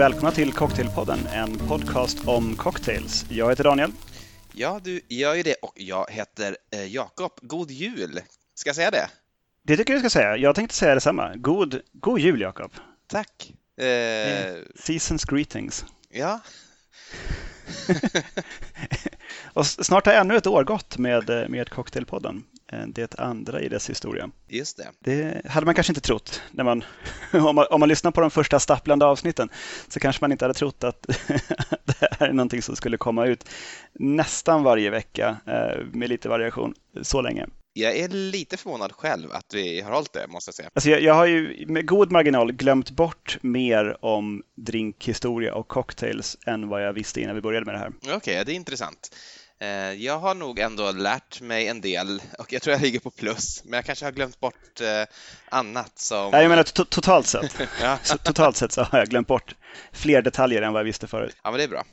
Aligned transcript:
välkomna 0.00 0.30
till 0.30 0.52
Cocktailpodden, 0.52 1.18
en 1.34 1.58
podcast 1.58 2.28
om 2.28 2.56
cocktails. 2.56 3.26
Jag 3.28 3.48
heter 3.48 3.64
Daniel. 3.64 3.92
Ja, 4.52 4.80
du 4.84 5.00
gör 5.08 5.34
ju 5.34 5.42
det 5.42 5.54
och 5.54 5.72
jag 5.76 6.06
heter 6.10 6.56
eh, 6.72 6.84
Jakob. 6.94 7.32
God 7.42 7.70
jul! 7.70 8.20
Ska 8.54 8.68
jag 8.68 8.76
säga 8.76 8.90
det? 8.90 9.08
Det 9.62 9.76
tycker 9.76 9.92
jag 9.92 10.02
du 10.02 10.10
ska 10.10 10.18
säga. 10.18 10.36
Jag 10.36 10.54
tänkte 10.54 10.76
säga 10.76 10.94
detsamma. 10.94 11.32
God, 11.36 11.80
god 11.92 12.18
jul, 12.20 12.40
Jakob. 12.40 12.72
Tack! 13.06 13.52
Eh, 13.76 14.54
Seasons 14.74 15.24
greetings. 15.24 15.84
ja, 16.10 16.40
Och 19.52 19.66
snart 19.66 20.06
har 20.06 20.12
ännu 20.12 20.36
ett 20.36 20.46
år 20.46 20.64
gått 20.64 20.98
med, 20.98 21.30
eh, 21.30 21.48
med 21.48 21.70
Cocktailpodden. 21.70 22.44
Eh, 22.72 22.86
Det 22.86 23.18
andra 23.18 23.60
i 23.60 23.68
dess 23.68 23.90
historia. 23.90 24.30
just 24.48 24.76
det. 24.76 24.88
Det 25.00 25.46
hade 25.50 25.66
man 25.66 25.74
kanske 25.74 25.90
inte 25.90 26.00
trott. 26.00 26.42
När 26.50 26.64
man, 26.64 26.84
om, 27.32 27.54
man, 27.54 27.66
om 27.70 27.80
man 27.80 27.88
lyssnar 27.88 28.10
på 28.10 28.20
de 28.20 28.30
första 28.30 28.60
stapplande 28.60 29.06
avsnitten 29.06 29.48
så 29.88 30.00
kanske 30.00 30.24
man 30.24 30.32
inte 30.32 30.44
hade 30.44 30.54
trott 30.54 30.84
att 30.84 31.02
det 31.84 32.08
här 32.18 32.28
är 32.28 32.32
någonting 32.32 32.62
som 32.62 32.76
skulle 32.76 32.96
komma 32.96 33.26
ut 33.26 33.44
nästan 33.92 34.62
varje 34.62 34.90
vecka 34.90 35.36
eh, 35.46 35.84
med 35.92 36.08
lite 36.08 36.28
variation 36.28 36.74
så 37.02 37.20
länge. 37.22 37.46
Jag 37.72 37.96
är 37.96 38.08
lite 38.08 38.56
förvånad 38.56 38.92
själv 38.92 39.32
att 39.32 39.54
vi 39.54 39.80
har 39.80 39.92
hållit 39.92 40.12
det, 40.12 40.26
måste 40.28 40.48
jag 40.48 40.54
säga. 40.54 40.70
Alltså 40.74 40.90
jag, 40.90 41.02
jag 41.02 41.14
har 41.14 41.26
ju 41.26 41.66
med 41.68 41.86
god 41.86 42.12
marginal 42.12 42.52
glömt 42.52 42.90
bort 42.90 43.38
mer 43.42 44.04
om 44.04 44.42
drinkhistoria 44.56 45.54
och 45.54 45.68
cocktails 45.68 46.38
än 46.46 46.68
vad 46.68 46.84
jag 46.86 46.92
visste 46.92 47.20
innan 47.20 47.34
vi 47.34 47.40
började 47.40 47.66
med 47.66 47.74
det 47.74 47.78
här. 47.78 48.16
Okej, 48.16 48.42
det 48.46 48.52
är 48.52 48.56
intressant. 48.56 49.16
Eh, 49.60 49.68
Jag 49.92 50.18
har 50.18 50.34
nog 50.34 50.58
ändå 50.58 50.92
lärt 50.92 51.40
mig 51.40 51.68
en 51.68 51.80
del 51.80 52.22
och 52.38 52.52
jag 52.52 52.62
tror 52.62 52.72
jag 52.72 52.82
ligger 52.82 53.00
på 53.00 53.10
plus, 53.10 53.64
men 53.64 53.72
jag 53.76 53.84
kanske 53.84 54.04
har 54.04 54.12
glömt 54.12 54.40
bort 54.40 54.80
eh, 54.80 55.04
annat 55.48 55.98
som... 55.98 56.30
Nej, 56.30 56.42
jag 56.42 56.48
menar 56.50 56.62
to- 56.62 56.84
totalt 56.84 57.26
sett. 57.26 57.54
Ja, 57.80 57.98
totalt 58.24 58.56
sett 58.56 58.72
så 58.72 58.82
har 58.82 58.98
jag 58.98 59.08
glömt 59.08 59.26
bort 59.28 59.54
fler 59.92 60.22
detaljer 60.22 60.62
än 60.62 60.72
vad 60.72 60.80
jag 60.80 60.84
visste 60.84 61.06
förut. 61.06 61.36
ja, 61.42 61.50
men 61.50 61.58
det 61.58 61.64
är 61.64 61.68
bra. 61.68 61.84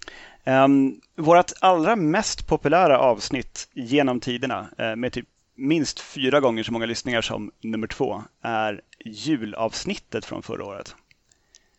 Um, 0.63 1.01
vårt 1.15 1.51
allra 1.59 1.95
mest 1.95 2.47
populära 2.47 2.99
avsnitt 2.99 3.67
genom 3.73 4.19
tiderna 4.19 4.69
eh, 4.77 4.95
med 4.95 5.13
typ 5.13 5.25
minst 5.55 5.99
fyra 5.99 6.39
gånger 6.39 6.63
så 6.63 6.71
många 6.71 6.85
lyssningar 6.85 7.21
som 7.21 7.51
nummer 7.61 7.87
två 7.87 8.23
är 8.41 8.81
julavsnittet 9.05 10.25
från 10.25 10.43
förra 10.43 10.65
året. 10.65 10.95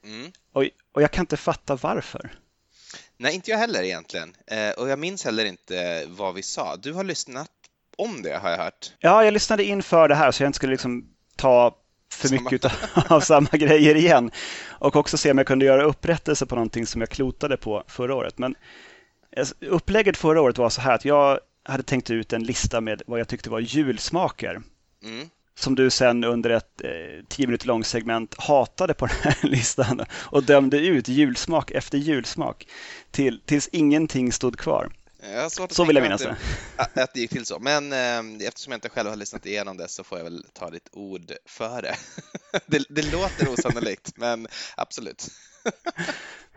Mm. 0.04 0.32
Och, 0.52 0.64
och 0.92 1.02
jag 1.02 1.10
kan 1.10 1.22
inte 1.22 1.36
fatta 1.36 1.76
varför. 1.76 2.30
Nej, 3.18 3.34
inte 3.34 3.50
jag 3.50 3.58
heller 3.58 3.82
egentligen. 3.82 4.34
Eh, 4.46 4.70
Och 4.70 4.88
jag 4.88 4.98
minns 4.98 5.24
heller 5.24 5.44
inte 5.44 6.04
vad 6.08 6.34
vi 6.34 6.42
sa. 6.42 6.76
Du 6.76 6.92
har 6.92 7.04
lyssnat 7.04 7.50
om 7.96 8.22
det, 8.22 8.38
har 8.38 8.50
jag 8.50 8.58
hört. 8.58 8.92
Ja, 8.98 9.24
jag 9.24 9.34
lyssnade 9.34 9.64
inför 9.64 10.08
det 10.08 10.14
här 10.14 10.30
så 10.30 10.42
jag 10.42 10.48
inte 10.48 10.56
skulle 10.56 10.72
liksom 10.72 11.08
ta 11.36 11.76
för 12.12 12.28
Samma. 12.28 12.40
mycket 12.50 12.72
av 13.10 13.20
samma 13.20 13.48
grejer 13.52 13.94
igen. 13.94 14.30
Och 14.68 14.96
också 14.96 15.16
se 15.18 15.30
om 15.30 15.38
jag 15.38 15.46
kunde 15.46 15.64
göra 15.64 15.84
upprättelse 15.84 16.46
på 16.46 16.54
någonting 16.54 16.86
som 16.86 17.00
jag 17.00 17.10
klotade 17.10 17.56
på 17.56 17.84
förra 17.86 18.14
året. 18.14 18.38
Men 18.38 18.54
alltså, 19.36 19.54
upplägget 19.60 20.16
förra 20.16 20.40
året 20.40 20.58
var 20.58 20.70
så 20.70 20.80
här 20.80 20.94
att 20.94 21.04
jag 21.04 21.40
hade 21.64 21.82
tänkt 21.82 22.10
ut 22.10 22.32
en 22.32 22.42
lista 22.44 22.80
med 22.80 23.02
vad 23.06 23.20
jag 23.20 23.28
tyckte 23.28 23.50
var 23.50 23.60
julsmaker. 23.60 24.62
Mm. 25.04 25.28
Som 25.58 25.74
du 25.74 25.90
sen 25.90 26.24
under 26.24 26.50
ett 26.50 26.80
eh, 26.84 27.24
tio 27.28 27.46
minuter 27.46 27.66
långt 27.66 27.86
segment 27.86 28.34
hatade 28.38 28.94
på 28.94 29.06
den 29.06 29.16
här 29.22 29.36
listan 29.42 30.04
och 30.12 30.44
dömde 30.44 30.78
ut 30.78 31.08
julsmak 31.08 31.70
efter 31.70 31.98
julsmak 31.98 32.68
till, 33.10 33.40
tills 33.46 33.68
ingenting 33.72 34.32
stod 34.32 34.58
kvar. 34.58 34.92
Jag 35.22 35.42
har 35.42 35.48
svårt 35.48 35.70
att 35.70 35.76
Så 35.76 35.84
vill 35.84 35.96
jag 35.96 36.02
minnas 36.02 36.24
mig 36.24 36.34
att 36.76 36.94
det. 36.94 37.02
Att 37.02 37.14
det 37.14 37.20
gick 37.20 37.30
till 37.30 37.46
så. 37.46 37.58
Men 37.58 37.92
eh, 37.92 38.46
eftersom 38.48 38.70
jag 38.70 38.76
inte 38.76 38.88
själv 38.88 39.08
har 39.08 39.16
lyssnat 39.16 39.46
igenom 39.46 39.76
det 39.76 39.88
så 39.88 40.04
får 40.04 40.18
jag 40.18 40.24
väl 40.24 40.44
ta 40.52 40.70
ditt 40.70 40.88
ord 40.92 41.32
för 41.46 41.82
det. 41.82 41.96
det, 42.66 42.84
det 42.88 43.02
låter 43.02 43.48
osannolikt, 43.48 44.12
men 44.16 44.48
absolut. 44.76 45.28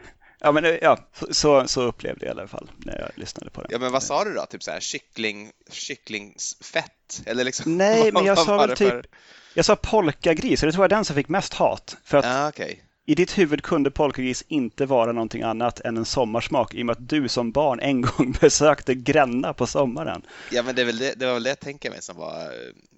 Ja, 0.44 0.52
men, 0.52 0.66
eh, 0.66 0.75
ja 0.81 0.97
så- 1.31 1.68
så, 1.68 1.81
upplevde 1.81 2.25
jag 2.25 2.35
i 2.35 2.40
alla 2.40 2.47
fall 2.47 2.72
när 2.78 3.00
jag 3.00 3.09
lyssnade 3.16 3.50
på 3.50 3.62
det. 3.62 3.68
Ja, 3.72 3.79
men 3.79 3.91
vad 3.91 4.03
sa 4.03 4.24
du 4.24 4.34
då? 4.34 4.46
Typ 4.46 4.63
så 4.63 4.72
här 4.72 4.79
kyckling, 4.79 5.52
kycklingsfett? 5.72 7.22
Eller 7.25 7.44
liksom, 7.44 7.78
Nej, 7.78 8.12
men 8.13 8.25
jag 8.25 8.38
sa 8.38 8.57
väl 8.57 8.75
för- 8.75 9.02
typ, 9.02 9.12
jag 9.53 9.66
sa 9.66 9.75
polkagris 9.75 10.63
och 10.63 10.68
det 10.68 10.72
tror 10.74 10.84
jag 10.84 10.91
är 10.91 10.96
den 10.96 11.06
som 11.06 11.16
fick 11.16 11.29
mest 11.29 11.53
hat. 11.53 11.97
För 12.03 12.18
att 12.18 12.25
Ja, 12.25 12.47
okej. 12.50 12.84
I 13.12 13.16
ditt 13.16 13.38
huvud 13.38 13.64
kunde 13.64 13.92
polkagris 13.92 14.44
inte 14.48 14.86
vara 14.86 15.12
någonting 15.12 15.42
annat 15.42 15.80
än 15.80 15.98
en 15.98 16.06
sommarsmak 16.06 16.74
i 16.74 16.82
och 16.82 16.86
med 16.86 16.94
att 16.94 17.10
du 17.10 17.28
som 17.28 17.52
barn 17.52 17.80
en 17.80 18.02
gång 18.02 18.32
besökte 18.42 18.96
Gränna 18.96 19.54
på 19.54 19.68
sommaren. 19.68 20.22
Ja, 20.52 20.64
men 20.64 20.76
det, 20.76 20.82
är 20.82 20.86
väl 20.86 20.98
det, 20.98 21.14
det 21.20 21.26
var 21.26 21.34
väl 21.34 21.44
det 21.44 21.50
jag 21.50 21.60
tänker 21.60 21.90
mig 21.90 22.02
som 22.02 22.18
var 22.18 22.42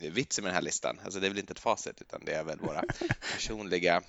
eh, 0.01 0.11
vitsen 0.11 0.43
med 0.43 0.49
den 0.49 0.55
här 0.55 0.61
listan. 0.61 0.99
Alltså, 1.03 1.19
det 1.19 1.27
är 1.27 1.29
väl 1.29 1.39
inte 1.39 1.51
ett 1.51 1.59
facit, 1.59 2.01
utan 2.01 2.25
det 2.25 2.33
är 2.33 2.43
väl 2.43 2.59
våra 2.59 2.83
personliga 3.33 4.01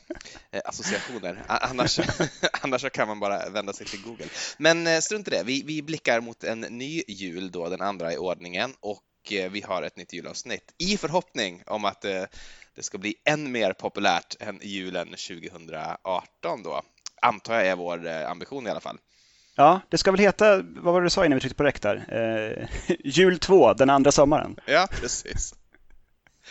eh, 0.51 0.61
associationer. 0.65 1.43
Annars, 1.47 2.01
annars 2.63 2.91
kan 2.91 3.09
man 3.09 3.21
bara 3.21 3.49
vända 3.51 3.73
sig 3.73 3.87
till 3.87 4.03
Google. 4.03 4.27
Men 4.59 4.87
eh, 4.87 5.01
strunt 5.01 5.29
i 5.29 5.31
det. 5.31 5.43
Vi, 5.45 5.63
vi 5.67 5.83
blickar 5.83 6.21
mot 6.21 6.45
en 6.45 6.61
ny 6.61 7.03
jul, 7.09 7.51
då, 7.51 7.69
den 7.69 7.81
andra 7.81 8.13
i 8.13 8.17
ordningen, 8.17 8.75
och 8.81 9.33
eh, 9.33 9.51
vi 9.51 9.61
har 9.61 9.83
ett 9.83 9.97
nytt 9.97 10.13
julavsnitt 10.13 10.75
i 10.79 10.97
förhoppning 10.97 11.63
om 11.67 11.85
att 11.85 12.05
det 12.75 12.83
ska 12.83 12.99
bli 12.99 13.15
än 13.25 13.53
mer 13.53 13.73
populärt 13.73 14.37
än 14.41 14.61
julen 14.63 15.09
2018 15.09 16.63
då. 16.63 16.83
Antar 17.23 17.55
jag 17.55 17.67
är 17.67 17.77
vår 17.77 18.07
eh, 18.07 18.31
ambition 18.31 18.67
i 18.67 18.71
alla 18.71 18.81
fall. 18.81 18.99
Ja, 19.57 19.81
det 19.89 19.99
ska 19.99 20.11
väl 20.11 20.21
heta, 20.21 20.57
vad 20.57 20.95
var 20.95 21.01
det 21.01 21.07
du 21.07 21.11
sa 21.11 21.25
innan 21.27 21.37
vi 21.37 21.41
tryckte 21.41 21.57
på 21.57 21.65
räck 21.65 21.83
där? 21.83 22.07
Eh, 22.09 22.69
jul 23.05 23.39
2, 23.39 23.75
den 23.75 23.91
andra 23.91 24.13
sommaren. 24.13 24.57
Ja, 24.67 24.89
precis. 24.91 25.55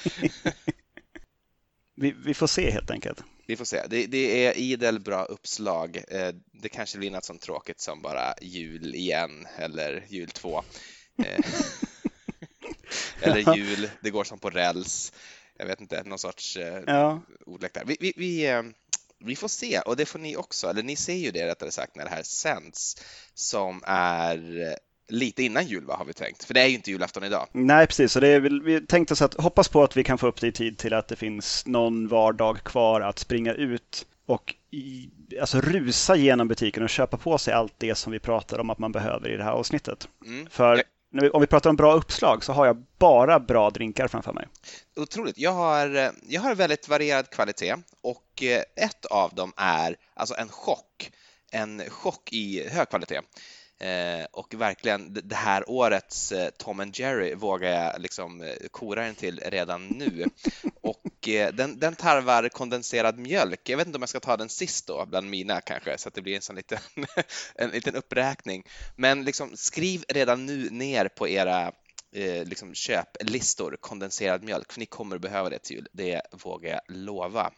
Vi, 1.96 2.16
vi 2.26 2.34
får 2.34 2.48
se 2.48 2.72
helt 2.72 2.92
enkelt. 2.92 3.24
Vi 3.48 3.56
får 3.56 3.66
se. 3.66 3.82
Det, 3.90 4.06
det 4.06 4.46
är 4.46 4.58
idel 4.58 5.00
bra 5.00 5.24
uppslag. 5.24 6.04
Eh, 6.08 6.30
Det 6.52 6.70
kanske 6.70 6.98
blir 6.98 7.12
något 7.12 7.26
sånt 7.26 7.42
tråkigt 7.42 7.82
som 7.82 8.02
bara 8.02 8.34
jul 8.42 8.96
igen 8.96 9.48
eller 9.58 10.06
jul 10.10 10.30
två. 10.30 10.64
Eh, 11.18 11.46
Eller 13.22 13.56
jul, 13.56 13.90
det 14.02 14.10
går 14.10 14.24
som 14.24 14.40
på 14.40 14.50
räls. 14.50 15.14
Jag 15.64 15.68
vet 15.68 15.82
inte, 15.82 16.04
någon 16.04 16.20
sorts 16.20 16.58
eh, 16.58 16.84
Ja, 16.88 17.22
ordlek 17.46 17.74
där. 17.74 17.84
Vi, 17.86 17.98
vi, 18.00 18.14
vi, 18.16 18.50
eh, 18.50 18.62
vi 19.20 19.36
får 19.36 19.48
se 19.48 19.80
och 19.80 19.96
det 19.98 20.06
får 20.06 20.20
ni 20.20 20.36
också, 20.36 20.68
eller 20.68 20.84
ni 20.84 20.96
ser 20.96 21.14
ju 21.14 21.32
det 21.32 21.48
rättare 21.48 21.72
sagt 21.72 21.96
när 21.96 22.04
det 22.04 22.10
här 22.10 22.24
sänds 22.24 22.98
som 23.34 23.82
är 23.86 24.62
eh, 24.62 24.76
lite 25.08 25.44
innan 25.44 25.66
jul 25.66 25.86
va, 25.86 25.96
har 25.96 26.06
vi 26.06 26.14
tänkt. 26.14 26.44
För 26.44 26.54
det 26.54 26.62
är 26.62 26.68
ju 26.68 26.76
inte 26.76 26.92
julafton 26.92 27.24
idag. 27.24 27.48
nej 27.52 27.88
precis. 27.88 28.12
Så 28.12 28.20
det 28.20 28.28
är, 28.28 28.40
vi 28.40 28.86
tänkte 28.86 29.14
oss 29.14 29.22
att 29.22 29.34
hoppas 29.34 29.68
på 29.68 29.84
att 29.84 29.98
vi 29.98 30.04
kan 30.04 30.18
få 30.18 30.28
upp 30.28 30.42
det 30.42 30.48
i 30.48 30.52
tid 30.52 30.78
till 30.78 30.94
att 30.94 31.08
det 31.08 31.16
finns 31.16 31.66
någon 31.66 32.08
vardag 32.08 32.64
kvar 32.64 33.02
att 33.02 33.20
springa 33.20 33.54
ut 33.54 34.06
och 34.26 34.56
i, 34.72 35.10
alltså 35.42 35.62
rusa 35.62 36.16
genom 36.16 36.48
butiken 36.48 36.84
och 36.84 36.90
köpa 36.90 37.18
på 37.18 37.38
sig 37.38 37.54
allt 37.54 37.74
det 37.78 37.96
som 37.96 38.12
vi 38.12 38.20
pratar 38.20 38.60
om 38.60 38.70
att 38.70 38.80
man 38.80 38.92
behöver 38.92 39.30
i 39.30 39.38
det 39.38 39.44
här 39.44 39.52
avsnittet. 39.52 40.08
Mm. 40.26 40.48
För 40.50 40.84
vi, 41.22 41.30
om 41.30 41.42
vi 41.42 41.48
pratar 41.48 41.70
om 41.70 41.76
bra 41.76 41.94
uppslag 41.94 42.44
så 42.44 42.54
har 42.54 42.66
jag 42.66 42.86
bara 43.00 43.40
bra 43.40 43.70
drinkar 43.70 44.08
framför 44.08 44.34
mig. 44.34 44.48
Otroligt. 44.96 45.38
Jag 45.38 45.52
har, 45.52 45.96
eh, 45.96 46.10
jag 46.28 46.42
har 46.42 46.56
väldigt 46.56 46.88
varierad 46.88 47.30
kvalitet 47.30 47.76
och 48.02 48.44
eh, 48.44 48.64
ett 48.86 49.06
av 49.06 49.34
dem 49.36 49.54
är 49.58 49.96
alltså 50.14 50.36
en 50.36 50.50
chock. 50.50 51.12
En 51.52 51.84
chock 51.90 52.34
i 52.34 52.70
hög 52.70 52.90
kvalitet. 52.90 53.22
Eh, 53.80 54.26
och 54.32 54.54
verkligen 54.54 55.14
det- 55.14 55.22
det 55.22 55.36
här 55.36 55.70
årets 55.70 56.32
eh, 56.32 56.50
Tom 56.50 56.80
and 56.80 57.00
Jerry 57.00 57.36
vågar 57.36 57.70
jag 57.84 58.02
liksom 58.02 58.42
eh, 58.42 58.48
kora 58.72 59.04
den 59.04 59.16
till 59.16 59.40
redan 59.46 59.88
nu. 59.88 60.26
Och 60.82 61.03
eh, 61.30 61.54
den, 61.54 61.80
den 61.80 61.96
tarvar 61.96 62.50
kondenserad 62.50 63.18
mjölk. 63.20 63.70
Jag 63.70 63.78
vet 63.78 63.88
inte 63.88 63.98
om 63.98 64.02
jag 64.02 64.10
ska 64.10 64.20
ta 64.20 64.38
den 64.38 64.50
sist 64.50 64.88
då, 64.88 65.06
bland 65.06 65.30
mina 65.30 65.62
kanske, 65.62 65.98
så 65.98 66.08
att 66.08 66.14
det 66.14 66.22
blir 66.22 66.36
en 66.36 66.42
sån 66.42 66.56
liten, 66.56 66.80
en 67.56 67.70
liten 67.70 67.96
uppräkning. 67.96 68.64
Men 68.96 69.24
liksom 69.24 69.52
skriv 69.54 70.04
redan 70.10 70.46
nu 70.46 70.70
ner 70.70 71.08
på 71.08 71.28
era 71.28 71.72
eh, 72.16 72.46
liksom 72.46 72.74
köplistor 72.74 73.78
kondenserad 73.80 74.44
mjölk, 74.44 74.72
för 74.72 74.80
ni 74.80 74.86
kommer 74.86 75.18
behöva 75.18 75.50
det 75.50 75.60
till 75.60 75.76
jul. 75.76 75.88
Det 75.92 76.22
vågar 76.32 76.70
jag 76.70 76.82
lova. 76.88 77.52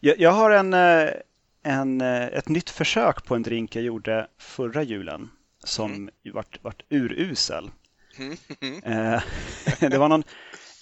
Jag, 0.00 0.18
jag 0.18 0.30
har 0.30 0.50
en, 0.50 0.74
eh, 0.74 1.10
en, 1.62 2.00
eh, 2.00 2.26
ett 2.26 2.48
nytt 2.48 2.70
försök 2.70 3.24
på 3.24 3.34
en 3.34 3.42
drink 3.42 3.76
jag 3.76 3.84
gjorde 3.84 4.28
förra 4.38 4.82
julen 4.82 5.30
som 5.64 6.10
ju 6.22 6.32
vart, 6.32 6.58
vart 6.62 6.82
urusel. 6.88 7.70
Eh, 8.84 9.22
det 9.80 9.98
var 9.98 10.08
någon, 10.08 10.24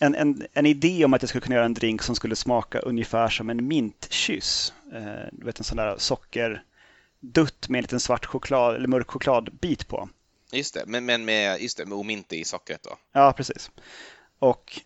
en, 0.02 0.14
en, 0.14 0.46
en 0.52 0.66
idé 0.66 1.04
om 1.04 1.14
att 1.14 1.22
jag 1.22 1.28
skulle 1.28 1.42
kunna 1.42 1.54
göra 1.54 1.64
en 1.64 1.74
drink 1.74 2.02
som 2.02 2.16
skulle 2.16 2.36
smaka 2.36 2.78
ungefär 2.78 3.28
som 3.28 3.50
en 3.50 3.68
mintkyss. 3.68 4.72
Eh, 4.92 5.28
du 5.32 5.46
vet 5.46 5.58
en 5.58 5.64
sån 5.64 5.76
där 5.76 5.96
sockerdutt 5.98 7.68
med 7.68 7.78
en 7.78 7.82
liten 7.82 8.00
svart 8.00 8.26
choklad 8.26 8.76
eller 8.76 8.88
mörk 8.88 9.10
chokladbit 9.10 9.88
på. 9.88 10.08
Just 10.52 10.74
det, 10.74 10.84
men, 10.86 11.04
men 11.04 11.24
med, 11.24 11.60
just 11.60 11.76
det, 11.76 11.86
med 11.86 11.98
ominte 11.98 12.36
i 12.36 12.44
sockret 12.44 12.82
då. 12.82 12.96
Ja, 13.12 13.32
precis. 13.32 13.70
Och 14.38 14.80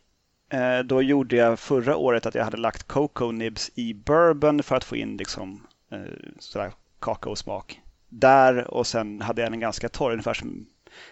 eh, 0.49 0.79
då 0.79 1.03
gjorde 1.03 1.37
jag 1.37 1.59
förra 1.59 1.97
året 1.97 2.27
att 2.27 2.35
jag 2.35 2.45
hade 2.45 2.57
lagt 2.57 2.83
cocoa 2.83 3.33
nibs 3.33 3.71
i 3.75 3.95
bourbon 3.95 4.63
för 4.63 4.77
att 4.77 4.85
få 4.85 4.97
in 4.97 5.17
liksom 5.17 5.67
eh, 5.91 6.01
sådär 6.39 6.73
kakaosmak 7.01 7.81
där 8.09 8.71
och 8.75 8.87
sen 8.87 9.21
hade 9.21 9.43
jag 9.43 9.53
en 9.53 9.61
ganska 9.61 9.89
torr, 9.89 10.13
ungefär 10.13 10.35
som 10.35 10.67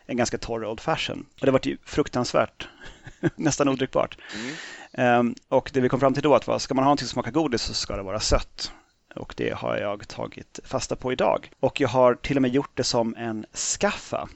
en 0.06 0.16
ganska 0.16 0.38
torr 0.38 0.64
Old 0.64 0.80
Fashion. 0.80 1.26
Och 1.40 1.46
det 1.46 1.52
var 1.52 1.60
ju 1.62 1.76
fruktansvärt, 1.84 2.68
nästan 3.36 3.68
odrickbart. 3.68 4.18
Mm. 4.34 4.54
Ehm, 4.92 5.34
och 5.48 5.70
det 5.74 5.80
vi 5.80 5.88
kom 5.88 6.00
fram 6.00 6.14
till 6.14 6.22
då 6.22 6.34
att 6.34 6.46
var, 6.46 6.58
ska 6.58 6.74
man 6.74 6.84
ha 6.84 6.88
någonting 6.88 7.06
som 7.06 7.12
smakar 7.12 7.30
godis 7.30 7.62
så 7.62 7.74
ska 7.74 7.96
det 7.96 8.02
vara 8.02 8.20
sött. 8.20 8.72
och 9.16 9.34
det 9.36 9.54
har 9.54 9.76
jag 9.76 10.08
tagit 10.08 10.60
fasta 10.64 10.96
på 10.96 11.12
idag. 11.12 11.50
Och 11.60 11.80
jag 11.80 11.88
har 11.88 12.14
till 12.14 12.36
och 12.36 12.42
med 12.42 12.54
gjort 12.54 12.76
det 12.76 12.84
som 12.84 13.16
en 13.16 13.46
skaffa. 13.54 14.28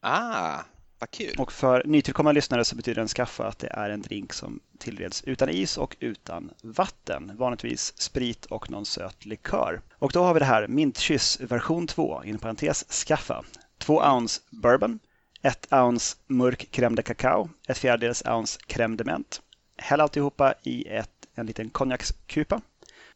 Ah, 0.00 0.58
vad 0.98 1.10
kul! 1.10 1.34
Och 1.38 1.52
för 1.52 1.82
nytillkommande 1.86 2.38
lyssnare 2.38 2.64
så 2.64 2.76
betyder 2.76 3.02
en 3.02 3.08
skaffa 3.08 3.46
att 3.46 3.58
det 3.58 3.68
är 3.68 3.90
en 3.90 4.02
drink 4.02 4.32
som 4.32 4.60
tillreds 4.78 5.24
utan 5.24 5.48
is 5.48 5.78
och 5.78 5.96
utan 6.00 6.50
vatten. 6.62 7.32
Vanligtvis 7.36 8.00
sprit 8.00 8.46
och 8.46 8.70
någon 8.70 8.86
söt 8.86 9.24
likör. 9.24 9.80
Och 9.98 10.12
då 10.12 10.22
har 10.22 10.34
vi 10.34 10.40
det 10.40 10.46
här 10.46 10.68
Mintkyss 10.68 11.40
version 11.40 11.86
2, 11.86 12.24
inom 12.24 12.40
parentes 12.40 13.06
skaffa. 13.06 13.44
2 13.86 14.02
ounce 14.02 14.40
bourbon, 14.50 14.98
1 15.42 15.72
ounce 15.72 16.16
mörk 16.26 16.68
crème 16.70 16.96
de 16.96 17.02
cacao, 17.02 17.48
ett 17.68 17.78
fjärdedels 17.78 18.22
ounce 18.26 18.58
crème 18.66 18.96
de 18.96 19.04
menthe. 19.04 19.40
Häll 19.76 20.00
alltihopa 20.00 20.54
i 20.62 20.88
ett, 20.88 21.26
en 21.34 21.46
liten 21.46 21.70
konjakskupa 21.70 22.60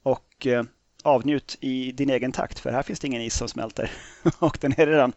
och 0.02 0.46
eh, 0.46 0.64
avnjut 1.02 1.56
i 1.60 1.92
din 1.92 2.10
egen 2.10 2.32
takt 2.32 2.58
för 2.58 2.70
här 2.72 2.82
finns 2.82 3.00
det 3.00 3.06
ingen 3.06 3.22
is 3.22 3.34
som 3.34 3.48
smälter 3.48 3.92
och 4.38 4.58
den 4.60 4.72
är 4.76 4.86
redan 4.86 5.12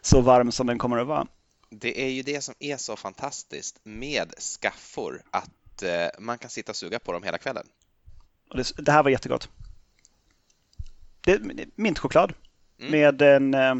så 0.00 0.20
varm 0.20 0.52
som 0.52 0.66
den 0.66 0.78
kommer 0.78 0.98
att 0.98 1.06
vara. 1.06 1.26
Det 1.70 2.00
är 2.00 2.10
ju 2.10 2.22
det 2.22 2.40
som 2.40 2.54
är 2.58 2.76
så 2.76 2.96
fantastiskt 2.96 3.80
med 3.82 4.34
skaffor, 4.38 5.22
att 5.30 5.82
eh, 5.82 6.06
man 6.18 6.38
kan 6.38 6.50
sitta 6.50 6.72
och 6.72 6.76
suga 6.76 6.98
på 6.98 7.12
dem 7.12 7.22
hela 7.22 7.38
kvällen. 7.38 7.66
Det, 8.54 8.72
det 8.76 8.92
här 8.92 9.02
var 9.02 9.10
jättegott. 9.10 9.48
Det, 11.20 11.40
mintchoklad 11.74 12.32
mm. 12.78 12.90
med 12.90 13.22
en 13.22 13.54
eh, 13.54 13.74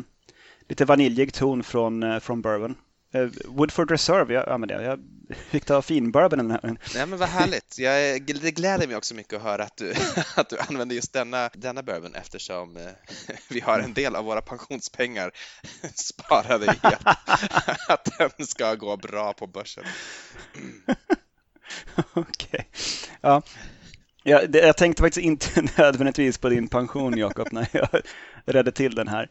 lite 0.68 0.84
vaniljig 0.84 1.32
ton 1.32 1.62
från, 1.62 2.02
eh, 2.02 2.18
från 2.18 2.42
bourbon. 2.42 2.76
Uh, 3.14 3.30
Woodford 3.44 3.90
Reserve, 3.90 4.34
jag 4.34 4.48
använder 4.48 4.78
det. 4.78 4.84
Jag 4.84 5.00
fick 5.50 5.64
ta 5.64 5.82
finbourbonen. 5.82 6.58
Nej 6.94 7.06
men 7.06 7.18
vad 7.18 7.28
härligt. 7.28 7.78
Jag, 7.78 8.22
det 8.22 8.50
gläder 8.50 8.86
mig 8.86 8.96
också 8.96 9.14
mycket 9.14 9.34
att 9.34 9.42
höra 9.42 9.64
att 9.64 9.76
du, 9.76 9.94
att 10.36 10.48
du 10.48 10.58
använder 10.58 10.96
just 10.96 11.12
denna, 11.12 11.50
denna 11.54 11.82
bourbon 11.82 12.14
eftersom 12.14 12.76
eh, 12.76 12.82
vi 13.48 13.60
har 13.60 13.78
en 13.78 13.94
del 13.94 14.16
av 14.16 14.24
våra 14.24 14.40
pensionspengar 14.40 15.30
sparade 15.94 16.66
i 16.66 16.78
att, 16.82 17.90
att 17.90 18.08
den 18.18 18.46
ska 18.46 18.74
gå 18.74 18.96
bra 18.96 19.32
på 19.32 19.46
börsen. 19.46 19.84
Okej. 22.14 22.28
Okay. 22.50 22.64
Ja. 23.20 23.42
Ja, 24.22 24.46
det, 24.46 24.58
jag 24.58 24.76
tänkte 24.76 25.02
faktiskt 25.02 25.24
inte 25.24 25.62
nödvändigtvis 25.76 26.38
på 26.38 26.48
din 26.48 26.68
pension, 26.68 27.18
Jakob, 27.18 27.48
när 27.52 27.68
jag 27.72 27.88
redde 28.52 28.72
till 28.72 28.94
den 28.94 29.08
här. 29.08 29.30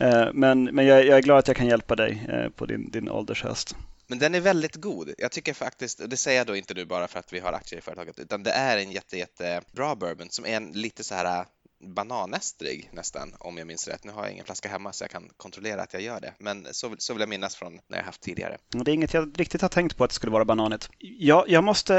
Eh, 0.00 0.32
men, 0.32 0.64
men 0.64 0.86
jag, 0.86 1.06
jag, 1.06 1.18
är 1.18 1.22
glad 1.22 1.38
att 1.38 1.48
jag 1.48 1.56
kan 1.56 1.66
hjälpa 1.66 1.96
dig 1.96 2.26
eh, 2.28 2.48
på 2.48 2.66
din, 2.66 2.90
din 2.90 3.10
åldershöst. 3.10 3.76
Men 4.06 4.18
den 4.18 4.34
är 4.34 4.40
väldigt 4.40 4.74
god. 4.74 5.14
Jag 5.18 5.32
tycker 5.32 5.54
faktiskt, 5.54 6.10
det 6.10 6.16
säger 6.16 6.38
jag 6.38 6.46
då 6.46 6.56
inte 6.56 6.74
nu 6.74 6.84
bara 6.84 7.08
för 7.08 7.18
att 7.18 7.32
vi 7.32 7.38
har 7.38 7.52
aktier 7.52 7.78
i 7.78 7.82
företaget, 7.82 8.18
utan 8.18 8.42
det 8.42 8.50
är 8.50 8.78
en 8.78 8.90
jätte, 8.90 9.18
jättebra 9.18 9.94
bourbon 9.96 10.30
som 10.30 10.44
är 10.46 10.56
en 10.56 10.72
lite 10.72 11.04
så 11.04 11.14
här 11.14 11.46
bananästrig 11.80 12.90
nästan, 12.92 13.34
om 13.38 13.58
jag 13.58 13.66
minns 13.66 13.88
rätt. 13.88 14.04
Nu 14.04 14.12
har 14.12 14.22
jag 14.22 14.32
ingen 14.32 14.44
flaska 14.44 14.68
hemma 14.68 14.92
så 14.92 15.04
jag 15.04 15.10
kan 15.10 15.30
kontrollera 15.36 15.82
att 15.82 15.92
jag 15.92 16.02
gör 16.02 16.20
det, 16.20 16.34
men 16.38 16.66
så, 16.70 16.94
så 16.98 17.12
vill 17.12 17.20
jag 17.20 17.28
minnas 17.28 17.56
från 17.56 17.80
när 17.88 17.98
jag 17.98 18.04
haft 18.04 18.20
tidigare. 18.20 18.58
Det 18.68 18.90
är 18.90 18.94
inget 18.94 19.14
jag 19.14 19.40
riktigt 19.40 19.62
har 19.62 19.68
tänkt 19.68 19.96
på 19.96 20.04
att 20.04 20.10
det 20.10 20.14
skulle 20.14 20.32
vara 20.32 20.44
bananigt. 20.44 20.88
Jag, 20.98 21.48
jag 21.48 21.64
måste 21.64 21.94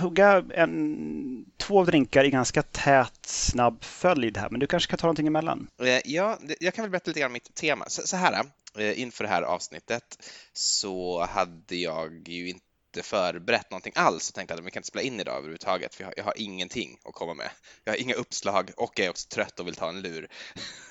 hugga 0.00 0.44
en, 0.54 1.44
två 1.56 1.84
drinkar 1.84 2.24
i 2.24 2.30
ganska 2.30 2.62
tät, 2.62 3.26
snabb 3.26 3.84
följd 3.84 4.36
här, 4.36 4.50
men 4.50 4.60
du 4.60 4.66
kanske 4.66 4.90
kan 4.90 4.98
ta 4.98 5.06
någonting 5.06 5.26
emellan? 5.26 5.68
Eh, 5.82 6.00
ja, 6.04 6.38
jag 6.60 6.74
kan 6.74 6.82
väl 6.82 6.90
berätta 6.90 7.10
lite 7.10 7.20
grann 7.20 7.28
om 7.28 7.32
mitt 7.32 7.54
tema. 7.54 7.84
Så, 7.88 8.06
så 8.06 8.16
här, 8.16 8.44
eh, 8.78 9.00
inför 9.00 9.24
det 9.24 9.30
här 9.30 9.42
avsnittet 9.42 10.18
så 10.52 11.24
hade 11.24 11.76
jag 11.76 12.28
ju 12.28 12.48
inte 12.48 12.65
inte 12.96 13.08
förberett 13.08 13.70
någonting 13.70 13.92
alls 13.96 14.28
och 14.28 14.34
tänkte 14.34 14.54
att 14.54 14.60
vi 14.60 14.70
kan 14.70 14.80
inte 14.80 14.88
spela 14.88 15.02
in 15.02 15.20
idag 15.20 15.36
överhuvudtaget 15.36 15.94
för 15.94 16.02
jag 16.02 16.08
har, 16.08 16.14
jag 16.16 16.24
har 16.24 16.34
ingenting 16.36 16.98
att 17.04 17.14
komma 17.14 17.34
med. 17.34 17.50
Jag 17.84 17.92
har 17.92 17.98
inga 17.98 18.14
uppslag 18.14 18.70
och 18.76 18.92
jag 18.98 19.06
är 19.06 19.10
också 19.10 19.28
trött 19.28 19.60
och 19.60 19.66
vill 19.66 19.74
ta 19.74 19.88
en 19.88 20.00
lur. 20.00 20.28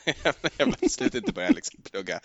jag 0.24 0.36
vill 0.42 0.76
absolut 0.82 1.16
inte 1.16 1.32
börja 1.34 1.50
liksom 1.50 1.82
plugga. 1.82 2.20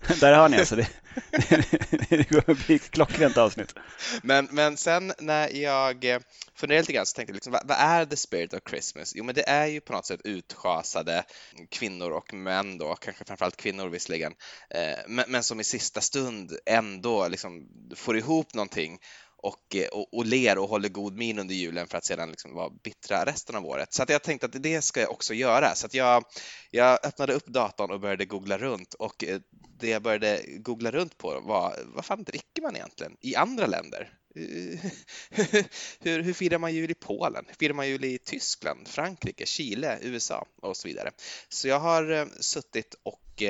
Där 0.20 0.32
har 0.32 0.48
ni 0.48 0.58
alltså, 0.58 0.76
det, 0.76 0.88
det 2.08 2.24
kommer 2.24 2.66
bli 2.66 2.74
ett 2.74 2.90
klockrent 2.90 3.36
avsnitt. 3.36 3.74
Men, 4.22 4.48
men 4.50 4.76
sen 4.76 5.12
när 5.18 5.48
jag 5.48 6.04
eh, 6.04 6.20
funderade 6.54 6.82
lite 6.82 6.92
grann 6.92 7.06
så 7.06 7.14
tänkte 7.14 7.30
jag, 7.30 7.34
liksom, 7.34 7.52
vad, 7.52 7.68
vad, 7.68 7.76
är 7.80 8.04
the 8.04 8.16
spirit 8.16 8.54
of 8.54 8.60
Christmas? 8.70 9.12
Jo, 9.16 9.24
men 9.24 9.34
det 9.34 9.48
är 9.48 9.66
ju 9.66 9.80
på 9.80 9.92
något 9.92 10.06
sätt 10.06 10.20
utschasade 10.24 11.24
kvinnor 11.70 12.10
och 12.10 12.34
män 12.34 12.78
då, 12.78 12.94
kanske 12.94 13.24
framförallt 13.24 13.56
kvinnor 13.56 13.88
visserligen, 13.88 14.32
eh, 14.70 14.98
men, 15.08 15.24
men, 15.28 15.42
som 15.42 15.60
i 15.60 15.64
sista 15.64 16.00
stund 16.00 16.58
ändå 16.66 17.28
liksom 17.28 17.68
får 17.96 18.18
ihop 18.18 18.54
någonting 18.54 18.98
och, 19.42 19.76
eh, 19.76 19.88
och, 19.88 20.14
och 20.14 20.26
ler 20.26 20.58
och 20.58 20.68
håller 20.68 20.88
god 20.88 21.16
min 21.16 21.38
under 21.38 21.54
julen 21.54 21.86
för 21.86 21.98
att 21.98 22.04
sedan 22.04 22.30
liksom 22.30 22.54
vara 22.54 22.70
bittra 22.70 23.24
resten 23.24 23.56
av 23.56 23.66
året. 23.66 23.92
Så 23.92 24.02
att 24.02 24.08
jag 24.08 24.22
tänkte 24.22 24.46
att 24.46 24.62
det 24.62 24.82
ska 24.82 25.00
jag 25.00 25.10
också 25.10 25.34
göra. 25.34 25.74
Så 25.74 25.86
att 25.86 25.94
jag, 25.94 26.24
jag 26.70 27.06
öppnade 27.06 27.32
upp 27.32 27.46
datorn 27.46 27.90
och 27.90 28.00
började 28.00 28.24
googla 28.24 28.58
runt 28.58 28.94
och 28.94 29.24
eh, 29.24 29.40
det 29.80 29.88
jag 29.88 30.02
började 30.02 30.42
googla 30.46 30.90
runt 30.90 31.18
på 31.18 31.40
var 31.40 31.78
vad 31.84 32.04
fan 32.04 32.24
dricker 32.24 32.62
man 32.62 32.76
egentligen 32.76 33.16
i 33.20 33.36
andra 33.36 33.66
länder? 33.66 34.14
hur, 36.00 36.22
hur 36.22 36.32
firar 36.32 36.58
man 36.58 36.74
jul 36.74 36.90
i 36.90 36.94
Polen? 36.94 37.44
Hur 37.48 37.54
firar 37.54 37.74
man 37.74 37.88
jul 37.88 38.04
i 38.04 38.18
Tyskland, 38.18 38.88
Frankrike, 38.88 39.46
Chile, 39.46 39.98
USA 40.02 40.46
och 40.62 40.76
så 40.76 40.88
vidare? 40.88 41.10
Så 41.48 41.68
jag 41.68 41.80
har 41.80 42.12
eh, 42.12 42.26
suttit 42.40 42.94
och 43.02 43.42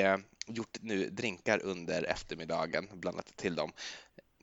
gjort 0.47 0.77
nu 0.81 1.09
drinkar 1.09 1.59
under 1.63 2.03
eftermiddagen, 2.03 2.89
blandat 2.93 3.37
till 3.37 3.55
dem 3.55 3.71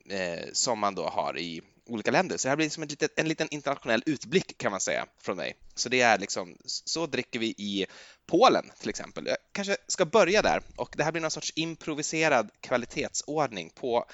eh, 0.09 0.45
som 0.53 0.79
man 0.79 0.95
då 0.95 1.07
har 1.07 1.37
i 1.37 1.61
olika 1.85 2.11
länder. 2.11 2.37
Så 2.37 2.47
det 2.47 2.49
här 2.49 2.55
blir 2.55 2.69
som 2.69 2.83
ett 2.83 2.89
litet, 2.89 3.19
en 3.19 3.27
liten 3.27 3.47
internationell 3.51 4.03
utblick 4.05 4.57
kan 4.57 4.71
man 4.71 4.81
säga 4.81 5.07
från 5.21 5.37
mig. 5.37 5.55
Så 5.75 5.89
det 5.89 6.01
är 6.01 6.17
liksom, 6.17 6.57
så 6.65 7.05
dricker 7.05 7.39
vi 7.39 7.47
i 7.47 7.85
Polen 8.25 8.71
till 8.79 8.89
exempel. 8.89 9.25
Jag 9.25 9.37
kanske 9.51 9.77
ska 9.87 10.05
börja 10.05 10.41
där 10.41 10.61
och 10.75 10.93
det 10.97 11.03
här 11.03 11.11
blir 11.11 11.21
någon 11.21 11.31
sorts 11.31 11.53
improviserad 11.55 12.49
kvalitetsordning 12.61 13.69
på 13.69 14.05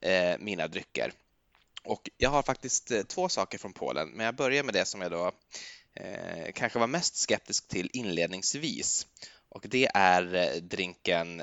eh, 0.00 0.38
mina 0.38 0.68
drycker. 0.68 1.12
Och 1.84 2.10
jag 2.16 2.30
har 2.30 2.42
faktiskt 2.42 2.90
eh, 2.90 3.02
två 3.02 3.28
saker 3.28 3.58
från 3.58 3.72
Polen, 3.72 4.08
men 4.08 4.26
jag 4.26 4.34
börjar 4.34 4.64
med 4.64 4.74
det 4.74 4.84
som 4.84 5.00
jag 5.00 5.10
då 5.10 5.32
eh, 5.94 6.52
kanske 6.54 6.78
var 6.78 6.86
mest 6.86 7.16
skeptisk 7.16 7.68
till 7.68 7.90
inledningsvis. 7.92 9.06
Och 9.48 9.66
det 9.68 9.90
är 9.94 10.34
eh, 10.34 10.62
drinken 10.62 11.42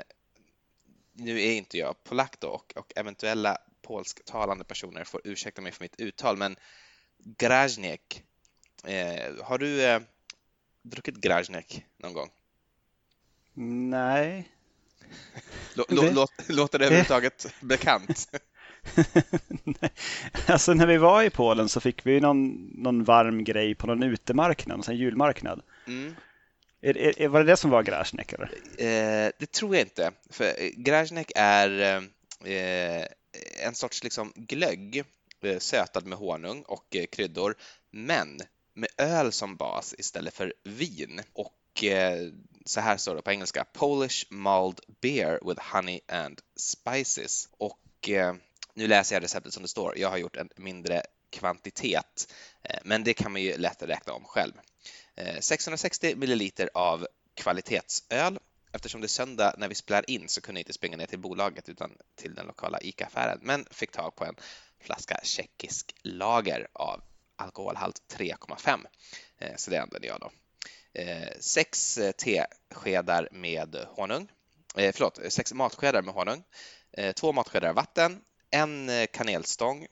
nu 1.12 1.42
är 1.42 1.52
inte 1.52 1.78
jag 1.78 2.04
polack 2.04 2.40
då 2.40 2.48
och, 2.48 2.72
och 2.76 2.92
eventuella 2.96 3.58
polsktalande 3.90 4.64
personer 4.64 5.04
får 5.04 5.20
ursäkta 5.24 5.62
mig 5.62 5.72
för 5.72 5.84
mitt 5.84 6.00
uttal, 6.00 6.36
men 6.36 6.56
Grajnek. 7.18 8.22
Eh, 8.84 9.44
har 9.44 9.58
du 9.58 9.84
eh, 9.84 10.00
druckit 10.82 11.16
Grajnek 11.16 11.84
någon 11.96 12.12
gång? 12.12 12.30
Nej. 13.54 14.48
låter 16.48 16.78
det 16.78 16.86
överhuvudtaget 16.86 17.54
bekant? 17.60 18.28
Nej. 19.64 19.90
Alltså 20.46 20.74
när 20.74 20.86
vi 20.86 20.96
var 20.96 21.22
i 21.22 21.30
Polen 21.30 21.68
så 21.68 21.80
fick 21.80 22.06
vi 22.06 22.20
någon, 22.20 22.52
någon 22.82 23.04
varm 23.04 23.44
grej 23.44 23.74
på 23.74 23.86
någon 23.86 24.02
utemarknad, 24.02 24.88
en 24.88 24.96
julmarknad. 24.96 25.62
Mm. 25.86 26.16
Är, 26.80 27.20
är, 27.20 27.28
var 27.28 27.40
det 27.40 27.52
det 27.52 27.56
som 27.56 27.70
var 27.70 27.82
Grajnek? 27.82 28.32
Eh, 28.32 29.30
det 29.38 29.52
tror 29.52 29.76
jag 29.76 29.84
inte, 29.84 30.10
för 30.30 30.52
Grajnek 30.82 31.32
är 31.34 32.00
eh, 32.44 33.06
en 33.62 33.74
sorts 33.74 34.04
liksom 34.04 34.32
glögg 34.36 35.04
eh, 35.42 35.58
sötad 35.58 36.06
med 36.06 36.18
honung 36.18 36.62
och 36.62 36.96
eh, 36.96 37.06
kryddor, 37.06 37.54
men 37.90 38.40
med 38.74 38.88
öl 38.98 39.32
som 39.32 39.56
bas 39.56 39.94
istället 39.98 40.34
för 40.34 40.54
vin. 40.64 41.22
Och 41.32 41.84
eh, 41.84 42.32
så 42.64 42.80
här 42.80 42.96
står 42.96 43.14
det 43.14 43.22
på 43.22 43.30
engelska, 43.30 43.64
Polish 43.72 44.26
mulled 44.30 44.80
beer 45.00 45.40
with 45.44 45.62
honey 45.72 46.00
and 46.08 46.40
spices. 46.56 47.48
Och 47.58 47.78
nu 48.74 48.86
läser 48.86 49.16
jag 49.16 49.22
receptet 49.22 49.52
som 49.52 49.62
det 49.62 49.68
står. 49.68 49.98
Jag 49.98 50.08
har 50.08 50.18
gjort 50.18 50.36
en 50.36 50.48
mindre 50.56 51.02
kvantitet, 51.30 52.32
men 52.84 53.04
det 53.04 53.14
kan 53.14 53.32
man 53.32 53.42
ju 53.42 53.56
lätt 53.56 53.82
räkna 53.82 54.12
om 54.12 54.24
själv. 54.24 54.52
660 55.40 56.16
milliliter 56.16 56.70
av 56.74 57.06
kvalitetsöl 57.34 58.38
Eftersom 58.72 59.00
det 59.00 59.06
är 59.06 59.08
söndag 59.08 59.54
när 59.58 59.68
vi 59.68 59.74
spelar 59.74 60.10
in 60.10 60.28
så 60.28 60.40
kunde 60.40 60.58
jag 60.58 60.62
inte 60.62 60.72
springa 60.72 60.96
ner 60.96 61.06
till 61.06 61.18
bolaget 61.18 61.68
utan 61.68 61.96
till 62.16 62.34
den 62.34 62.46
lokala 62.46 62.80
ICA-affären, 62.80 63.38
men 63.42 63.66
fick 63.70 63.90
tag 63.90 64.16
på 64.16 64.24
en 64.24 64.36
flaska 64.80 65.20
tjeckisk 65.22 65.94
lager 66.02 66.68
av 66.72 67.02
alkoholhalt 67.36 68.02
3,5. 68.08 68.86
Eh, 69.38 69.56
så 69.56 69.70
det 69.70 69.78
använde 69.78 70.06
jag 70.06 70.20
då. 70.20 70.30
Eh, 71.00 71.28
sex 71.40 71.98
eh, 71.98 72.12
teskedar 72.12 73.28
med 73.32 73.86
honung, 73.88 74.28
förlåt, 74.74 75.18
sex 75.28 75.52
matskedar 75.52 76.02
med 76.02 76.14
honung, 76.14 76.44
två 77.14 77.32
matskedar 77.32 77.72
vatten, 77.72 78.20
en 78.50 78.90
kanelstång, 79.12 79.86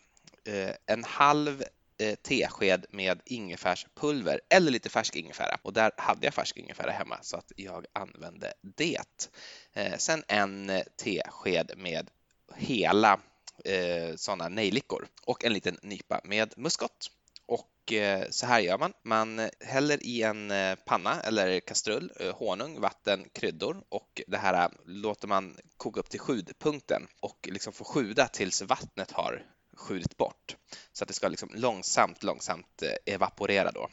en 0.87 1.05
halv 1.05 1.65
Eh, 2.01 2.15
tesked 2.15 2.87
med 2.91 3.21
ingefärspulver 3.25 4.41
eller 4.49 4.71
lite 4.71 4.89
färsk 4.89 5.17
ingefära 5.17 5.59
och 5.63 5.73
där 5.73 5.91
hade 5.97 6.27
jag 6.27 6.35
färsk 6.35 6.57
ingefära 6.57 6.91
hemma 6.91 7.19
så 7.23 7.37
att 7.37 7.53
jag 7.57 7.87
använde 7.93 8.53
det. 8.63 9.31
Eh, 9.73 9.97
sen 9.97 10.25
en 10.29 10.71
eh, 10.71 10.83
tesked 10.97 11.73
med 11.77 12.11
hela 12.57 13.21
eh, 13.65 14.17
sådana 14.17 14.49
nejlikor 14.49 15.09
och 15.25 15.45
en 15.45 15.53
liten 15.53 15.79
nypa 15.83 16.21
med 16.25 16.55
muskot. 16.57 17.11
Och 17.47 17.93
eh, 17.93 18.27
så 18.31 18.47
här 18.47 18.61
gör 18.61 18.79
man. 18.79 18.93
Man 19.03 19.51
häller 19.61 20.07
i 20.07 20.23
en 20.23 20.51
eh, 20.51 20.75
panna 20.75 21.21
eller 21.21 21.61
kastrull 21.61 22.13
honung, 22.35 22.81
vatten, 22.81 23.29
kryddor 23.33 23.83
och 23.89 24.23
det 24.27 24.39
här 24.39 24.71
låter 24.85 25.29
man 25.29 25.57
koka 25.77 26.01
upp 26.01 26.11
till 26.11 26.21
sjudpunkten 26.21 27.07
och 27.21 27.49
liksom 27.53 27.73
få 27.73 27.85
sjuda 27.85 28.29
tills 28.29 28.63
vattnet 28.63 29.11
har 29.11 29.45
skjutit 29.79 30.17
bort 30.17 30.57
så 30.93 31.05
att 31.05 31.09
det 31.09 31.15
ska 31.15 31.29
liksom 31.29 31.51
långsamt, 31.55 32.23
långsamt 32.23 32.83
eh, 32.83 33.15
evaporera 33.15 33.71
då. 33.71 33.89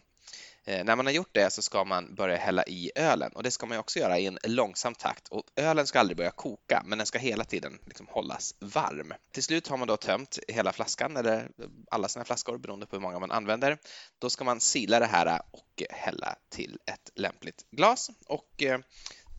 Eh, 0.67 0.83
när 0.83 0.95
man 0.95 1.05
har 1.05 1.13
gjort 1.13 1.33
det 1.33 1.53
så 1.53 1.61
ska 1.61 1.83
man 1.83 2.15
börja 2.15 2.37
hälla 2.37 2.63
i 2.63 2.91
ölen 2.95 3.31
och 3.31 3.43
det 3.43 3.51
ska 3.51 3.65
man 3.65 3.77
också 3.77 3.99
göra 3.99 4.19
i 4.19 4.25
en 4.25 4.37
långsam 4.43 4.95
takt 4.95 5.27
och 5.27 5.43
ölen 5.55 5.87
ska 5.87 5.99
aldrig 5.99 6.17
börja 6.17 6.31
koka 6.31 6.83
men 6.85 6.97
den 6.97 7.07
ska 7.07 7.19
hela 7.19 7.43
tiden 7.43 7.79
liksom 7.85 8.07
hållas 8.09 8.55
varm. 8.59 9.13
Till 9.31 9.43
slut 9.43 9.67
har 9.67 9.77
man 9.77 9.87
då 9.87 9.97
tömt 9.97 10.39
hela 10.47 10.71
flaskan 10.73 11.17
eller 11.17 11.49
alla 11.91 12.07
sina 12.07 12.25
flaskor 12.25 12.57
beroende 12.57 12.85
på 12.85 12.95
hur 12.95 13.01
många 13.01 13.19
man 13.19 13.31
använder. 13.31 13.77
Då 14.19 14.29
ska 14.29 14.43
man 14.43 14.59
sila 14.59 14.99
det 14.99 15.05
här 15.05 15.41
och 15.51 15.83
hälla 15.89 16.35
till 16.49 16.79
ett 16.85 17.11
lämpligt 17.15 17.65
glas 17.71 18.11
och 18.27 18.63
eh, 18.63 18.79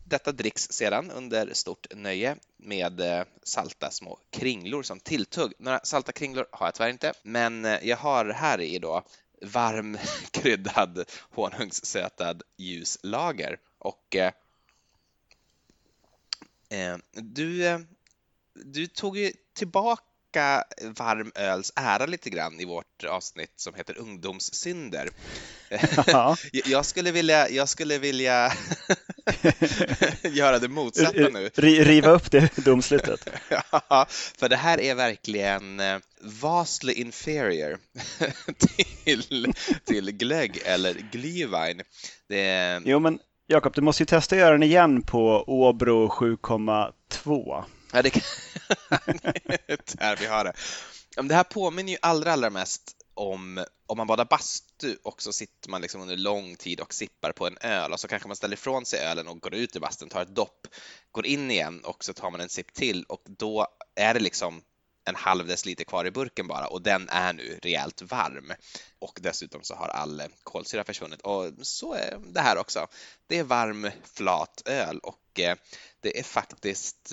detta 0.07 0.31
dricks 0.31 0.71
sedan 0.71 1.11
under 1.11 1.53
stort 1.53 1.87
nöje 1.95 2.35
med 2.57 2.99
eh, 2.99 3.23
salta 3.43 3.91
små 3.91 4.19
kringlor 4.29 4.83
som 4.83 4.99
tilltugg. 4.99 5.53
Några 5.59 5.79
salta 5.83 6.11
kringlor 6.11 6.45
har 6.51 6.67
jag 6.67 6.75
tyvärr 6.75 6.89
inte, 6.89 7.13
men 7.23 7.63
jag 7.81 7.97
har 7.97 8.25
här 8.25 8.61
i 8.61 8.79
då 8.79 9.03
varm 9.41 9.97
kryddad 10.31 11.03
honungssötad 11.19 12.43
ljuslager. 12.57 13.59
Och 13.77 14.15
eh, 14.15 14.31
eh, 16.69 16.97
du, 17.11 17.67
eh, 17.67 17.79
du 18.53 18.87
tog 18.87 19.17
ju 19.17 19.31
tillbaka 19.53 20.63
varm 20.81 21.31
öls 21.35 21.73
ära 21.75 22.05
lite 22.05 22.29
grann 22.29 22.59
i 22.59 22.65
vårt 22.65 23.03
avsnitt 23.03 23.53
som 23.55 23.73
heter 23.73 23.97
ungdomssynder. 23.97 25.09
Ja. 26.07 26.37
jag 26.51 26.85
skulle 26.85 27.11
vilja, 27.11 27.49
jag 27.49 27.69
skulle 27.69 27.97
vilja 27.97 28.53
göra 30.21 30.59
det 30.59 30.67
motsatta 30.67 31.29
nu. 31.29 31.49
Riva 31.55 32.09
upp 32.09 32.31
det 32.31 32.55
domslutet. 32.55 33.29
ja, 33.89 34.05
för 34.09 34.49
det 34.49 34.55
här 34.55 34.81
är 34.81 34.95
verkligen 34.95 35.79
eh, 35.79 35.97
vastly 36.21 36.93
inferior 36.93 37.77
till, 39.05 39.53
till 39.85 40.11
glögg 40.11 40.61
eller 40.65 40.93
glühwein. 40.93 41.81
Det... 42.29 42.81
Jo, 42.85 42.99
men 42.99 43.19
Jakob, 43.47 43.73
du 43.75 43.81
måste 43.81 44.03
ju 44.03 44.07
testa 44.07 44.35
att 44.35 44.39
göra 44.39 44.51
den 44.51 44.63
igen 44.63 45.01
på 45.01 45.43
Åbro 45.47 46.07
7,2. 46.07 47.63
Ja, 47.93 48.01
det 48.01 48.09
kan... 48.09 48.21
Där 49.97 50.15
vi 50.19 50.25
har 50.25 50.43
det. 50.43 50.53
Det 51.21 51.35
här 51.35 51.43
påminner 51.43 51.91
ju 51.91 51.97
allra, 52.01 52.33
allra 52.33 52.49
mest 52.49 52.96
om 53.17 53.65
om 53.85 53.97
man 53.97 54.07
badar 54.07 54.25
bastu 54.25 54.97
och 55.03 55.21
så 55.21 55.33
sitter 55.33 55.69
man 55.69 55.81
liksom 55.81 56.01
under 56.01 56.17
lång 56.17 56.55
tid 56.55 56.79
och 56.79 56.93
sippar 56.93 57.31
på 57.31 57.47
en 57.47 57.57
öl 57.61 57.93
och 57.93 57.99
så 57.99 58.07
kanske 58.07 58.27
man 58.27 58.35
ställer 58.35 58.53
ifrån 58.53 58.85
sig 58.85 58.99
ölen 58.99 59.27
och 59.27 59.39
går 59.39 59.53
ut 59.53 59.75
i 59.75 59.79
bastun, 59.79 60.09
tar 60.09 60.21
ett 60.21 60.35
dopp, 60.35 60.67
går 61.11 61.25
in 61.25 61.51
igen 61.51 61.81
och 61.83 62.03
så 62.03 62.13
tar 62.13 62.31
man 62.31 62.41
en 62.41 62.49
sipp 62.49 62.73
till 62.73 63.03
och 63.03 63.21
då 63.25 63.67
är 63.95 64.13
det 64.13 64.19
liksom 64.19 64.61
en 65.05 65.15
halv 65.15 65.47
deciliter 65.47 65.83
kvar 65.83 66.05
i 66.05 66.11
burken 66.11 66.47
bara 66.47 66.67
och 66.67 66.81
den 66.81 67.09
är 67.09 67.33
nu 67.33 67.59
rejält 67.63 68.01
varm. 68.01 68.53
Och 68.99 69.19
dessutom 69.21 69.63
så 69.63 69.75
har 69.75 69.87
all 69.87 70.23
kolsyra 70.43 70.83
försvunnit 70.83 71.21
och 71.21 71.51
så 71.61 71.93
är 71.93 72.19
det 72.33 72.41
här 72.41 72.57
också. 72.57 72.87
Det 73.27 73.37
är 73.37 73.43
varm 73.43 73.89
flat 74.13 74.61
öl 74.65 74.99
och 74.99 75.39
eh, 75.39 75.55
det 76.01 76.19
är 76.19 76.23
faktiskt 76.23 77.09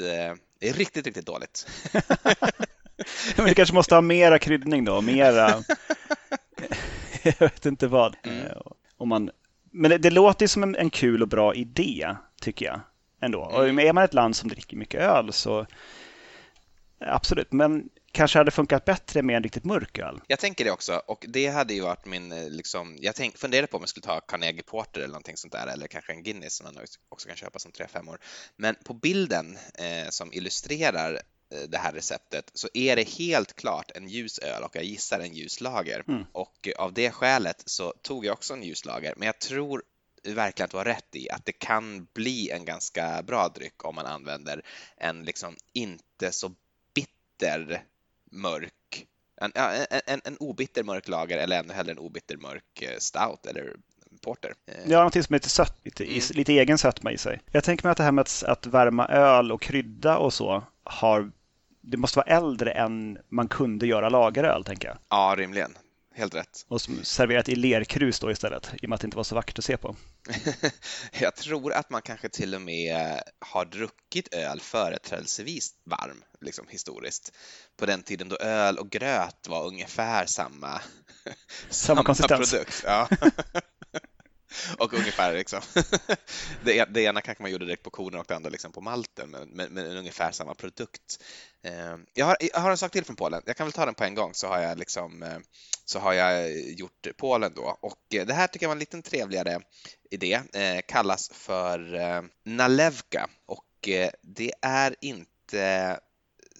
det 0.58 0.68
är 0.68 0.72
riktigt, 0.72 1.06
riktigt 1.06 1.26
dåligt. 1.26 1.66
Men 3.36 3.46
du 3.46 3.54
kanske 3.54 3.74
måste 3.74 3.94
ha 3.94 4.00
mera 4.00 4.38
kryddning 4.38 4.84
då, 4.84 5.00
mera, 5.00 5.64
jag 7.38 7.40
vet 7.40 7.66
inte 7.66 7.86
vad. 7.86 8.16
Mm. 8.22 8.46
Eh, 8.46 8.56
om 8.96 9.08
man, 9.08 9.30
men 9.70 9.90
det, 9.90 9.98
det 9.98 10.10
låter 10.10 10.46
som 10.46 10.62
en, 10.62 10.76
en, 10.76 10.90
kul 10.90 11.22
och 11.22 11.28
bra 11.28 11.54
idé, 11.54 12.16
tycker 12.40 12.66
jag. 12.66 12.80
Ändå. 13.20 13.44
Mm. 13.44 13.76
Och 13.76 13.82
är 13.82 13.92
man 13.92 14.04
ett 14.04 14.14
land 14.14 14.36
som 14.36 14.48
dricker 14.48 14.76
mycket 14.76 15.00
öl 15.00 15.32
så 15.32 15.66
absolut, 16.98 17.52
men 17.52 17.88
kanske 18.12 18.38
hade 18.38 18.50
funkat 18.50 18.84
bättre 18.84 19.22
med 19.22 19.36
en 19.36 19.42
riktigt 19.42 19.64
mörk 19.64 19.98
öl. 19.98 20.20
Jag 20.26 20.38
tänker 20.38 20.64
det 20.64 20.70
också 20.70 21.02
och 21.06 21.24
det 21.28 21.46
hade 21.46 21.74
ju 21.74 21.80
varit 21.80 22.06
min, 22.06 22.32
eh, 22.32 22.50
liksom, 22.50 22.96
jag 23.00 23.14
tänk, 23.14 23.38
funderade 23.38 23.66
på 23.66 23.76
om 23.76 23.82
jag 23.82 23.88
skulle 23.88 24.06
ta 24.06 24.20
Carnegie 24.20 24.62
Porter 24.62 25.00
eller 25.00 25.08
någonting 25.08 25.36
sånt 25.36 25.52
där 25.52 25.66
eller 25.66 25.86
kanske 25.86 26.12
en 26.12 26.22
Guinness 26.22 26.56
som 26.56 26.64
man 26.64 26.84
också 27.08 27.28
kan 27.28 27.36
köpa 27.36 27.58
som 27.58 27.72
3-5 27.72 28.10
år. 28.10 28.18
Men 28.56 28.74
på 28.84 28.94
bilden 28.94 29.58
eh, 29.74 30.08
som 30.10 30.32
illustrerar 30.32 31.20
det 31.68 31.78
här 31.78 31.92
receptet 31.92 32.50
så 32.54 32.68
är 32.74 32.96
det 32.96 33.08
helt 33.08 33.56
klart 33.56 33.90
en 33.94 34.08
ljus 34.08 34.38
öl 34.38 34.62
och 34.62 34.76
jag 34.76 34.84
gissar 34.84 35.20
en 35.20 35.34
ljus 35.34 35.60
lager. 35.60 36.04
Mm. 36.08 36.24
Och 36.32 36.68
av 36.78 36.92
det 36.92 37.10
skälet 37.10 37.62
så 37.66 37.94
tog 38.02 38.26
jag 38.26 38.32
också 38.32 38.54
en 38.54 38.62
ljus 38.62 38.84
lager. 38.84 39.14
Men 39.16 39.26
jag 39.26 39.38
tror 39.38 39.82
verkligen 40.22 40.64
att 40.64 40.70
du 40.70 40.76
har 40.76 40.84
rätt 40.84 41.16
i 41.16 41.30
att 41.30 41.46
det 41.46 41.52
kan 41.52 42.06
bli 42.14 42.50
en 42.50 42.64
ganska 42.64 43.22
bra 43.22 43.48
dryck 43.48 43.84
om 43.84 43.94
man 43.94 44.06
använder 44.06 44.62
en 44.96 45.24
liksom 45.24 45.56
inte 45.72 46.32
så 46.32 46.52
bitter 46.94 47.84
mörk 48.30 49.06
en, 49.40 49.52
en, 50.06 50.20
en 50.24 50.36
obitter 50.40 50.82
mörk 50.82 51.08
lager 51.08 51.38
eller 51.38 51.58
ännu 51.58 51.72
hellre 51.72 51.92
en 51.92 51.98
obitter 51.98 52.36
mörk 52.36 52.82
eh, 52.82 52.98
stout 52.98 53.46
eller 53.46 53.76
porter. 54.20 54.54
Eh, 54.66 54.74
ja, 54.86 54.96
någonting 54.96 55.22
som 55.22 55.34
är 55.34 55.36
lite 55.36 55.48
sött, 55.48 55.78
lite, 55.82 56.04
mm. 56.04 56.20
lite 56.30 56.52
egen 56.52 56.78
sötma 56.78 57.12
i 57.12 57.18
sig. 57.18 57.40
Jag 57.50 57.64
tänker 57.64 57.84
mig 57.84 57.90
att 57.90 57.96
det 57.96 58.04
här 58.04 58.12
med 58.12 58.22
att, 58.22 58.42
att 58.46 58.66
värma 58.66 59.06
öl 59.06 59.52
och 59.52 59.62
krydda 59.62 60.18
och 60.18 60.32
så 60.32 60.64
har 60.84 61.32
det 61.86 61.96
måste 61.96 62.18
vara 62.18 62.36
äldre 62.36 62.70
än 62.70 63.18
man 63.28 63.48
kunde 63.48 63.86
göra 63.86 64.08
lageröl, 64.08 64.64
tänker 64.64 64.88
jag. 64.88 64.98
Ja, 65.08 65.34
rimligen. 65.38 65.78
Helt 66.16 66.34
rätt. 66.34 66.64
Och 66.68 66.80
serverat 66.80 67.48
i 67.48 67.54
lerkrus 67.54 68.20
då 68.20 68.30
istället, 68.30 68.70
i 68.82 68.86
och 68.86 68.88
med 68.88 68.94
att 68.94 69.00
det 69.00 69.06
inte 69.06 69.16
var 69.16 69.24
så 69.24 69.34
vackert 69.34 69.58
att 69.58 69.64
se 69.64 69.76
på. 69.76 69.96
jag 71.20 71.36
tror 71.36 71.72
att 71.72 71.90
man 71.90 72.02
kanske 72.02 72.28
till 72.28 72.54
och 72.54 72.60
med 72.62 73.22
har 73.38 73.64
druckit 73.64 74.34
öl 74.34 74.60
företrädelsevis 74.60 75.70
varm, 75.84 76.22
liksom 76.40 76.66
historiskt. 76.68 77.32
På 77.76 77.86
den 77.86 78.02
tiden 78.02 78.28
då 78.28 78.36
öl 78.36 78.78
och 78.78 78.90
gröt 78.90 79.48
var 79.48 79.66
ungefär 79.66 80.26
samma, 80.26 80.58
samma, 80.58 81.34
samma 81.70 82.02
konsistens. 82.04 82.50
produkt. 82.50 82.82
Ja. 82.86 83.08
och 84.78 84.94
ungefär 84.94 85.34
liksom. 85.34 85.60
det, 86.64 86.84
det 86.84 87.02
ena 87.02 87.20
kanske 87.20 87.42
man 87.42 87.52
gjorde 87.52 87.64
direkt 87.66 87.82
på 87.82 87.90
kornen 87.90 88.20
och 88.20 88.26
det 88.28 88.36
andra 88.36 88.50
liksom 88.50 88.72
på 88.72 88.80
malten, 88.80 89.30
men, 89.30 89.48
men, 89.48 89.72
men 89.72 89.96
ungefär 89.96 90.32
samma 90.32 90.54
produkt. 90.54 91.22
Eh, 91.62 91.96
jag 92.14 92.26
har, 92.26 92.36
jag 92.40 92.60
har, 92.60 92.70
en 92.70 92.78
sak 92.78 92.92
till 92.92 93.04
från 93.04 93.16
Polen. 93.16 93.42
Jag 93.46 93.56
kan 93.56 93.66
väl 93.66 93.72
ta 93.72 93.84
den 93.86 93.94
på 93.94 94.04
en 94.04 94.14
gång 94.14 94.34
så 94.34 94.46
har 94.46 94.60
jag 94.60 94.78
liksom 94.78 95.22
eh, 95.22 95.38
så 95.84 95.98
har 95.98 96.12
jag 96.12 96.60
gjort 96.60 97.06
Polen 97.16 97.52
då 97.54 97.78
och 97.80 98.14
eh, 98.14 98.26
det 98.26 98.34
här 98.34 98.46
tycker 98.46 98.64
jag 98.64 98.68
var 98.68 98.74
en 98.74 98.80
liten 98.80 99.02
trevligare 99.02 99.60
idé. 100.10 100.40
Eh, 100.52 100.80
kallas 100.88 101.28
för 101.28 101.94
eh, 101.94 102.22
nalewka 102.44 103.28
och 103.46 103.88
eh, 103.88 104.10
det 104.22 104.52
är 104.62 104.96
inte 105.00 106.00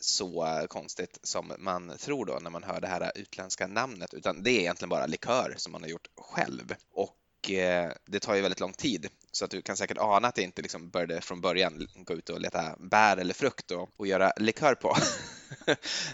så 0.01 0.67
konstigt 0.69 1.19
som 1.23 1.53
man 1.59 1.93
tror 1.99 2.27
då 2.27 2.39
när 2.43 2.51
man 2.51 2.63
hör 2.63 2.81
det 2.81 2.87
här 2.87 3.13
utländska 3.15 3.67
namnet, 3.67 4.15
utan 4.15 4.43
det 4.43 4.51
är 4.51 4.61
egentligen 4.61 4.89
bara 4.89 5.07
likör 5.07 5.55
som 5.57 5.73
man 5.73 5.83
har 5.83 5.89
gjort 5.89 6.09
själv. 6.17 6.75
Och 6.93 7.17
Eh, 7.51 7.93
det 8.07 8.21
tar 8.21 8.35
ju 8.35 8.41
väldigt 8.41 8.61
lång 8.61 8.73
tid 8.73 9.09
så 9.33 9.45
att 9.45 9.51
du 9.51 9.63
kan 9.63 9.77
säkert 9.77 9.99
ana 9.99 10.29
att 10.29 10.35
det 10.35 10.43
inte 10.43 10.63
liksom 10.63 10.91
började 10.91 11.21
från 11.21 11.41
början 11.41 11.89
gå 11.97 12.15
ut 12.15 12.31
och 12.31 12.41
leta 12.41 12.77
bär 12.79 13.17
eller 13.17 13.35
frukt 13.35 13.71
och, 13.71 13.91
och 13.97 14.07
göra 14.07 14.33
likör 14.37 14.75
på. 14.75 14.97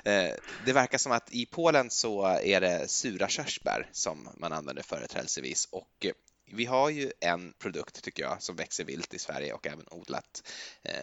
Eh, 0.05 0.35
det 0.67 0.73
verkar 0.73 0.99
som 0.99 1.13
att 1.13 1.33
i 1.33 1.47
Polen 1.47 1.91
så 1.91 2.27
är 2.27 2.61
det 2.61 2.91
sura 2.91 3.29
körsbär 3.29 3.89
som 3.93 4.29
man 4.37 4.53
använder 4.53 4.83
företrädelsevis 4.83 5.69
och 5.71 6.07
eh, 6.07 6.13
vi 6.53 6.65
har 6.65 6.91
ju 6.91 7.13
en 7.21 7.53
produkt, 7.59 8.03
tycker 8.03 8.23
jag, 8.23 8.43
som 8.43 8.57
växer 8.57 8.85
vilt 8.85 9.15
i 9.15 9.19
Sverige 9.19 9.53
och 9.53 9.67
även 9.67 9.87
odlat, 9.91 10.43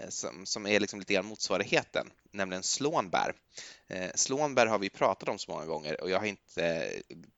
som, 0.09 0.45
som 0.45 0.65
är 0.65 0.79
liksom 0.79 0.99
lite 0.99 1.13
grann 1.13 1.25
motsvarigheten, 1.25 2.11
nämligen 2.31 2.63
slånbär. 2.63 3.33
Slånbär 4.15 4.65
har 4.65 4.79
vi 4.79 4.89
pratat 4.89 5.29
om 5.29 5.39
så 5.39 5.51
många 5.51 5.65
gånger 5.65 6.01
och 6.01 6.09
jag 6.09 6.19
har 6.19 6.25
inte 6.25 6.91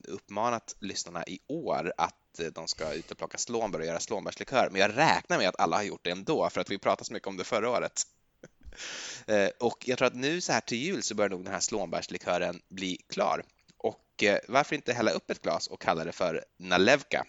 uppmanat 0.08 0.76
lyssnarna 0.80 1.24
i 1.28 1.40
år 1.48 1.94
att 1.98 2.29
de 2.56 2.68
ska 2.68 2.94
ut 2.94 3.12
och 3.12 3.18
plocka 3.18 3.38
slånbär 3.38 3.80
och 3.80 3.86
göra 3.86 4.00
slånbärslikör, 4.00 4.70
men 4.72 4.82
jag 4.82 4.98
räknar 4.98 5.38
med 5.38 5.50
att 5.50 5.60
alla 5.60 5.78
har 5.78 5.84
gjort 5.84 6.04
det 6.04 6.12
ändå 6.12 6.50
för 6.50 6.62
att 6.62 6.72
vi 6.72 6.78
pratade 6.78 7.06
så 7.06 7.14
mycket 7.14 7.28
om 7.28 7.38
det 7.38 7.44
förra 7.44 7.70
året. 7.70 8.04
Eh, 9.28 9.50
och 9.60 9.78
jag 9.88 9.98
tror 9.98 10.08
att 10.08 10.16
nu 10.16 10.42
så 10.42 10.52
här 10.52 10.62
till 10.62 10.78
jul 10.78 11.04
så 11.04 11.16
börjar 11.16 11.30
nog 11.30 11.44
den 11.44 11.54
här 11.54 11.60
slånbärslikören 11.60 12.62
bli 12.70 12.98
klar. 13.10 13.44
Och 13.78 14.24
eh, 14.24 14.40
varför 14.48 14.76
inte 14.76 14.94
hälla 14.94 15.12
upp 15.12 15.32
ett 15.32 15.42
glas 15.42 15.68
och 15.68 15.82
kalla 15.82 16.04
det 16.04 16.12
för 16.12 16.46
nalevka? 16.60 17.26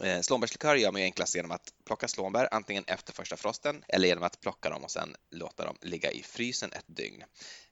Eh, 0.00 0.20
slånbärslikör 0.20 0.74
gör 0.74 0.92
man 0.92 1.00
ju 1.00 1.04
enklast 1.04 1.34
genom 1.34 1.50
att 1.50 1.72
plocka 1.84 2.08
slånbär 2.08 2.48
antingen 2.50 2.84
efter 2.86 3.12
första 3.12 3.36
frosten 3.36 3.84
eller 3.88 4.08
genom 4.08 4.24
att 4.24 4.40
plocka 4.40 4.70
dem 4.70 4.84
och 4.84 4.90
sen 4.90 5.16
låta 5.30 5.64
dem 5.64 5.76
ligga 5.80 6.10
i 6.10 6.22
frysen 6.22 6.72
ett 6.72 6.84
dygn. 6.86 7.24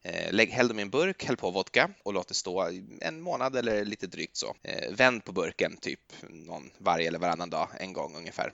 Eh, 0.02 0.32
lägg, 0.32 0.50
häll 0.50 0.68
dem 0.68 0.78
i 0.78 0.82
en 0.82 0.90
burk, 0.90 1.24
häll 1.24 1.36
på 1.36 1.50
vodka 1.50 1.90
och 2.02 2.12
låt 2.12 2.28
det 2.28 2.34
stå 2.34 2.70
en 3.00 3.20
månad 3.20 3.56
eller 3.56 3.84
lite 3.84 4.06
drygt 4.06 4.36
så. 4.36 4.56
Eh, 4.62 4.92
vänd 4.92 5.24
på 5.24 5.32
burken 5.32 5.76
typ 5.76 6.00
någon 6.28 6.70
varje 6.78 7.08
eller 7.08 7.18
varannan 7.18 7.50
dag, 7.50 7.68
en 7.78 7.92
gång 7.92 8.16
ungefär. 8.16 8.52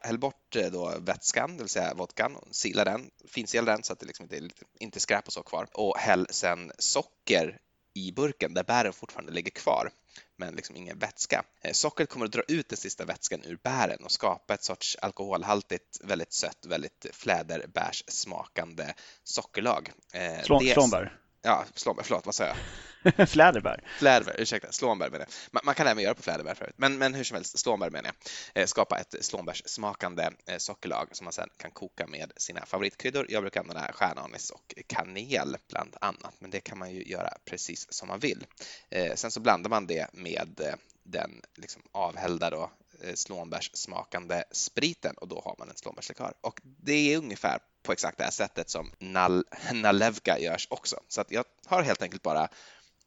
Häll 0.00 0.18
bort 0.18 0.56
eh, 0.56 0.66
då 0.66 0.94
vätskan, 0.98 1.56
det 1.56 1.62
vill 1.62 1.70
säga 1.70 1.94
vodkan, 1.94 2.36
och 2.36 2.54
sila 2.54 2.84
den, 2.84 3.10
finsila 3.28 3.72
den 3.72 3.82
så 3.82 3.92
att 3.92 4.00
det 4.00 4.06
liksom 4.06 4.24
inte 4.24 4.36
är 4.36 4.40
lite, 4.40 4.64
inte 4.78 5.00
skräp 5.00 5.26
och 5.26 5.32
så 5.32 5.42
kvar 5.42 5.68
och 5.72 5.98
häll 5.98 6.26
sen 6.30 6.72
socker 6.78 7.58
i 7.94 8.12
burken 8.12 8.54
där 8.54 8.64
bären 8.64 8.92
fortfarande 8.92 9.32
ligger 9.32 9.50
kvar 9.50 9.90
men 10.38 10.54
liksom 10.54 10.76
ingen 10.76 10.98
vätska. 10.98 11.44
Eh, 11.60 11.72
sockret 11.72 12.08
kommer 12.08 12.26
att 12.26 12.32
dra 12.32 12.42
ut 12.48 12.68
den 12.68 12.76
sista 12.76 13.04
vätskan 13.04 13.40
ur 13.44 13.58
bären 13.62 14.04
och 14.04 14.12
skapa 14.12 14.54
ett 14.54 14.64
sorts 14.64 14.96
alkoholhaltigt, 14.96 16.00
väldigt 16.04 16.32
sött, 16.32 16.66
väldigt 16.66 17.06
fläderbärssmakande 17.12 18.84
sockerlag. 19.24 19.92
Eh, 20.12 20.42
Slå, 20.44 20.58
det... 20.58 20.72
Slånbär? 20.72 21.18
Ja, 21.42 21.64
slånbär, 21.74 22.02
förlåt, 22.02 22.26
vad 22.26 22.34
sa 22.34 22.44
jag? 22.44 22.56
fläderbär. 23.28 23.84
Fläderbär, 23.98 24.36
ursäkta, 24.38 24.72
slånbär 24.72 25.10
menar 25.10 25.24
jag. 25.24 25.34
Man, 25.50 25.62
man, 25.64 25.74
kan 25.74 25.86
även 25.86 26.04
göra 26.04 26.14
på 26.14 26.22
fläderbär 26.22 26.54
förut, 26.54 26.74
men, 26.76 26.98
men 26.98 27.14
hur 27.14 27.24
som 27.24 27.34
helst, 27.34 27.58
slånbär 27.58 27.90
menar 27.90 28.10
jag. 28.54 28.62
Eh, 28.62 28.66
skapa 28.66 28.98
ett 28.98 29.14
slånbärssmakande 29.20 30.30
eh, 30.46 30.56
sockerlag 30.58 31.08
som 31.12 31.24
man 31.24 31.32
sedan 31.32 31.48
kan 31.56 31.70
koka 31.70 32.06
med 32.06 32.32
sina 32.36 32.66
favoritkryddor. 32.66 33.26
Jag 33.28 33.42
brukar 33.42 33.60
använda 33.60 33.92
stjärnanis 33.92 34.50
och 34.50 34.74
kanel 34.86 35.56
bland 35.68 35.96
annat, 36.00 36.34
men 36.38 36.50
det 36.50 36.60
kan 36.60 36.78
man 36.78 36.90
ju 36.90 37.04
göra 37.04 37.30
precis 37.44 37.92
som 37.92 38.08
man 38.08 38.18
vill. 38.18 38.46
Eh, 38.90 39.14
sen 39.14 39.30
så 39.30 39.40
blandar 39.40 39.70
man 39.70 39.86
det 39.86 40.06
med 40.12 40.60
eh, 40.60 40.74
den 41.02 41.42
liksom 41.54 41.82
avhällda 41.92 42.50
då, 42.50 42.70
eh, 43.02 43.14
slånbärssmakande 43.14 44.44
spriten 44.50 45.14
och 45.16 45.28
då 45.28 45.42
har 45.44 45.54
man 45.58 45.68
en 45.68 45.76
slånbärslikör. 45.76 46.34
Och 46.40 46.60
det 46.62 47.14
är 47.14 47.18
ungefär 47.18 47.58
på 47.82 47.92
exakt 47.92 48.18
det 48.18 48.24
här 48.24 48.30
sättet 48.30 48.70
som 48.70 48.92
nal 48.98 49.44
nalevka 49.72 50.38
görs 50.38 50.66
också. 50.70 51.00
Så 51.08 51.20
att 51.20 51.30
jag 51.30 51.44
har 51.66 51.82
helt 51.82 52.02
enkelt 52.02 52.22
bara 52.22 52.48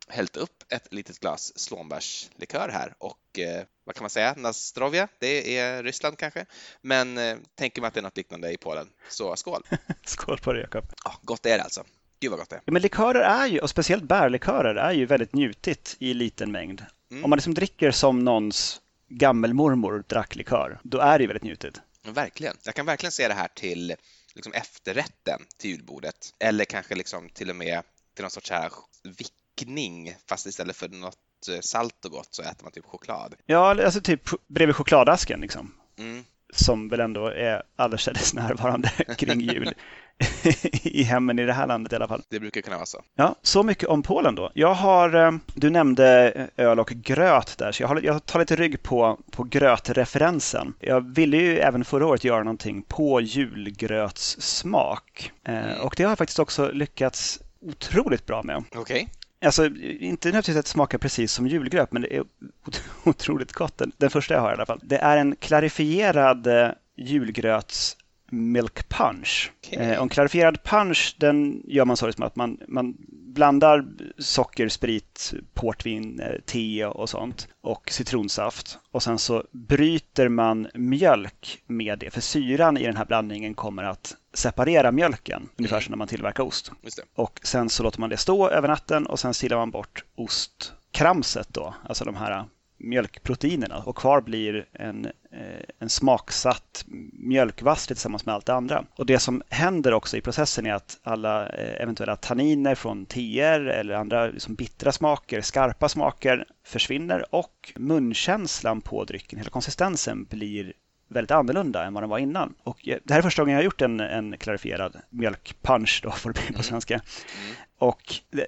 hällt 0.07 0.37
upp 0.37 0.63
ett 0.69 0.93
litet 0.93 1.19
glas 1.19 1.59
slånbärslikör 1.59 2.69
här 2.69 2.93
och 2.97 3.39
eh, 3.39 3.63
vad 3.83 3.95
kan 3.95 4.03
man 4.03 4.09
säga, 4.09 4.33
Nastrovia, 4.37 5.07
det 5.19 5.57
är 5.57 5.83
Ryssland 5.83 6.17
kanske, 6.17 6.45
men 6.81 7.17
eh, 7.17 7.37
tänker 7.55 7.81
man 7.81 7.87
att 7.87 7.93
det 7.93 7.99
är 7.99 8.03
något 8.03 8.17
liknande 8.17 8.51
i 8.51 8.57
Polen, 8.57 8.87
så 9.09 9.35
skål! 9.35 9.63
skål 10.05 10.37
på 10.37 10.53
det 10.53 10.61
Jakob! 10.61 10.85
Ja, 11.03 11.13
gott 11.21 11.45
är 11.45 11.57
det 11.57 11.63
alltså. 11.63 11.83
Gud 12.19 12.31
vad 12.31 12.39
gott 12.39 12.49
det 12.49 12.55
är. 12.55 12.61
Men 12.65 12.81
likörer 12.81 13.21
är 13.21 13.47
ju, 13.47 13.59
och 13.59 13.69
speciellt 13.69 14.03
bärlikörer, 14.03 14.75
är 14.75 14.91
ju 14.91 15.05
väldigt 15.05 15.33
njutigt 15.33 15.95
i 15.99 16.13
liten 16.13 16.51
mängd. 16.51 16.85
Mm. 17.11 17.23
Om 17.23 17.29
man 17.29 17.37
liksom 17.37 17.53
dricker 17.53 17.91
som 17.91 18.19
någons 18.19 18.81
gammelmormor 19.07 20.03
drack 20.07 20.35
likör, 20.35 20.79
då 20.83 20.99
är 20.99 21.17
det 21.17 21.23
ju 21.23 21.27
väldigt 21.27 21.43
njutigt. 21.43 21.81
Verkligen. 22.03 22.55
Jag 22.63 22.75
kan 22.75 22.85
verkligen 22.85 23.11
se 23.11 23.27
det 23.27 23.33
här 23.33 23.47
till 23.55 23.95
liksom 24.35 24.53
efterrätten 24.53 25.41
till 25.57 25.69
julbordet 25.69 26.33
eller 26.39 26.65
kanske 26.65 26.95
liksom 26.95 27.29
till 27.29 27.49
och 27.49 27.55
med 27.55 27.83
till 28.15 28.23
någon 28.23 28.31
sorts 28.31 28.51
här 28.51 28.71
vickning 29.03 30.15
fast 30.25 30.45
istället 30.45 30.75
för 30.75 30.89
något 30.89 31.47
eh, 31.49 31.59
salt 31.59 32.05
och 32.05 32.11
gott 32.11 32.35
så 32.35 32.41
äter 32.41 32.63
man 32.63 32.71
typ 32.71 32.85
choklad. 32.85 33.35
Ja, 33.45 33.83
alltså 33.85 34.01
typ 34.01 34.29
bredvid 34.47 34.75
chokladasken 34.75 35.41
liksom. 35.41 35.73
Mm. 35.97 36.25
Som 36.51 36.89
väl 36.89 36.99
ändå 36.99 37.27
är 37.27 37.63
allestädes 37.75 38.33
närvarande 38.33 38.89
kring 39.17 39.41
jul. 39.41 39.73
i 40.83 41.03
hemmen 41.03 41.39
i 41.39 41.45
det 41.45 41.53
här 41.53 41.67
landet 41.67 41.93
i 41.93 41.95
alla 41.95 42.07
fall. 42.07 42.23
Det 42.29 42.39
brukar 42.39 42.61
kunna 42.61 42.75
vara 42.75 42.85
så. 42.85 43.01
Ja, 43.15 43.35
så 43.41 43.63
mycket 43.63 43.89
om 43.89 44.03
Polen 44.03 44.35
då. 44.35 44.51
Jag 44.53 44.73
har, 44.73 45.25
eh, 45.25 45.31
du 45.55 45.69
nämnde 45.69 46.33
öl 46.57 46.79
och 46.79 46.89
gröt 46.89 47.57
där, 47.57 47.71
så 47.71 47.83
jag, 47.83 47.87
har, 47.87 48.01
jag 48.03 48.25
tar 48.25 48.39
lite 48.39 48.55
rygg 48.55 48.83
på, 48.83 49.19
på 49.31 49.43
grötreferensen. 49.43 50.73
Jag 50.79 51.15
ville 51.15 51.37
ju 51.37 51.59
även 51.59 51.85
förra 51.85 52.07
året 52.07 52.23
göra 52.23 52.43
någonting 52.43 52.81
på 52.81 53.21
julgrötssmak. 53.21 55.31
Eh, 55.43 55.57
mm. 55.57 55.81
Och 55.81 55.93
det 55.97 56.03
har 56.03 56.11
jag 56.11 56.17
faktiskt 56.17 56.39
också 56.39 56.71
lyckats 56.71 57.39
otroligt 57.61 58.25
bra 58.25 58.43
med. 58.43 58.63
Okay. 58.75 59.07
Alltså, 59.45 59.65
inte 59.65 60.27
nödvändigtvis 60.27 60.57
att 60.57 60.65
det 60.65 60.71
smakar 60.71 60.97
precis 60.97 61.31
som 61.31 61.47
julgröt, 61.47 61.91
men 61.91 62.01
det 62.01 62.15
är 62.15 62.23
otroligt 63.03 63.51
gott. 63.51 63.77
Den, 63.77 63.91
den 63.97 64.09
första 64.09 64.33
jag 64.33 64.41
har 64.41 64.51
i 64.51 64.53
alla 64.53 64.65
fall. 64.65 64.79
Det 64.83 64.97
är 64.97 65.17
en 65.17 65.35
klarifierad 65.35 66.47
eh, 66.47 66.69
julgröts 66.97 67.97
milk 68.31 68.89
punch. 68.89 69.51
Okay. 69.67 69.83
Eh, 69.83 70.01
en 70.01 70.09
klarifierad 70.09 70.63
punch 70.63 71.15
den 71.19 71.61
gör 71.65 71.85
man 71.85 71.97
så 71.97 72.05
liksom 72.07 72.25
att 72.25 72.35
man, 72.35 72.57
man 72.67 72.97
blandar 73.33 73.85
socker, 74.17 74.69
sprit, 74.69 75.33
portvin, 75.53 76.19
eh, 76.19 76.41
te 76.45 76.85
och 76.85 77.09
sånt 77.09 77.47
och 77.61 77.91
citronsaft. 77.91 78.79
Och 78.91 79.03
sen 79.03 79.19
så 79.19 79.43
bryter 79.51 80.29
man 80.29 80.67
mjölk 80.73 81.61
med 81.67 81.99
det. 81.99 82.11
För 82.11 82.21
syran 82.21 82.77
i 82.77 82.85
den 82.85 82.97
här 82.97 83.05
blandningen 83.05 83.53
kommer 83.53 83.83
att 83.83 84.15
separera 84.33 84.91
mjölken, 84.91 85.37
mm. 85.37 85.49
ungefär 85.57 85.79
som 85.79 85.91
när 85.91 85.97
man 85.97 86.07
tillverkar 86.07 86.43
ost. 86.43 86.71
Och 87.15 87.39
sen 87.43 87.69
så 87.69 87.83
låter 87.83 87.99
man 87.99 88.09
det 88.09 88.17
stå 88.17 88.49
över 88.49 88.67
natten 88.67 89.05
och 89.05 89.19
sen 89.19 89.33
silar 89.33 89.57
man 89.57 89.71
bort 89.71 90.03
ostkramset 90.15 91.47
då, 91.51 91.75
alltså 91.83 92.05
de 92.05 92.15
här 92.15 92.45
mjölkproteinerna 92.83 93.77
och 93.77 93.95
kvar 93.95 94.21
blir 94.21 94.65
en, 94.73 95.05
eh, 95.05 95.63
en 95.79 95.89
smaksatt 95.89 96.85
mjölkvass 97.13 97.87
tillsammans 97.87 98.25
med 98.25 98.35
allt 98.35 98.45
det 98.45 98.53
andra. 98.53 98.85
Och 98.95 99.05
det 99.05 99.19
som 99.19 99.43
händer 99.49 99.93
också 99.93 100.17
i 100.17 100.21
processen 100.21 100.65
är 100.65 100.73
att 100.73 100.99
alla 101.03 101.49
eh, 101.49 101.81
eventuella 101.81 102.15
tanniner 102.15 102.75
från 102.75 103.05
teer 103.05 103.59
eller 103.59 103.93
andra 103.93 104.27
liksom 104.27 104.55
bittra 104.55 104.91
smaker, 104.91 105.41
skarpa 105.41 105.89
smaker 105.89 106.45
försvinner 106.63 107.35
och 107.35 107.73
munkänslan 107.75 108.81
på 108.81 109.03
drycken, 109.03 109.39
hela 109.39 109.49
konsistensen 109.49 110.23
blir 110.23 110.73
väldigt 111.07 111.31
annorlunda 111.31 111.83
än 111.83 111.93
vad 111.93 112.03
den 112.03 112.09
var 112.09 112.17
innan. 112.17 112.53
Och 112.63 112.87
eh, 112.87 112.97
det 113.03 113.13
här 113.13 113.19
är 113.19 113.23
första 113.23 113.41
gången 113.41 113.53
jag 113.53 113.59
har 113.59 113.65
gjort 113.65 113.81
en, 113.81 113.99
en 113.99 114.37
klarifierad 114.37 114.95
mjölkpunch 115.09 115.99
då, 116.03 116.11
får 116.11 116.29
det 116.29 116.33
bli 116.33 116.47
på 116.47 116.53
mm. 116.53 116.63
svenska. 116.63 116.93
Mm. 116.93 117.55
Och 117.77 118.15
det, 118.31 118.47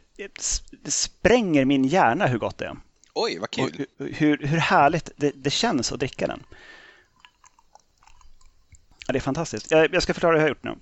det 0.83 0.91
spränger 0.91 1.65
min 1.65 1.83
hjärna 1.83 2.27
hur 2.27 2.37
gott 2.37 2.57
det 2.57 2.65
är. 2.65 2.75
Oj, 3.15 3.37
vad 3.39 3.51
kul! 3.51 3.85
hur, 3.97 4.37
hur 4.37 4.57
härligt 4.57 5.11
det, 5.15 5.31
det, 5.35 5.49
känns 5.49 5.91
att 5.91 5.99
dricka 5.99 6.27
den. 6.27 6.43
Ja, 9.07 9.11
det 9.13 9.19
är 9.19 9.21
fantastiskt. 9.21 9.71
Jag, 9.71 9.93
jag 9.93 10.03
ska 10.03 10.13
förklara 10.13 10.33
hur 10.33 10.39
jag 10.39 10.43
har 10.43 10.49
gjort 10.49 10.63
nu. 10.63 10.75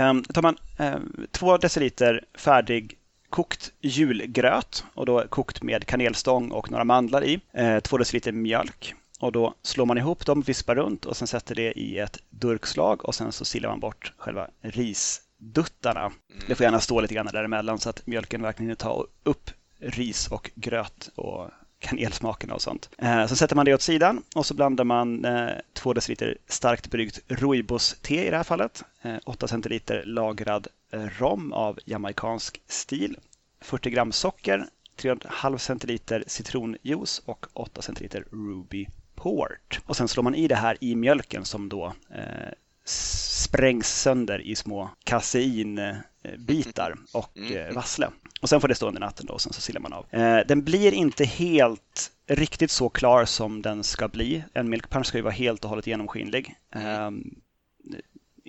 Um, 0.00 0.24
tar 0.24 0.42
man 0.42 0.56
um, 0.78 1.26
två 1.30 1.56
deciliter 1.56 2.24
färdig 2.34 2.98
kokt 3.30 3.72
julgröt 3.80 4.84
och 4.94 5.06
då 5.06 5.24
kokt 5.28 5.62
med 5.62 5.86
kanelstång 5.86 6.50
och 6.50 6.70
några 6.70 6.84
mandlar 6.84 7.24
i. 7.24 7.40
Uh, 7.58 7.80
två 7.80 7.98
deciliter 7.98 8.32
mjölk 8.32 8.94
och 9.20 9.32
då 9.32 9.54
slår 9.62 9.86
man 9.86 9.98
ihop 9.98 10.26
dem, 10.26 10.42
vispar 10.42 10.74
runt 10.74 11.06
och 11.06 11.16
sen 11.16 11.28
sätter 11.28 11.54
det 11.54 11.72
i 11.72 11.98
ett 11.98 12.18
durkslag 12.30 13.04
och 13.04 13.14
sen 13.14 13.32
så 13.32 13.44
silar 13.44 13.68
man 13.68 13.80
bort 13.80 14.12
själva 14.16 14.48
risduttarna. 14.60 16.00
Mm. 16.00 16.14
Det 16.46 16.54
får 16.54 16.64
gärna 16.64 16.80
stå 16.80 17.00
lite 17.00 17.14
grann 17.14 17.26
däremellan 17.26 17.78
så 17.78 17.90
att 17.90 18.06
mjölken 18.06 18.42
verkligen 18.42 18.76
tar 18.76 19.06
upp 19.22 19.50
ris 19.82 20.28
och 20.28 20.50
gröt 20.54 21.10
och 21.14 21.50
kanelsmakerna 21.78 22.54
och 22.54 22.62
sånt. 22.62 22.90
Eh, 22.98 23.26
så 23.26 23.36
sätter 23.36 23.56
man 23.56 23.64
det 23.64 23.74
åt 23.74 23.82
sidan 23.82 24.22
och 24.34 24.46
så 24.46 24.54
blandar 24.54 24.84
man 24.84 25.24
eh, 25.24 25.50
2 25.72 25.92
deciliter 25.92 26.38
starkt 26.46 26.90
bryggt 26.90 27.20
rooibos-te 27.28 28.26
i 28.26 28.30
det 28.30 28.36
här 28.36 28.44
fallet, 28.44 28.84
eh, 29.02 29.16
8 29.24 29.48
centiliter 29.48 30.04
lagrad 30.04 30.66
eh, 30.92 31.06
rom 31.18 31.52
av 31.52 31.78
jamaicansk 31.84 32.60
stil, 32.66 33.16
40 33.60 33.90
gram 33.90 34.12
socker, 34.12 34.66
3,5 34.96 35.58
centiliter 35.58 36.24
citronjuice 36.26 37.22
och 37.24 37.46
8 37.52 37.82
centiliter 37.82 38.24
ruby 38.30 38.86
port. 39.14 39.80
Och 39.86 39.96
sen 39.96 40.08
slår 40.08 40.22
man 40.22 40.34
i 40.34 40.48
det 40.48 40.56
här 40.56 40.76
i 40.80 40.94
mjölken 40.94 41.44
som 41.44 41.68
då 41.68 41.92
eh, 42.10 42.52
sprängs 42.84 44.00
sönder 44.00 44.40
i 44.40 44.54
små 44.54 44.90
kaseinbitar 45.04 46.96
och 47.12 47.36
mm. 47.36 47.56
eh, 47.56 47.74
vassle. 47.74 48.08
Och 48.40 48.48
sen 48.48 48.60
får 48.60 48.68
det 48.68 48.74
stå 48.74 48.88
under 48.88 49.00
natten 49.00 49.26
då 49.26 49.34
och 49.34 49.40
sen 49.40 49.52
så 49.52 49.60
silar 49.60 49.80
man 49.80 49.92
av. 49.92 50.06
Eh, 50.10 50.38
den 50.46 50.64
blir 50.64 50.92
inte 50.94 51.24
helt 51.24 52.10
riktigt 52.26 52.70
så 52.70 52.88
klar 52.88 53.24
som 53.24 53.62
den 53.62 53.84
ska 53.84 54.08
bli. 54.08 54.44
En 54.52 54.70
milk 54.70 54.90
punch 54.90 55.06
ska 55.06 55.18
ju 55.18 55.22
vara 55.22 55.34
helt 55.34 55.64
och 55.64 55.70
hållet 55.70 55.86
genomskinlig. 55.86 56.54
Eh, 56.74 57.10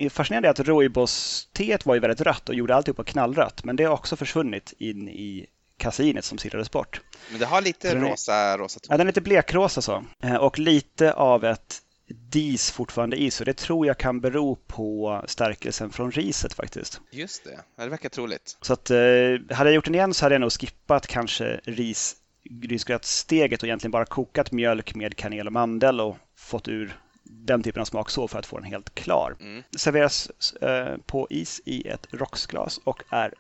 fascinerande 0.09 0.47
är 0.47 0.51
att 0.51 0.59
rooibos-teet 0.59 1.85
var 1.85 1.93
ju 1.93 1.99
väldigt 1.99 2.21
rött 2.21 2.49
och 2.49 2.55
gjorde 2.55 2.75
alltihopa 2.75 3.03
knallrött, 3.03 3.63
men 3.63 3.75
det 3.75 3.83
har 3.83 3.93
också 3.93 4.15
försvunnit 4.15 4.73
in 4.77 5.09
i 5.09 5.45
kaseinet 5.77 6.25
som 6.25 6.37
silades 6.37 6.71
bort. 6.71 7.01
Men 7.29 7.39
det 7.39 7.45
har 7.45 7.61
lite 7.61 7.95
rosa, 7.95 8.57
rosa 8.57 8.79
ton. 8.79 8.87
Ja, 8.89 8.97
den 8.97 9.07
är 9.07 9.09
lite 9.09 9.21
blekrosa 9.21 9.81
så. 9.81 10.03
Och 10.39 10.59
lite 10.59 11.13
av 11.13 11.45
ett 11.45 11.81
dis 12.29 12.71
fortfarande 12.71 13.17
i, 13.17 13.31
så 13.31 13.43
det 13.43 13.57
tror 13.57 13.87
jag 13.87 13.97
kan 13.97 14.19
bero 14.19 14.55
på 14.55 15.21
stärkelsen 15.27 15.89
från 15.89 16.11
riset 16.11 16.53
faktiskt. 16.53 17.01
Just 17.11 17.43
det, 17.43 17.83
det 17.83 17.89
verkar 17.89 18.09
troligt. 18.09 18.57
Så 18.61 18.73
att, 18.73 18.89
eh, 18.89 18.97
hade 18.97 19.69
jag 19.69 19.73
gjort 19.73 19.85
den 19.85 19.95
igen 19.95 20.13
så 20.13 20.25
hade 20.25 20.35
jag 20.35 20.41
nog 20.41 20.51
skippat 20.51 21.07
kanske 21.07 21.59
ris, 21.63 22.15
risgrötsteget 22.61 23.61
och 23.63 23.67
egentligen 23.67 23.91
bara 23.91 24.05
kokat 24.05 24.51
mjölk 24.51 24.95
med 24.95 25.17
kanel 25.17 25.47
och 25.47 25.53
mandel 25.53 26.01
och 26.01 26.17
fått 26.35 26.67
ur 26.67 26.99
den 27.23 27.63
typen 27.63 27.81
av 27.81 27.85
smak 27.85 28.09
så 28.09 28.27
för 28.27 28.39
att 28.39 28.45
få 28.45 28.57
den 28.57 28.65
helt 28.65 28.95
klar. 28.95 29.35
Mm. 29.39 29.63
Serveras 29.77 30.29
eh, 30.61 30.97
på 31.05 31.27
is 31.29 31.61
i 31.65 31.87
ett 31.87 32.07
rocksglas 32.11 32.79
och 32.83 33.03
är 33.09 33.33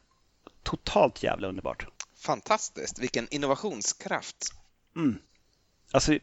totalt 0.63 1.23
jävla 1.23 1.47
underbart. 1.47 1.87
Fantastiskt, 2.17 2.99
vilken 2.99 3.27
innovationskraft. 3.31 4.53
Mm. 4.95 5.17
Alltså, 5.91 6.17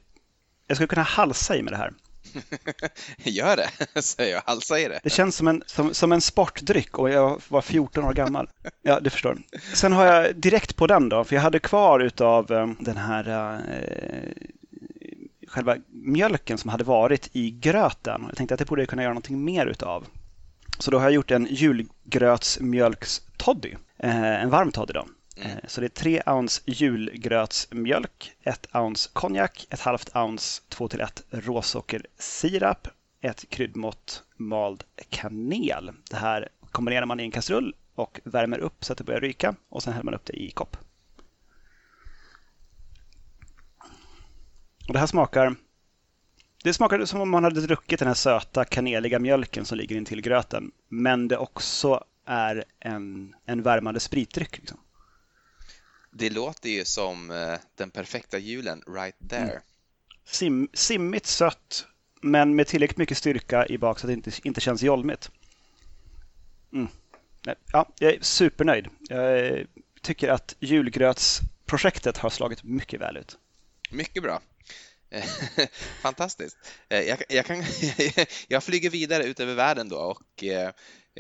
jag 0.67 0.77
skulle 0.77 0.89
kunna 0.89 1.03
halsa 1.03 1.57
i 1.57 1.63
med 1.63 1.73
det 1.73 1.77
här. 1.77 1.93
Gör 3.17 3.57
det, 3.57 3.71
säger 4.03 4.33
jag. 4.33 4.43
Alltså, 4.45 4.75
Halsa 4.75 4.81
i 4.81 4.89
det. 4.89 5.01
Det 5.03 5.11
känns 5.11 5.37
som 5.37 5.49
en, 5.49 5.63
som, 5.67 5.95
som 5.95 6.13
en 6.13 6.21
sportdryck 6.21 6.99
och 6.99 7.11
jag 7.11 7.41
var 7.49 7.63
14 7.63 8.05
år 8.05 8.13
gammal. 8.13 8.49
Ja, 8.83 9.01
du 9.01 9.11
förstår. 9.11 9.39
Sen 9.75 9.93
har 9.93 10.05
jag 10.05 10.37
direkt 10.37 10.77
på 10.77 10.87
den 10.87 11.09
då, 11.09 11.25
för 11.25 11.35
jag 11.35 11.43
hade 11.43 11.59
kvar 11.59 12.01
utav 12.01 12.53
um, 12.53 12.77
den 12.81 12.97
här 12.97 13.29
uh, 13.29 13.59
själva 15.49 15.77
mjölken 15.89 16.59
som 16.59 16.71
hade 16.71 16.85
varit 16.85 17.29
i 17.33 17.51
gröten. 17.51 18.25
Jag 18.29 18.37
tänkte 18.37 18.55
att 18.55 18.59
det 18.59 18.67
borde 18.67 18.83
jag 18.83 18.89
kunna 18.89 19.03
göra 19.03 19.13
någonting 19.13 19.45
mer 19.45 19.67
utav. 19.67 20.07
Så 20.79 20.91
då 20.91 20.99
har 20.99 21.05
jag 21.05 21.13
gjort 21.13 21.31
en 21.31 21.47
julgrötsmjölkstoddy, 21.51 23.75
Eh, 24.03 24.43
en 24.43 24.51
varm 24.51 24.73
toddy 24.73 24.93
då. 24.93 25.07
Mm. 25.45 25.61
Så 25.67 25.81
det 25.81 25.87
är 25.87 25.89
3 25.89 26.23
ounce 26.27 26.63
julgrötsmjölk, 26.67 28.33
1 28.43 28.67
ounce 28.75 29.11
konjak, 29.13 29.67
ett 29.71 29.81
halvt 29.81 30.17
ounce 30.17 30.63
2-1 30.69 31.23
råsockersirap, 31.31 32.89
ett 33.21 33.51
kryddmått 33.51 34.25
mald 34.37 34.85
kanel. 35.09 35.91
Det 36.11 36.17
här 36.17 36.49
kombinerar 36.71 37.07
man 37.07 37.21
i 37.21 37.23
en 37.23 37.31
kastrull 37.31 37.75
och 37.95 38.21
värmer 38.25 38.59
upp 38.59 38.85
så 38.85 38.93
att 38.93 38.99
det 38.99 39.05
börjar 39.05 39.21
ryka 39.21 39.55
och 39.69 39.83
sen 39.83 39.93
häller 39.93 40.05
man 40.05 40.15
upp 40.15 40.25
det 40.25 40.43
i 40.43 40.51
kopp. 40.51 40.77
Och 44.89 44.93
det 44.93 44.99
här 44.99 45.07
smakar 45.07 45.57
det 46.63 46.75
smakar 46.75 47.05
som 47.05 47.21
om 47.21 47.31
man 47.31 47.45
hade 47.45 47.61
druckit 47.61 47.99
den 47.99 48.09
här 48.09 48.15
söta 48.15 48.65
kaneliga 48.65 49.19
mjölken 49.19 49.65
som 49.65 49.79
ligger 49.79 49.97
intill 49.97 50.21
gröten. 50.21 50.71
Men 50.89 51.29
det 51.29 51.37
också 51.37 52.05
är 52.25 52.65
en, 52.81 53.35
en 53.47 53.63
värmande 53.63 54.01
spritdryck. 54.01 54.59
Liksom. 54.59 54.79
Det 56.11 56.31
låter 56.31 56.71
ju 56.71 56.85
som 56.85 57.31
uh, 57.31 57.59
den 57.75 57.91
perfekta 57.91 58.39
julen 58.39 58.83
right 58.87 59.17
there. 59.29 59.51
Mm. 59.51 59.63
Sim, 60.25 60.69
simmigt 60.73 61.27
sött, 61.27 61.87
men 62.21 62.57
med 62.57 62.67
tillräckligt 62.67 62.99
mycket 62.99 63.19
styrka 63.19 63.67
i 63.67 63.79
bak 63.79 63.99
så 63.99 64.07
att 64.07 64.09
det 64.09 64.13
inte, 64.13 64.31
inte 64.43 64.61
känns 64.61 64.83
jolmigt. 64.83 65.31
Mm. 66.73 66.89
Ja, 67.73 67.89
jag 67.99 68.13
är 68.15 68.19
supernöjd. 68.21 68.89
Jag 69.09 69.67
tycker 70.03 70.29
att 70.29 70.57
julgrötsprojektet 70.61 72.17
har 72.17 72.31
slagit 72.31 72.63
mycket 72.63 73.01
väl 73.01 73.17
ut. 73.17 73.39
Mycket 73.91 74.23
bra. 74.23 74.41
Fantastiskt. 76.03 76.57
Eh, 76.89 77.01
jag, 77.01 77.23
jag, 77.29 77.47
kan, 77.47 77.65
jag 78.49 78.65
flyger 78.65 78.91
vidare 78.91 79.25
ut 79.25 79.41
över 79.41 79.55
världen 79.55 79.89
då 79.89 79.97
och 79.97 80.45
eh, 80.45 80.71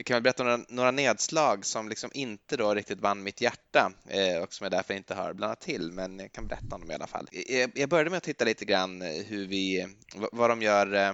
jag 0.00 0.06
kan 0.06 0.14
väl 0.14 0.22
berätta 0.22 0.44
några, 0.44 0.60
några 0.68 0.90
nedslag 0.90 1.66
som 1.66 1.88
liksom 1.88 2.10
inte 2.14 2.56
då 2.56 2.74
riktigt 2.74 3.00
vann 3.00 3.22
mitt 3.22 3.40
hjärta 3.40 3.92
eh, 4.08 4.42
och 4.42 4.54
som 4.54 4.64
jag 4.64 4.72
därför 4.72 4.94
inte 4.94 5.14
har 5.14 5.32
blandat 5.32 5.60
till, 5.60 5.92
men 5.92 6.18
jag 6.18 6.32
kan 6.32 6.46
berätta 6.46 6.74
om 6.74 6.80
dem 6.80 6.90
i 6.90 6.94
alla 6.94 7.06
fall. 7.06 7.28
Jag 7.74 7.88
började 7.88 8.10
med 8.10 8.16
att 8.16 8.22
titta 8.22 8.44
lite 8.44 8.64
grann 8.64 9.02
eh, 9.02 9.08
hur 9.26 9.46
vi, 9.46 9.86
vad 10.32 10.50
de 10.50 10.62
gör 10.62 10.94
eh, 10.94 11.12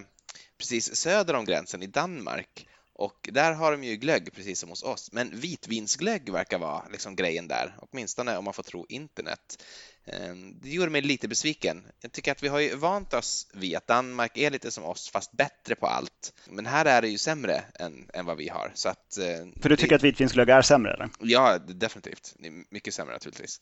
precis 0.59 0.97
söder 0.97 1.35
om 1.35 1.45
gränsen 1.45 1.83
i 1.83 1.87
Danmark 1.87 2.69
och 2.99 3.29
där 3.33 3.53
har 3.53 3.73
de 3.73 3.85
ju 3.85 3.97
glögg 3.97 4.33
precis 4.33 4.61
som 4.61 4.69
hos 4.69 4.83
oss, 4.83 5.13
men 5.13 5.41
vitvinsglögg 5.41 6.31
verkar 6.31 6.59
vara 6.59 6.83
liksom 6.93 7.17
grejen 7.17 7.49
där, 7.49 7.77
åtminstone 7.79 8.37
om 8.37 8.45
man 8.45 8.55
får 8.55 8.63
tro 8.63 8.87
internet. 8.89 9.65
Ehm, 10.07 10.61
det 10.61 10.71
gjorde 10.71 10.91
mig 10.91 11.03
lite 11.03 11.29
besviken. 11.29 11.85
Jag 12.01 12.13
tycker 12.13 12.33
att 12.33 12.43
vi 12.43 12.49
har 12.49 12.61
ju 12.61 12.77
vant 12.77 13.15
oss 13.15 13.47
vid 13.55 13.77
att 13.77 13.87
Danmark 13.87 14.37
är 14.37 14.51
lite 14.51 14.71
som 14.71 14.85
oss, 14.85 15.11
fast 15.11 15.33
bättre 15.33 15.75
på 15.75 15.87
allt. 15.87 16.33
Men 16.51 16.67
här 16.67 16.85
är 16.85 17.03
det 17.03 17.09
ju 17.09 17.19
sämre 17.19 17.65
än, 17.75 18.11
än 18.15 18.25
vad 18.27 18.37
vi 18.37 18.49
har. 18.49 18.73
Så 18.75 18.89
att, 18.89 19.19
eh, 19.19 19.63
För 19.63 19.69
du 19.69 19.77
tycker 19.77 19.89
det... 19.89 19.97
att 19.97 20.03
vitvinsglögg 20.03 20.49
är 20.49 20.63
sämre? 20.63 20.95
Eller? 20.95 21.11
Ja, 21.21 21.59
definitivt. 21.59 22.35
Det 22.39 22.49
är 22.49 22.65
mycket 22.71 22.95
sämre 22.95 23.15
naturligtvis. 23.15 23.61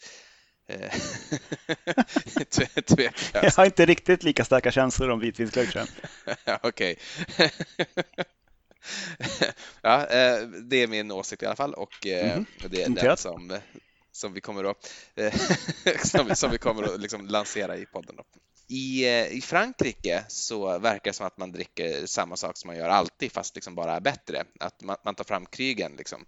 Eh, 0.68 0.92
jag 3.32 3.50
har 3.50 3.64
inte 3.64 3.86
riktigt 3.86 4.22
lika 4.22 4.44
starka 4.44 4.70
känslor 4.70 5.10
om 5.10 5.20
vitvinsglögg. 5.20 5.68
Okej. 6.62 6.96
ja, 9.82 10.06
eh, 10.06 10.40
det 10.42 10.82
är 10.82 10.86
min 10.86 11.12
åsikt 11.12 11.42
i 11.42 11.46
alla 11.46 11.56
fall 11.56 11.74
och 11.74 12.06
mm 12.06 12.46
-hmm. 12.60 12.68
det 12.68 12.82
är 12.82 12.88
den 12.88 13.16
som, 13.16 13.58
som 14.14 14.32
vi 14.32 14.40
kommer 14.40 14.64
att, 14.64 14.92
som, 16.06 16.26
vi, 16.26 16.36
som 16.36 16.50
vi 16.50 16.58
kommer 16.58 16.82
att 16.82 17.00
liksom 17.00 17.26
lansera 17.26 17.76
i 17.76 17.86
podden. 17.86 18.16
Då. 18.16 18.24
I, 18.68 19.04
eh, 19.04 19.26
I 19.26 19.40
Frankrike 19.40 20.24
så 20.28 20.78
verkar 20.78 21.10
det 21.10 21.12
som 21.12 21.26
att 21.26 21.38
man 21.38 21.52
dricker 21.52 22.06
samma 22.06 22.36
sak 22.36 22.56
som 22.56 22.68
man 22.68 22.76
gör 22.76 22.88
alltid, 22.88 23.32
fast 23.32 23.54
liksom 23.54 23.74
bara 23.74 24.00
bättre. 24.00 24.44
Att 24.60 24.82
man, 24.82 24.96
man 25.04 25.14
tar 25.14 25.24
fram 25.24 25.46
krygen 25.46 25.92
liksom. 25.96 26.24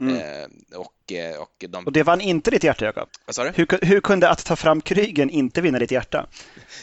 Mm. 0.00 0.16
Eh, 0.16 0.48
och, 0.78 1.12
eh, 1.12 1.40
och, 1.40 1.64
de... 1.68 1.84
och 1.84 1.92
det 1.92 2.02
vann 2.02 2.20
inte 2.20 2.50
ditt 2.50 2.64
hjärta, 2.64 2.84
Jakob? 2.84 3.08
Vad 3.26 3.34
sa 3.34 3.44
du? 3.44 3.50
Hur, 3.54 3.84
hur 3.86 4.00
kunde 4.00 4.28
att 4.28 4.44
ta 4.44 4.56
fram 4.56 4.80
krygen 4.80 5.30
inte 5.30 5.60
vinna 5.60 5.78
ditt 5.78 5.90
hjärta? 5.90 6.28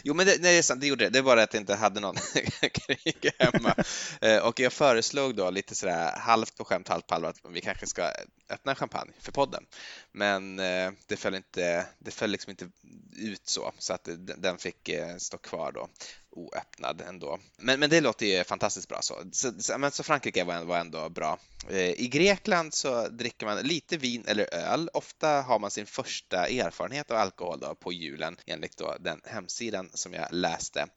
Jo, 0.03 0.13
men 0.13 0.25
det, 0.25 0.31
nej, 0.31 0.51
det 0.53 0.57
är 0.57 0.61
sant, 0.61 0.81
det 0.81 0.87
gjorde 0.87 1.03
det. 1.05 1.09
Det 1.09 1.21
var 1.21 1.37
att 1.37 1.53
jag 1.53 1.61
inte 1.61 1.75
hade 1.75 1.99
någon 1.99 2.15
krig 2.61 3.31
hemma. 3.39 3.75
Eh, 4.21 4.37
och 4.37 4.59
jag 4.59 4.73
föreslog 4.73 5.35
då 5.35 5.49
lite 5.49 5.75
sådär 5.75 6.11
halvt 6.17 6.57
på 6.57 6.65
skämt, 6.65 6.87
halvt 6.87 7.07
på 7.07 7.15
allvar 7.15 7.29
att 7.29 7.41
vi 7.49 7.61
kanske 7.61 7.87
ska 7.87 8.11
öppna 8.49 8.75
champagne 8.75 9.11
för 9.19 9.31
podden. 9.31 9.63
Men 10.17 10.59
eh, 10.59 10.91
det 11.07 11.17
föll 11.17 11.35
inte, 11.35 11.87
det 11.99 12.11
föll 12.11 12.29
liksom 12.29 12.49
inte 12.49 12.69
ut 13.15 13.47
så, 13.47 13.73
så 13.79 13.93
att 13.93 14.09
den 14.37 14.57
fick 14.57 14.89
eh, 14.89 15.17
stå 15.17 15.37
kvar 15.37 15.71
då 15.71 15.89
oöppnad 16.29 17.01
ändå. 17.01 17.39
Men, 17.57 17.79
men 17.79 17.89
det 17.89 18.01
låter 18.01 18.25
ju 18.25 18.43
fantastiskt 18.43 18.89
bra 18.89 19.01
så. 19.01 19.23
Så, 19.31 19.77
men, 19.77 19.91
så 19.91 20.03
Frankrike 20.03 20.43
var, 20.43 20.63
var 20.63 20.77
ändå 20.77 21.09
bra. 21.09 21.39
Eh, 21.69 21.89
I 21.89 22.07
Grekland 22.07 22.73
så 22.73 23.07
dricker 23.07 23.45
man 23.45 23.57
lite 23.57 23.97
vin 23.97 24.23
eller 24.27 24.53
öl. 24.53 24.89
Ofta 24.93 25.41
har 25.41 25.59
man 25.59 25.71
sin 25.71 25.85
första 25.85 26.47
erfarenhet 26.47 27.11
av 27.11 27.17
alkohol 27.17 27.59
då 27.59 27.75
på 27.75 27.93
julen 27.93 28.37
enligt 28.45 28.77
då 28.77 28.95
den 28.99 29.21
hemsidan 29.25 29.89
som 29.93 30.13
jag 30.13 30.27
läste 30.31 30.87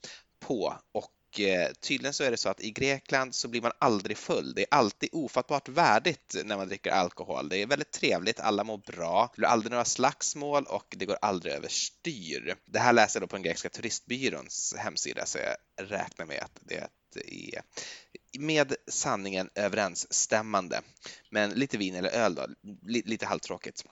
på. 0.40 0.74
Och 0.92 1.12
Eh, 1.36 1.72
tydligen 1.80 2.12
så 2.12 2.24
är 2.24 2.30
det 2.30 2.36
så 2.36 2.48
att 2.48 2.60
i 2.60 2.70
Grekland 2.70 3.34
så 3.34 3.48
blir 3.48 3.62
man 3.62 3.72
aldrig 3.78 4.16
full. 4.16 4.54
Det 4.54 4.62
är 4.62 4.66
alltid 4.70 5.08
ofattbart 5.12 5.68
värdigt 5.68 6.36
när 6.44 6.56
man 6.56 6.68
dricker 6.68 6.90
alkohol. 6.90 7.48
Det 7.48 7.56
är 7.62 7.66
väldigt 7.66 7.90
trevligt, 7.90 8.40
alla 8.40 8.64
mår 8.64 8.78
bra, 8.78 9.30
det 9.34 9.38
blir 9.38 9.48
aldrig 9.48 9.70
några 9.70 9.84
slagsmål 9.84 10.64
och 10.64 10.94
det 10.98 11.06
går 11.06 11.18
aldrig 11.22 11.54
överstyr. 11.54 12.56
Det 12.66 12.78
här 12.78 12.92
läser 12.92 13.20
jag 13.20 13.22
då 13.22 13.30
på 13.30 13.36
den 13.36 13.42
grekiska 13.42 13.68
turistbyråns 13.68 14.74
hemsida 14.78 15.26
så 15.26 15.38
jag 15.38 15.56
räknar 15.90 16.26
med 16.26 16.42
att 16.42 16.60
det 16.60 17.54
är 17.54 17.62
med 18.38 18.74
sanningen 18.86 19.50
överensstämmande. 19.54 20.80
Men 21.30 21.50
lite 21.50 21.78
vin 21.78 21.94
eller 21.94 22.10
öl 22.10 22.34
då, 22.34 22.46
lite 22.86 23.26
halvtråkigt. 23.26 23.84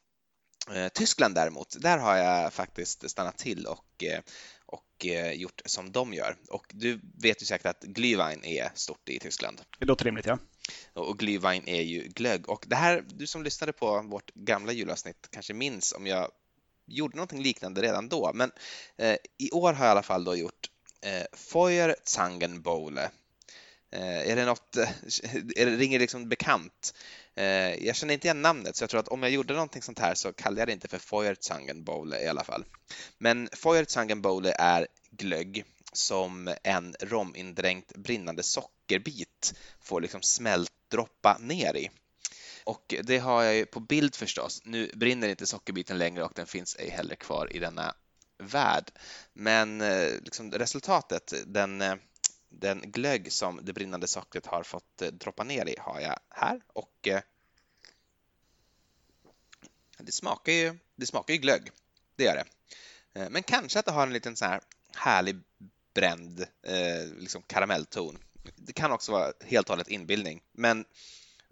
Eh, 0.70 0.88
Tyskland 0.88 1.35
däremot, 1.35 1.77
där 1.81 1.99
har 1.99 2.16
jag 2.16 2.53
faktiskt 2.53 3.11
stannat 3.11 3.38
till 3.38 3.66
och 3.66 4.05
eh, 4.05 4.20
och 4.67 5.07
eh, 5.07 5.33
gjort 5.33 5.63
som 5.65 5.93
de 5.93 6.15
gör. 6.15 6.37
Och 6.51 6.67
du 6.71 7.01
vet 7.23 7.43
ju 7.43 7.47
säkert 7.47 7.67
att 7.67 7.85
Glühwein 7.85 8.45
är 8.47 8.71
stort 8.75 9.09
i 9.09 9.19
Tyskland. 9.19 9.61
Det 9.79 9.85
låter 9.85 10.05
rimligt, 10.05 10.27
ja. 10.27 10.39
Och 10.93 11.21
Glühwein 11.21 11.69
är 11.69 11.83
ju 11.83 12.09
glögg. 12.09 12.49
Och 12.49 12.65
det 12.69 12.77
här, 12.77 13.05
du 13.09 13.27
som 13.27 13.43
lyssnade 13.43 13.73
på 13.73 14.03
vårt 14.03 14.35
gamla 14.35 14.73
julavsnitt 14.73 15.29
kanske 15.31 15.55
minns 15.55 15.93
om 15.93 16.07
jag 16.07 16.31
gjorde 16.87 17.17
någonting 17.17 17.43
liknande 17.43 17.83
redan 17.83 18.09
då. 18.09 18.31
Men 18.35 18.51
eh, 18.97 19.17
i 19.39 19.51
år 19.51 19.73
har 19.73 19.85
jag 19.85 19.91
i 19.91 19.93
alla 19.93 20.03
fall 20.03 20.25
då 20.25 20.37
gjort 20.37 20.71
eh, 21.03 21.27
Feuerzangenbowle. 21.33 23.03
Eh, 23.03 23.11
Eh, 23.97 24.31
är 24.31 24.37
det 24.37 24.45
något, 24.45 24.77
eh, 24.77 24.91
är 25.57 25.67
det, 25.67 25.77
ringer 25.77 25.99
liksom 25.99 26.29
bekant? 26.29 26.95
Eh, 27.35 27.85
jag 27.87 27.97
känner 27.97 28.15
inte 28.15 28.27
igen 28.27 28.43
namnet 28.43 28.77
så 28.77 28.83
jag 28.83 28.91
tror 28.91 29.01
att 29.01 29.09
om 29.09 29.23
jag 29.23 29.33
gjorde 29.33 29.55
någonting 29.55 29.83
sånt 29.83 29.99
här 29.99 30.15
så 30.15 30.33
kallar 30.33 30.59
jag 30.59 30.69
det 30.69 30.73
inte 30.73 30.89
för 30.89 30.99
Feuerzangenbowle 30.99 32.21
i 32.23 32.29
alla 32.29 32.45
fall. 32.45 32.65
Men 33.19 33.49
Feuerzangenbowle 33.53 34.55
är 34.59 34.87
glögg 35.11 35.65
som 35.93 36.55
en 36.63 36.95
romindränkt 37.01 37.97
brinnande 37.97 38.43
sockerbit 38.43 39.55
får 39.81 40.01
liksom 40.01 40.23
smältdroppa 40.23 41.39
ner 41.41 41.77
i. 41.77 41.91
Och 42.65 42.95
det 43.05 43.19
har 43.19 43.43
jag 43.43 43.55
ju 43.55 43.67
på 43.67 43.81
bild 43.81 44.15
förstås. 44.15 44.63
Nu 44.65 44.91
brinner 44.95 45.29
inte 45.29 45.47
sockerbiten 45.47 45.99
längre 45.99 46.25
och 46.25 46.33
den 46.35 46.47
finns 46.47 46.77
ej 46.79 46.91
heller 46.91 47.15
kvar 47.15 47.57
i 47.57 47.59
denna 47.59 47.95
värld. 48.39 48.91
Men 49.33 49.81
eh, 49.81 50.11
liksom 50.23 50.53
resultatet, 50.53 51.35
den, 51.47 51.83
den 52.49 52.81
glögg 52.81 53.33
som 53.33 53.61
det 53.63 53.73
brinnande 53.73 54.07
sockret 54.07 54.47
har 54.47 54.63
fått 54.63 54.97
droppa 54.97 55.45
ner 55.45 55.69
i 55.69 55.75
har 55.79 56.01
jag 56.01 56.19
här 56.29 56.61
och 56.73 57.09
det 59.99 60.13
smakar 60.13 60.53
ju, 60.53 60.79
det 60.97 61.07
smakar 61.07 61.35
ju 61.35 61.41
glögg, 61.41 61.71
det 62.17 62.25
gör 62.25 62.35
det. 62.35 62.45
Eh, 63.21 63.31
men 63.31 63.43
kanske 63.43 63.79
att 63.79 63.87
det 63.87 63.93
har 63.93 64.03
en 64.03 64.13
liten 64.13 64.37
så 64.37 64.45
här 64.45 64.61
härlig 64.95 65.37
bränd 65.95 66.41
eh, 66.63 67.15
liksom 67.19 67.43
karamellton. 67.43 68.19
Det 68.57 68.73
kan 68.73 68.93
också 68.93 69.13
vara 69.13 69.33
helt 69.45 69.67
och 69.67 69.73
hållet 69.73 69.89
inbildning, 69.89 70.43
men 70.53 70.85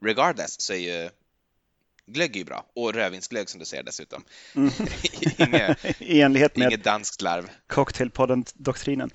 regardless 0.02 0.60
så 0.60 0.72
är 0.72 0.78
ju 0.78 1.10
glögg 2.06 2.36
är 2.36 2.38
ju 2.38 2.44
bra 2.44 2.66
och 2.74 2.94
rödvinsglögg 2.94 3.48
som 3.48 3.60
du 3.60 3.66
säger 3.66 3.82
dessutom. 3.82 4.24
Mm. 4.54 4.70
inge, 5.38 5.76
I 5.98 6.20
enlighet 6.20 6.56
med 6.56 6.66
inget 6.66 6.84
danskt 6.84 7.22
larv. 7.22 7.50
Cocktailpodden-doktrinen. 7.66 9.10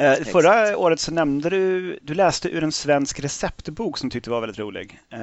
Eh, 0.00 0.24
förra 0.24 0.78
året 0.78 1.00
så 1.00 1.12
nämnde 1.12 1.50
du, 1.50 1.98
du 2.02 2.14
läste 2.14 2.48
ur 2.48 2.64
en 2.64 2.72
svensk 2.72 3.20
receptbok 3.20 3.98
som 3.98 4.10
tyckte 4.10 4.30
var 4.30 4.40
väldigt 4.40 4.58
rolig. 4.58 5.00
Eh, 5.12 5.18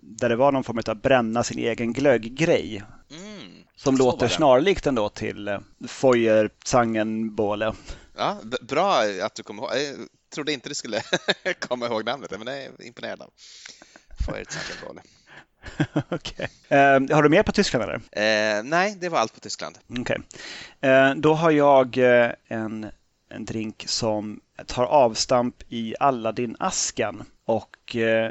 där 0.00 0.28
det 0.28 0.36
var 0.36 0.52
någon 0.52 0.64
form 0.64 0.80
av 0.86 1.00
bränna 1.00 1.44
sin 1.44 1.58
egen 1.58 1.92
glögg-grej. 1.92 2.82
Mm, 3.10 3.52
som 3.76 3.96
låter 3.96 4.28
snarlikt 4.28 4.86
ändå 4.86 5.08
till 5.08 5.48
eh, 5.48 5.58
Foyer 5.88 6.50
Zangenbåle. 6.64 7.72
Ja, 8.16 8.38
bra 8.62 9.02
att 9.22 9.34
du 9.34 9.42
kommer 9.42 9.62
ihåg. 9.62 9.70
Jag 9.72 10.08
trodde 10.34 10.52
inte 10.52 10.68
du 10.68 10.74
skulle 10.74 11.02
komma 11.58 11.86
ihåg 11.86 12.04
namnet, 12.04 12.30
men 12.30 12.46
det 12.46 12.52
är 12.52 12.86
imponerande 12.86 13.24
av. 13.24 13.30
Foyer 14.26 14.46
Zangenbåle. 14.48 15.02
okay. 16.10 16.46
Uh, 16.72 17.14
har 17.14 17.22
du 17.22 17.28
mer 17.28 17.42
på 17.42 17.52
Tyskland 17.52 17.84
eller? 17.84 17.96
Uh, 17.96 18.64
nej, 18.64 18.96
det 19.00 19.08
var 19.08 19.18
allt 19.18 19.34
på 19.34 19.40
Tyskland. 19.40 19.78
Okay. 20.00 20.18
Uh, 20.84 21.14
då 21.16 21.34
har 21.34 21.50
jag 21.50 21.96
en, 22.48 22.90
en 23.36 23.44
drink 23.44 23.84
som 23.86 24.40
tar 24.66 24.84
avstamp 24.84 25.54
i 25.68 25.94
Aladdin-askan 26.00 27.24
och 27.44 27.96
eh, 27.96 28.30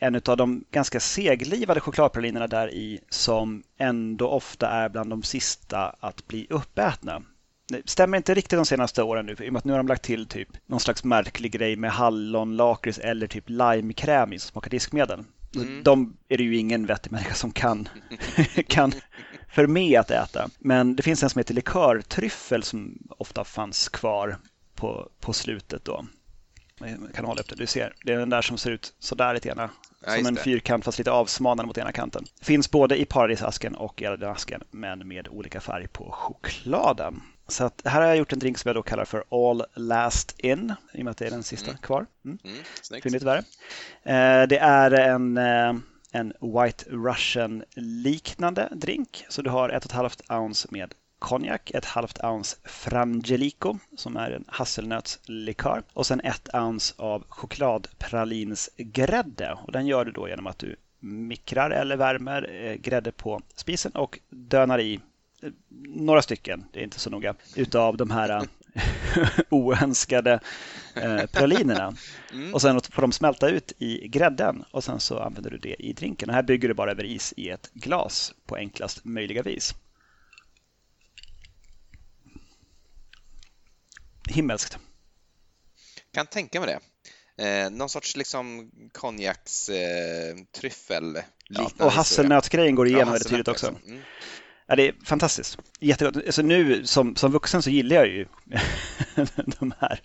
en 0.00 0.14
av 0.14 0.36
de 0.36 0.64
ganska 0.70 1.00
seglivade 1.00 1.80
chokladpralinerna 1.80 2.46
där 2.46 2.74
i 2.74 3.00
som 3.08 3.62
ändå 3.78 4.28
ofta 4.28 4.68
är 4.68 4.88
bland 4.88 5.10
de 5.10 5.22
sista 5.22 5.96
att 6.00 6.26
bli 6.28 6.46
uppätna. 6.50 7.22
Det 7.68 7.88
stämmer 7.88 8.16
inte 8.16 8.34
riktigt 8.34 8.58
de 8.58 8.66
senaste 8.66 9.02
åren 9.02 9.26
nu, 9.26 9.32
i 9.32 9.48
och 9.48 9.52
med 9.52 9.58
att 9.58 9.64
nu 9.64 9.72
har 9.72 9.78
de 9.78 9.88
lagt 9.88 10.04
till 10.04 10.26
typ 10.26 10.48
någon 10.66 10.80
slags 10.80 11.04
märklig 11.04 11.52
grej 11.52 11.76
med 11.76 11.90
hallon, 11.90 12.56
lakrits 12.56 12.98
eller 12.98 13.26
typ 13.26 13.44
limekräm 13.46 14.32
i 14.32 14.38
som 14.38 14.50
smakar 14.50 14.70
diskmedel. 14.70 15.24
Mm. 15.54 15.82
De 15.82 16.16
är 16.28 16.36
det 16.36 16.44
ju 16.44 16.56
ingen 16.56 16.86
vettig 16.86 17.12
människa 17.12 17.34
som 17.34 17.50
kan, 17.50 17.88
kan 18.68 18.92
för 19.48 19.66
mig 19.66 19.96
att 19.96 20.10
äta. 20.10 20.48
Men 20.58 20.96
det 20.96 21.02
finns 21.02 21.22
en 21.22 21.30
som 21.30 21.38
heter 21.38 21.54
likörtryffel 21.54 22.62
som 22.62 23.07
ofta 23.18 23.44
fanns 23.44 23.88
kvar 23.88 24.38
på, 24.74 25.10
på 25.20 25.32
slutet 25.32 25.84
då. 25.84 26.04
Jag 26.80 27.14
kan 27.14 27.24
hålla 27.24 27.40
upp 27.40 27.48
det, 27.48 27.54
du 27.54 27.66
ser. 27.66 27.94
Det 28.04 28.12
är 28.12 28.18
den 28.18 28.30
där 28.30 28.42
som 28.42 28.58
ser 28.58 28.70
ut 28.70 28.94
sådär 28.98 29.34
lite 29.34 29.48
grann. 29.48 29.68
Ja, 30.06 30.16
som 30.16 30.26
en 30.26 30.34
det. 30.34 30.40
fyrkant 30.40 30.84
fast 30.84 30.98
lite 30.98 31.10
avsmalnande 31.10 31.66
mot 31.66 31.78
ena 31.78 31.92
kanten. 31.92 32.24
Finns 32.42 32.70
både 32.70 33.00
i 33.00 33.04
paradisasken 33.04 33.74
och 33.74 34.02
i 34.02 34.06
asken 34.06 34.62
men 34.70 35.08
med 35.08 35.28
olika 35.28 35.60
färg 35.60 35.88
på 35.88 36.10
chokladen. 36.12 37.22
Så 37.48 37.64
att 37.64 37.82
här 37.84 38.00
har 38.00 38.08
jag 38.08 38.16
gjort 38.16 38.32
en 38.32 38.38
drink 38.38 38.58
som 38.58 38.68
jag 38.68 38.76
då 38.76 38.82
kallar 38.82 39.04
för 39.04 39.24
All 39.30 39.64
Last 39.74 40.40
In, 40.40 40.74
i 40.92 41.00
och 41.00 41.04
med 41.04 41.10
att 41.10 41.16
det 41.16 41.26
är 41.26 41.30
den 41.30 41.42
sista 41.42 41.70
mm. 41.70 41.82
kvar. 41.82 42.06
Mm. 42.24 42.38
Mm, 42.44 43.02
Fyndigt 43.02 43.22
värre. 43.22 43.42
Eh, 44.02 44.48
det 44.48 44.58
är 44.58 44.90
en, 44.90 45.36
eh, 45.36 45.74
en 46.12 46.32
White 46.40 46.84
Russian-liknande 46.90 48.68
drink. 48.72 49.24
Så 49.28 49.42
du 49.42 49.50
har 49.50 49.68
ett 49.68 49.84
och 49.84 49.90
ett 49.90 49.96
halvt 49.96 50.30
ounce 50.30 50.68
med 50.70 50.94
konjak, 51.18 51.70
ett 51.70 51.84
halvt 51.84 52.24
ounce 52.24 52.56
Frangelico 52.64 53.78
som 53.96 54.16
är 54.16 54.30
en 54.30 54.44
hasselnötslikör 54.48 55.82
och 55.92 56.06
sen 56.06 56.20
ett 56.20 56.48
ounce 56.54 56.94
av 56.96 57.24
chokladpralinsgrädde. 57.28 59.58
Och 59.64 59.72
den 59.72 59.86
gör 59.86 60.04
du 60.04 60.12
då 60.12 60.28
genom 60.28 60.46
att 60.46 60.58
du 60.58 60.76
mikrar 61.00 61.70
eller 61.70 61.96
värmer 61.96 62.64
eh, 62.64 62.74
grädde 62.74 63.12
på 63.12 63.40
spisen 63.54 63.92
och 63.92 64.18
dönar 64.30 64.80
i 64.80 65.00
några 65.86 66.22
stycken, 66.22 66.64
det 66.72 66.80
är 66.80 66.84
inte 66.84 67.00
så 67.00 67.10
noga, 67.10 67.34
utav 67.56 67.96
de 67.96 68.10
här 68.10 68.30
eh, 68.30 68.42
oönskade 69.50 70.40
eh, 70.94 71.26
pralinerna. 71.26 71.94
Mm. 72.32 72.54
Och 72.54 72.62
sen 72.62 72.80
får 72.80 73.02
de 73.02 73.12
smälta 73.12 73.48
ut 73.48 73.72
i 73.78 74.08
grädden 74.08 74.64
och 74.70 74.84
sen 74.84 75.00
så 75.00 75.18
använder 75.18 75.50
du 75.50 75.58
det 75.58 75.82
i 75.82 75.92
drinken. 75.92 76.28
Och 76.28 76.34
här 76.34 76.42
bygger 76.42 76.68
du 76.68 76.74
bara 76.74 76.90
över 76.90 77.04
is 77.04 77.34
i 77.36 77.48
ett 77.48 77.70
glas 77.74 78.34
på 78.46 78.56
enklast 78.56 79.04
möjliga 79.04 79.42
vis. 79.42 79.74
Himmelskt. 84.28 84.78
Kan 86.14 86.26
tänka 86.26 86.60
mig 86.60 86.68
det. 86.68 86.80
Eh, 87.38 87.70
någon 87.70 87.88
sorts 87.88 88.16
liksom 88.16 88.70
konjakstryffel. 88.92 91.16
Eh, 91.16 91.22
ja, 91.48 91.70
och 91.78 91.92
hasselnötsgrejen 91.92 92.74
går 92.74 92.86
igenom 92.86 93.06
ja, 93.06 93.12
väldigt 93.12 93.28
tydligt 93.28 93.48
också. 93.48 93.66
Mm. 93.66 94.00
Ja, 94.66 94.76
det 94.76 94.88
är 94.88 94.94
fantastiskt. 95.04 95.58
Jättegott. 95.80 96.16
Alltså 96.16 96.42
nu 96.42 96.86
som, 96.86 97.16
som 97.16 97.32
vuxen 97.32 97.62
så 97.62 97.70
gillar 97.70 97.96
jag 97.96 98.06
ju 98.06 98.26
de 99.58 99.74
här 99.78 100.00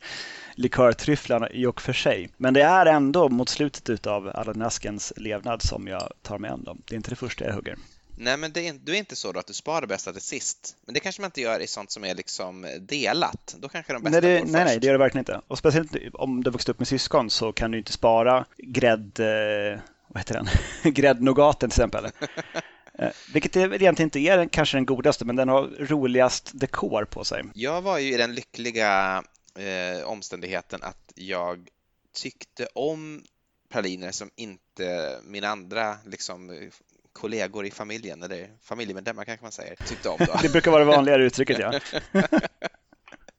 likörtryfflarna 0.55 1.49
i 1.49 1.65
och 1.65 1.81
för 1.81 1.93
sig. 1.93 2.29
Men 2.37 2.53
det 2.53 2.61
är 2.61 2.85
ändå 2.85 3.29
mot 3.29 3.49
slutet 3.49 4.07
av 4.07 4.31
Allan 4.35 4.61
Askens 4.61 5.13
levnad 5.15 5.61
som 5.61 5.87
jag 5.87 6.13
tar 6.21 6.37
mig 6.37 6.51
an 6.51 6.63
dem. 6.63 6.81
Det 6.85 6.95
är 6.95 6.97
inte 6.97 7.09
det 7.09 7.15
första 7.15 7.45
jag 7.45 7.53
hugger. 7.53 7.77
Nej, 8.15 8.37
men 8.37 8.51
det 8.51 8.67
är, 8.67 8.73
du 8.73 8.91
är 8.91 8.97
inte 8.97 9.15
så 9.15 9.31
då 9.31 9.39
att 9.39 9.47
du 9.47 9.53
sparar 9.53 9.81
det 9.81 9.87
bästa 9.87 10.13
till 10.13 10.21
sist. 10.21 10.75
Men 10.85 10.93
det 10.93 10.99
kanske 10.99 11.21
man 11.21 11.27
inte 11.27 11.41
gör 11.41 11.59
i 11.59 11.67
sånt 11.67 11.91
som 11.91 12.03
är 12.03 12.15
liksom 12.15 12.67
delat. 12.79 13.55
Då 13.59 13.69
kanske 13.69 13.93
de 13.93 14.03
bästa 14.03 14.19
nej, 14.19 14.21
det, 14.21 14.39
går 14.39 14.51
nej, 14.51 14.65
nej, 14.65 14.79
det 14.79 14.87
gör 14.87 14.93
det 14.93 14.99
verkligen 14.99 15.21
inte. 15.21 15.41
Och 15.47 15.57
speciellt 15.57 15.91
om 16.13 16.43
du 16.43 16.51
vuxit 16.51 16.69
upp 16.69 16.79
med 16.79 16.87
syskon 16.87 17.29
så 17.29 17.53
kan 17.53 17.71
du 17.71 17.77
inte 17.77 17.91
spara 17.91 18.45
grädd... 18.57 19.19
Eh, 19.19 19.79
vad 20.07 20.19
heter 20.19 20.33
den? 20.33 20.47
Gräddnogaten 20.93 21.69
till 21.69 21.81
exempel. 21.81 22.07
Eh, 22.99 23.09
vilket 23.33 23.55
egentligen 23.55 24.07
inte 24.07 24.19
är 24.19 24.47
kanske 24.47 24.77
den 24.77 24.85
godaste, 24.85 25.25
men 25.25 25.35
den 25.35 25.49
har 25.49 25.63
roligast 25.79 26.51
dekor 26.53 27.05
på 27.05 27.23
sig. 27.23 27.43
Jag 27.53 27.81
var 27.81 27.99
ju 27.99 28.13
i 28.13 28.17
den 28.17 28.35
lyckliga 28.35 29.23
eh, 29.55 30.03
omständigheten 30.05 30.83
att 30.83 31.11
jag 31.15 31.67
tyckte 32.13 32.67
om 32.75 33.23
praliner 33.69 34.11
som 34.11 34.29
inte 34.35 35.19
mina 35.23 35.47
andra 35.47 35.97
liksom, 36.05 36.69
kollegor 37.13 37.65
i 37.65 37.71
familjen, 37.71 38.23
eller 38.23 38.49
familjemedlemmar 38.61 39.25
kanske 39.25 39.43
man 39.43 39.51
säger, 39.51 39.75
tyckte 39.75 40.09
om. 40.09 40.17
Då. 40.27 40.39
det 40.41 40.49
brukar 40.49 40.71
vara 40.71 40.85
det 40.85 40.91
vanligare 40.91 41.23
uttrycket, 41.23 41.59
ja. 41.59 41.79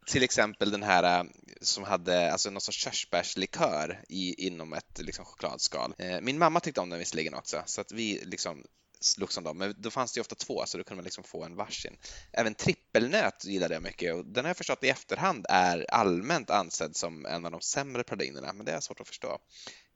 Till 0.07 0.23
exempel 0.23 0.71
den 0.71 0.83
här 0.83 1.19
eh, 1.21 1.25
som 1.61 1.85
hade 1.85 2.33
alltså 2.33 2.51
någon 2.51 2.61
sorts 2.61 2.79
körsbärslikör 2.79 4.05
i, 4.09 4.47
inom 4.47 4.73
ett 4.73 4.99
liksom, 4.99 5.25
chokladskal. 5.25 5.95
Eh, 5.99 6.21
min 6.21 6.39
mamma 6.39 6.61
tyckte 6.61 6.81
om 6.81 6.91
den 6.91 6.99
visserligen 6.99 7.35
också, 7.35 7.63
så 7.67 7.81
att 7.81 7.93
vi 7.93 8.23
liksom 8.25 8.65
slogs 9.01 9.39
om 9.39 9.45
dem, 9.45 9.59
men 9.59 9.75
då 9.79 9.91
fanns 9.91 10.13
det 10.13 10.19
ju 10.19 10.21
ofta 10.21 10.35
två 10.35 10.67
så 10.67 10.79
då 10.79 10.85
kunde 10.85 10.97
man 10.97 11.05
liksom 11.05 11.25
få 11.25 11.45
en 11.45 11.57
varsin. 11.57 11.97
Även 12.33 12.55
trippelnöt 12.55 13.45
gillade 13.45 13.75
jag 13.75 13.83
mycket 13.83 14.15
och 14.15 14.27
den 14.27 14.45
har 14.45 14.49
jag 14.49 14.57
förstått 14.57 14.85
i 14.85 14.89
efterhand 14.89 15.47
är 15.49 15.87
allmänt 15.91 16.51
ansedd 16.51 16.97
som 16.97 17.27
en 17.27 17.45
av 17.45 17.51
de 17.51 17.61
sämre 17.61 18.05
pralinerna, 18.05 18.53
men 18.53 18.67
det 18.67 18.73
är 18.73 18.81
svårt 18.81 19.01
att 19.01 19.09
förstå. 19.09 19.39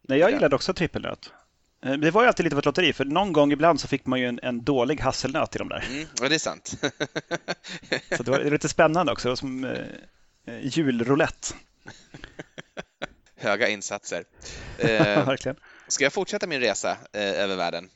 Nej, 0.03 0.19
jag 0.19 0.31
gillade 0.31 0.57
också 0.57 0.75
trippelnöt. 0.75 1.33
Eh, 1.83 1.93
det 1.93 2.11
var 2.11 2.23
ju 2.23 2.29
alltid 2.29 2.45
lite 2.45 2.57
av 2.57 2.59
ett 2.59 2.65
lotteri, 2.65 2.93
för 2.93 3.05
någon 3.05 3.33
gång 3.33 3.53
ibland 3.53 3.81
så 3.81 3.89
fick 3.89 4.07
man 4.07 4.21
ju 4.21 4.27
en, 4.27 4.41
en 4.43 4.65
dålig 4.65 5.01
hasselnöt 5.01 5.55
i 5.57 5.59
de 5.59 5.69
där. 5.69 5.85
Mm, 5.91 6.07
ja, 6.21 6.29
det 6.29 6.35
är 6.35 6.39
sant. 6.39 6.75
så 8.17 8.23
det 8.23 8.31
var 8.31 8.51
lite 8.51 8.69
spännande 8.69 9.13
också, 9.13 9.37
som 9.37 9.65
eh, 9.65 9.71
eh 10.47 10.59
julroulette. 10.63 11.55
Höga 13.37 13.69
insatser. 13.69 14.25
Eh, 14.79 15.27
Verkligen. 15.27 15.57
Ska 15.89 16.05
jag 16.05 16.13
fortsätta 16.13 16.47
min 16.47 16.61
resa 16.61 16.97
eh, 17.13 17.23
över 17.23 17.57
världen? 17.57 17.89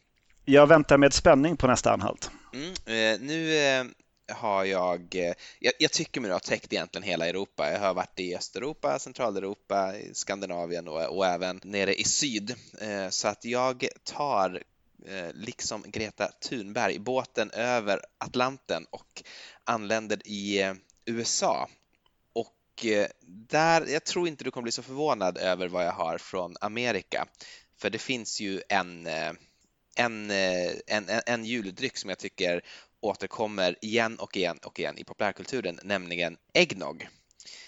Jag 0.44 0.66
väntar 0.66 0.98
med 0.98 1.12
spänning 1.12 1.56
på 1.56 1.66
nästa 1.66 1.92
anhalt. 1.92 2.30
Mm, 2.52 2.70
eh, 2.70 3.20
nu 3.20 3.56
eh, 3.56 3.84
har 4.32 4.64
jag, 4.64 5.14
eh, 5.14 5.34
jag, 5.58 5.72
jag, 5.78 5.92
tycker 5.92 6.20
mig 6.20 6.30
ha 6.30 6.38
täckt 6.38 6.72
egentligen 6.72 7.02
hela 7.02 7.28
Europa. 7.28 7.70
Jag 7.72 7.78
har 7.78 7.94
varit 7.94 8.20
i 8.20 8.36
Östeuropa, 8.36 8.98
Centraleuropa, 8.98 9.94
Skandinavien 10.12 10.88
och, 10.88 11.16
och 11.16 11.26
även 11.26 11.60
nere 11.64 11.94
i 11.94 12.04
syd. 12.04 12.54
Eh, 12.80 13.08
så 13.08 13.28
att 13.28 13.44
jag 13.44 13.88
tar 14.04 14.62
eh, 15.06 15.32
liksom 15.34 15.84
Greta 15.86 16.28
Thunberg 16.28 16.98
båten 16.98 17.50
över 17.50 18.00
Atlanten 18.18 18.86
och 18.90 19.22
anländer 19.64 20.28
i 20.28 20.74
USA. 21.04 21.68
Och 22.32 22.86
där, 23.26 23.86
jag 23.86 24.04
tror 24.04 24.28
inte 24.28 24.44
du 24.44 24.50
kommer 24.50 24.62
bli 24.62 24.72
så 24.72 24.82
förvånad 24.82 25.38
över 25.38 25.68
vad 25.68 25.86
jag 25.86 25.92
har 25.92 26.18
från 26.18 26.56
Amerika. 26.60 27.26
För 27.76 27.90
det 27.90 27.98
finns 27.98 28.40
ju 28.40 28.62
en 28.68 29.08
en, 29.94 30.30
en, 30.30 30.70
en, 30.86 31.20
en 31.26 31.44
juldryck 31.44 31.96
som 31.96 32.10
jag 32.10 32.18
tycker 32.18 32.62
återkommer 33.02 33.76
igen 33.80 34.16
och 34.16 34.36
igen 34.36 34.58
och 34.62 34.78
igen 34.78 34.98
i 34.98 35.04
populärkulturen, 35.04 35.78
nämligen 35.82 36.36
eggnog. 36.54 37.08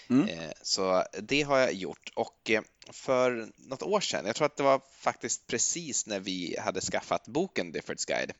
Mm. 0.09 0.29
Eh, 0.29 0.51
så 0.61 1.03
det 1.21 1.41
har 1.41 1.57
jag 1.57 1.73
gjort 1.73 2.11
och 2.15 2.49
eh, 2.49 2.61
för 2.91 3.47
något 3.57 3.83
år 3.83 3.99
sedan, 3.99 4.25
jag 4.25 4.35
tror 4.35 4.45
att 4.45 4.57
det 4.57 4.63
var 4.63 4.81
faktiskt 4.99 5.47
precis 5.47 6.05
när 6.05 6.19
vi 6.19 6.55
hade 6.59 6.81
skaffat 6.81 7.27
boken 7.27 7.71
Diffords 7.71 8.05
Guide, 8.05 8.31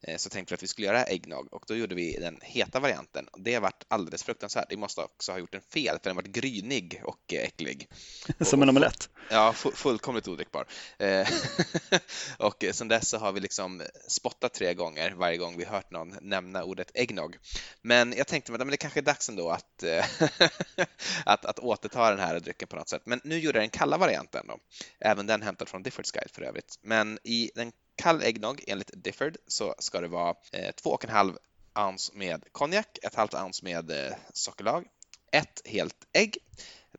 eh, 0.00 0.16
så 0.16 0.30
tänkte 0.30 0.52
vi 0.52 0.54
att 0.54 0.62
vi 0.62 0.66
skulle 0.66 0.86
göra 0.86 1.04
äggnog 1.04 1.52
och 1.52 1.64
då 1.68 1.76
gjorde 1.76 1.94
vi 1.94 2.16
den 2.16 2.38
heta 2.42 2.80
varianten. 2.80 3.28
Det 3.38 3.54
har 3.54 3.60
varit 3.60 3.84
alldeles 3.88 4.22
fruktansvärt. 4.22 4.66
Vi 4.70 4.76
måste 4.76 5.00
också 5.00 5.32
ha 5.32 5.38
gjort 5.38 5.52
den 5.52 5.60
fel 5.60 5.98
för 5.98 6.04
den 6.04 6.16
har 6.16 6.22
varit 6.22 6.32
grynig 6.32 7.00
och 7.04 7.32
äcklig. 7.32 7.88
Som 8.40 8.62
en 8.62 8.68
omelett? 8.68 9.08
Ja, 9.30 9.52
fullkomligt 9.52 10.28
odrickbar. 10.28 10.66
och 12.38 12.64
sen 12.72 12.88
dess 12.88 13.08
så 13.08 13.18
har 13.18 13.32
vi 13.32 13.40
liksom 13.40 13.82
spottat 14.08 14.54
tre 14.54 14.74
gånger 14.74 15.10
varje 15.10 15.36
gång 15.36 15.56
vi 15.56 15.64
hört 15.64 15.90
någon 15.90 16.16
nämna 16.20 16.64
ordet 16.64 16.90
äggnog. 16.94 17.36
Men 17.82 18.14
jag 18.16 18.26
tänkte 18.26 18.52
att 18.52 18.70
det 18.70 18.76
kanske 18.76 19.00
är 19.00 19.02
dags 19.02 19.28
ändå 19.28 19.50
att, 19.50 19.84
att, 21.26 21.44
att 21.44 21.58
återta 21.58 22.10
den 22.10 22.18
här 22.18 22.40
drycken 22.40 22.68
på 22.68 22.76
något 22.76 22.88
sätt. 22.88 23.02
Men 23.04 23.20
nu 23.24 23.38
gjorde 23.38 23.58
jag 23.58 23.62
den 23.62 23.70
kalla 23.70 23.98
varianten 23.98 24.46
då. 24.46 24.58
Även 25.00 25.26
den 25.26 25.42
hämtad 25.42 25.68
från 25.68 25.82
Diffords 25.82 26.12
guide 26.12 26.30
för 26.30 26.42
övrigt. 26.42 26.78
Men 26.82 27.18
i 27.24 27.50
den 27.54 27.72
kall 27.96 28.22
äggnog 28.22 28.64
enligt 28.66 28.90
Difford 29.04 29.36
så 29.46 29.74
ska 29.78 30.00
det 30.00 30.08
vara 30.08 30.34
eh, 30.52 30.72
2,5 30.84 31.36
ounce 31.74 32.12
med 32.14 32.44
konjak, 32.52 32.98
ett 33.02 33.14
halvt 33.14 33.34
ounce 33.34 33.64
med 33.64 33.90
eh, 33.90 34.14
sockerlag, 34.32 34.86
ett 35.32 35.62
helt 35.64 36.06
ägg, 36.12 36.38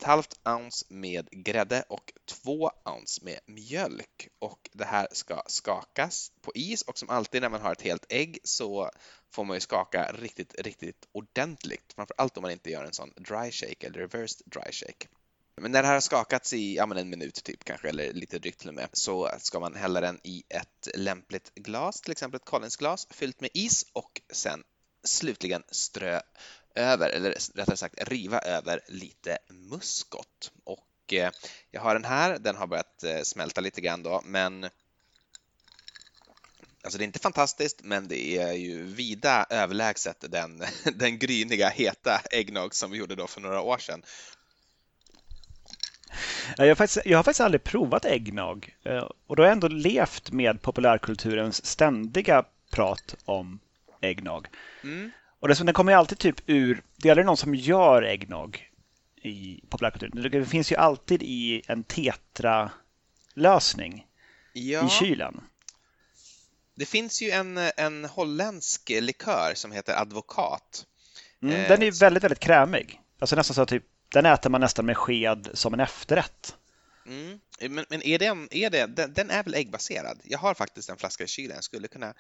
halvt 0.04 0.40
ounce 0.46 0.86
med 0.90 1.30
grädde 1.32 1.84
och 1.90 2.14
två 2.26 2.72
ounce 2.86 3.26
med 3.26 3.40
mjölk. 3.46 4.28
Och 4.40 4.70
det 4.74 4.86
här 4.86 5.08
ska 5.12 5.44
skakas 5.48 6.32
på 6.42 6.52
is 6.56 6.82
och 6.82 6.98
som 6.98 7.10
alltid 7.10 7.42
när 7.42 7.50
man 7.50 7.62
har 7.62 7.72
ett 7.72 7.82
helt 7.82 8.06
ägg 8.10 8.40
så 8.44 8.90
får 9.30 9.44
man 9.44 9.56
ju 9.56 9.62
skaka 9.62 10.12
riktigt, 10.12 10.56
riktigt 10.60 11.08
ordentligt. 11.12 11.94
Framförallt 11.96 12.38
om 12.38 12.42
man 12.42 12.52
inte 12.52 12.70
gör 12.70 12.86
en 12.86 12.94
sån 12.94 13.14
dry 13.16 13.52
shake 13.52 13.88
eller 13.88 14.00
reversed 14.00 14.42
dry 14.46 14.72
shake. 14.72 15.08
Men 15.56 15.72
när 15.72 15.82
det 15.82 15.88
här 15.88 15.94
har 15.94 16.02
skakats 16.02 16.54
i 16.54 16.76
ja, 16.76 16.98
en 16.98 17.10
minut 17.10 17.44
typ 17.44 17.64
kanske, 17.64 17.90
eller 17.90 18.14
lite 18.14 18.40
drygt 18.40 18.60
till 18.60 18.70
och 18.70 18.76
med, 18.76 18.90
så 18.94 19.32
ska 19.40 19.60
man 19.60 19.76
hälla 19.76 20.02
den 20.02 20.20
i 20.24 20.44
ett 20.50 20.88
lämpligt 20.96 21.56
glas, 21.56 22.02
till 22.02 22.12
exempel 22.12 22.36
ett 22.36 22.46
Collinsglas 22.46 23.08
fyllt 23.10 23.42
med 23.42 23.50
is 23.54 23.86
och 23.94 24.22
sen 24.34 24.64
slutligen 25.04 25.64
strö 25.72 26.22
över, 26.76 27.10
eller 27.10 27.32
rättare 27.56 27.78
sagt 27.78 28.04
riva 28.10 28.40
över 28.40 28.80
lite 28.88 29.38
muskot. 29.50 30.52
Och 30.64 31.14
eh, 31.14 31.32
jag 31.72 31.82
har 31.82 31.94
den 31.94 32.06
här, 32.06 32.40
den 32.40 32.56
har 32.56 32.68
börjat 32.68 33.04
eh, 33.04 33.22
smälta 33.24 33.62
lite 33.62 33.82
grann 33.82 34.04
då, 34.04 34.22
men 34.26 34.70
Alltså 36.84 36.98
det 36.98 37.04
är 37.04 37.06
inte 37.06 37.20
fantastiskt, 37.20 37.82
men 37.84 38.08
det 38.08 38.38
är 38.38 38.54
ju 38.54 38.84
vida 38.84 39.46
överlägset 39.50 40.26
den, 40.30 40.64
den 40.96 41.20
gryniga, 41.20 41.70
heta 41.70 42.22
äggnog 42.32 42.76
som 42.76 42.92
vi 42.92 42.98
gjorde 42.98 43.16
då 43.16 43.28
för 43.28 43.42
några 43.42 43.62
år 43.62 43.78
sedan. 43.78 44.04
Jag 46.58 46.68
har, 46.68 46.76
faktiskt, 46.76 47.06
jag 47.06 47.18
har 47.18 47.24
faktiskt 47.24 47.42
aldrig 47.42 47.64
provat 47.64 48.06
äggnog 48.06 48.76
eh, 48.84 49.10
och 49.28 49.36
då 49.36 49.44
har 49.44 49.48
jag 49.48 49.54
ändå 49.54 49.68
levt 49.68 50.32
med 50.32 50.62
populärkulturens 50.62 51.66
ständiga 51.66 52.46
prat 52.72 53.16
om 53.26 53.60
äggnog. 54.02 54.48
Mm. 54.84 55.12
Och 55.42 55.48
dessutom, 55.48 55.66
den 55.66 55.74
kommer 55.74 55.92
ju 55.92 55.98
alltid 55.98 56.18
typ 56.18 56.42
ur, 56.46 56.84
det 56.98 57.10
är 57.10 57.12
aldrig 57.12 57.26
någon 57.26 57.38
som 57.38 57.56
gör 57.56 58.02
äggnog 58.02 58.70
i 59.22 59.62
populärkulturen. 59.70 60.32
Det 60.32 60.46
finns 60.46 60.72
ju 60.72 60.76
alltid 60.76 61.24
i 61.24 61.62
en 61.68 61.84
tetra-lösning 61.84 64.08
ja. 64.54 64.86
i 64.86 64.90
kylen. 64.90 65.42
Det 66.76 66.86
finns 66.86 67.22
ju 67.22 67.30
en, 67.30 67.58
en 67.78 68.06
holländsk 68.06 68.90
likör 68.90 69.52
som 69.56 69.72
heter 69.72 70.02
Advokat. 70.02 70.86
Mm, 71.42 71.68
den 71.68 71.82
är 71.82 71.88
eh, 71.88 71.94
väldigt, 72.00 72.24
väldigt 72.24 72.40
krämig. 72.40 73.02
Alltså 73.20 73.36
nästan 73.36 73.56
så 73.56 73.66
typ, 73.66 73.84
den 74.10 74.26
äter 74.26 74.50
man 74.50 74.62
nästan 74.62 74.86
med 74.86 74.98
sked 74.98 75.50
som 75.54 75.74
en 75.74 75.80
efterrätt. 75.80 76.56
Mm. 77.06 77.40
Men, 77.60 77.86
men, 77.90 78.02
är, 78.04 78.20
den, 78.20 78.48
är 78.52 78.70
det, 78.70 78.86
den, 78.86 79.14
den, 79.14 79.30
är 79.30 79.44
väl 79.44 79.54
äggbaserad? 79.54 80.20
Jag 80.24 80.40
har 80.40 80.54
faktiskt 80.54 80.90
en 80.90 80.98
flaska 80.98 81.24
i 81.24 81.28
kylen, 81.28 81.56
jag 81.56 81.64
skulle 81.64 81.88
kunna 81.88 82.14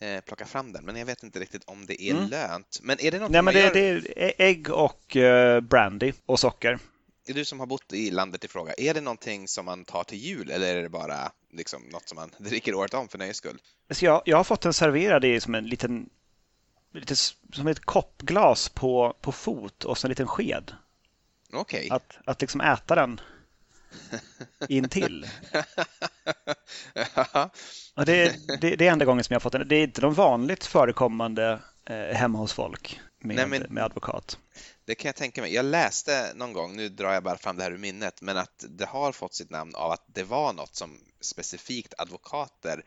eh, 0.00 0.20
plocka 0.20 0.46
fram 0.46 0.72
den, 0.72 0.84
men 0.84 0.96
jag 0.96 1.06
vet 1.06 1.22
inte 1.22 1.40
riktigt 1.40 1.64
om 1.64 1.86
det 1.86 2.02
är 2.02 2.14
mm. 2.14 2.30
lönt. 2.30 2.78
Men 2.82 3.00
är 3.00 3.10
det 3.10 3.18
något 3.18 3.30
Nej, 3.30 3.42
men 3.42 3.54
det, 3.54 3.60
gör... 3.60 3.72
det 3.72 4.24
är 4.24 4.32
ägg 4.38 4.70
och 4.70 5.16
uh, 5.16 5.60
brandy 5.60 6.12
och 6.26 6.40
socker. 6.40 6.78
Är 7.26 7.34
du 7.34 7.44
som 7.44 7.60
har 7.60 7.66
bott 7.66 7.92
i 7.92 8.10
landet 8.10 8.44
i 8.44 8.48
fråga, 8.48 8.72
är 8.78 8.94
det 8.94 9.00
någonting 9.00 9.48
som 9.48 9.64
man 9.64 9.84
tar 9.84 10.04
till 10.04 10.18
jul 10.18 10.50
eller 10.50 10.76
är 10.76 10.82
det 10.82 10.88
bara 10.88 11.32
liksom 11.52 11.82
något 11.82 12.08
som 12.08 12.16
man 12.16 12.30
dricker 12.38 12.74
året 12.74 12.94
om 12.94 13.08
för 13.08 13.18
nöjes 13.18 13.36
skull? 13.36 13.58
Alltså 13.88 14.04
jag, 14.04 14.22
jag 14.24 14.36
har 14.36 14.44
fått 14.44 14.60
den 14.60 14.72
serverad 14.72 15.24
i 15.24 15.40
som 15.40 15.54
en 15.54 15.66
liten 15.66 16.08
lite 16.92 17.16
som 17.16 17.66
ett 17.66 17.80
koppglas 17.80 18.68
på, 18.68 19.16
på 19.20 19.32
fot 19.32 19.84
och 19.84 19.98
så 19.98 20.06
en 20.06 20.08
liten 20.08 20.26
sked. 20.26 20.72
Okej. 21.52 21.86
Okay. 21.86 21.96
Att, 21.96 22.18
att 22.24 22.40
liksom 22.40 22.60
äta 22.60 22.94
den 22.94 23.20
intill. 24.68 25.26
och 27.96 28.06
det, 28.06 28.36
det, 28.60 28.76
det 28.76 28.86
är 28.86 28.92
enda 28.92 29.04
gången 29.04 29.24
som 29.24 29.34
jag 29.34 29.40
har 29.40 29.40
fått 29.40 29.52
den. 29.52 29.68
Det 29.68 29.76
är 29.76 29.84
inte 29.84 30.00
någon 30.00 30.14
vanligt 30.14 30.64
förekommande 30.64 31.60
eh, 31.90 32.16
hemma 32.16 32.38
hos 32.38 32.52
folk 32.52 33.00
med, 33.20 33.36
Nej, 33.36 33.46
men, 33.46 33.62
med 33.74 33.84
advokat. 33.84 34.38
Det 34.84 34.94
kan 34.94 35.08
jag 35.08 35.16
tänka 35.16 35.40
mig. 35.40 35.54
Jag 35.54 35.64
läste 35.64 36.32
någon 36.34 36.52
gång, 36.52 36.76
nu 36.76 36.88
drar 36.88 37.12
jag 37.12 37.22
bara 37.22 37.38
fram 37.38 37.56
det 37.56 37.62
här 37.62 37.72
ur 37.72 37.78
minnet, 37.78 38.22
men 38.22 38.36
att 38.36 38.64
det 38.68 38.86
har 38.86 39.12
fått 39.12 39.34
sitt 39.34 39.50
namn 39.50 39.74
av 39.74 39.90
att 39.90 40.04
det 40.06 40.24
var 40.24 40.52
något 40.52 40.76
som 40.76 41.00
specifikt 41.20 41.94
advokater 41.98 42.84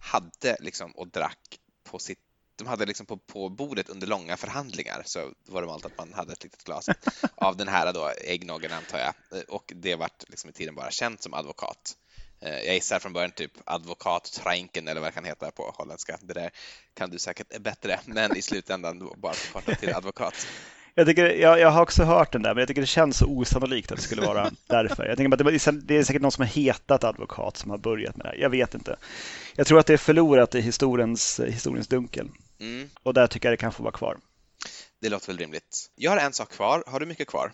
hade 0.00 0.56
liksom 0.60 0.92
och 0.92 1.08
drack 1.08 1.58
på 1.90 1.98
sitt 1.98 2.29
de 2.60 2.68
hade 2.68 2.86
liksom 2.86 3.06
på, 3.06 3.16
på 3.16 3.48
bordet 3.48 3.88
under 3.88 4.06
långa 4.06 4.36
förhandlingar 4.36 5.02
så 5.04 5.32
var 5.46 5.60
det 5.60 5.66
vanligt 5.66 5.86
att 5.86 5.98
man 5.98 6.12
hade 6.12 6.32
ett 6.32 6.44
litet 6.44 6.64
glas 6.64 6.88
av 7.34 7.56
den 7.56 7.68
här 7.68 7.92
då, 7.92 8.10
äggnoggen 8.24 8.72
antar 8.72 8.98
jag. 8.98 9.14
Och 9.48 9.72
det 9.76 9.94
vart 9.94 10.24
liksom 10.28 10.50
i 10.50 10.52
tiden 10.52 10.74
bara 10.74 10.90
känt 10.90 11.22
som 11.22 11.34
advokat. 11.34 11.96
Eh, 12.42 12.58
jag 12.58 12.74
gissar 12.74 12.98
från 12.98 13.12
början 13.12 13.30
typ 13.30 13.52
advokat 13.64 14.32
Treinken 14.32 14.88
eller 14.88 15.00
vad 15.00 15.08
det 15.08 15.14
kan 15.14 15.24
heta 15.24 15.50
på 15.50 15.74
holländska. 15.76 16.18
Det 16.20 16.34
där 16.34 16.50
kan 16.94 17.10
du 17.10 17.18
säkert 17.18 17.58
bättre, 17.60 18.00
men 18.06 18.36
i 18.36 18.42
slutändan 18.42 19.10
bara 19.16 19.32
förkortat 19.32 19.80
till 19.80 19.94
advokat. 19.94 20.34
Jag, 20.94 21.06
tycker, 21.06 21.24
jag, 21.24 21.60
jag 21.60 21.70
har 21.70 21.82
också 21.82 22.04
hört 22.04 22.32
den 22.32 22.42
där, 22.42 22.54
men 22.54 22.60
jag 22.60 22.68
tycker 22.68 22.80
det 22.80 22.86
känns 22.86 23.16
så 23.18 23.26
osannolikt 23.26 23.92
att 23.92 23.98
det 23.98 24.04
skulle 24.04 24.22
vara 24.22 24.50
därför. 24.66 25.06
Jag 25.06 25.16
tänker 25.16 25.32
att 25.32 25.86
det, 25.86 25.96
är 25.96 26.04
säkert 26.04 26.22
någon 26.22 26.32
som 26.32 26.42
har 26.42 26.48
hetat 26.48 27.04
advokat 27.04 27.56
som 27.56 27.70
har 27.70 27.78
börjat 27.78 28.16
med 28.16 28.26
det 28.26 28.28
här. 28.28 28.36
Jag 28.36 28.50
vet 28.50 28.74
inte. 28.74 28.96
Jag 29.56 29.66
tror 29.66 29.78
att 29.78 29.86
det 29.86 29.92
är 29.92 29.96
förlorat 29.96 30.54
i 30.54 30.60
historiens, 30.60 31.40
historiens 31.46 31.88
dunkel. 31.88 32.28
Mm. 32.60 32.90
Och 33.02 33.14
där 33.14 33.26
tycker 33.26 33.48
jag 33.48 33.52
det 33.52 33.60
kan 33.60 33.72
få 33.72 33.82
vara 33.82 33.92
kvar. 33.92 34.18
Det 35.00 35.08
låter 35.08 35.26
väl 35.26 35.38
rimligt. 35.38 35.90
Jag 35.96 36.10
har 36.10 36.18
en 36.18 36.32
sak 36.32 36.52
kvar. 36.52 36.84
Har 36.86 37.00
du 37.00 37.06
mycket 37.06 37.28
kvar? 37.28 37.52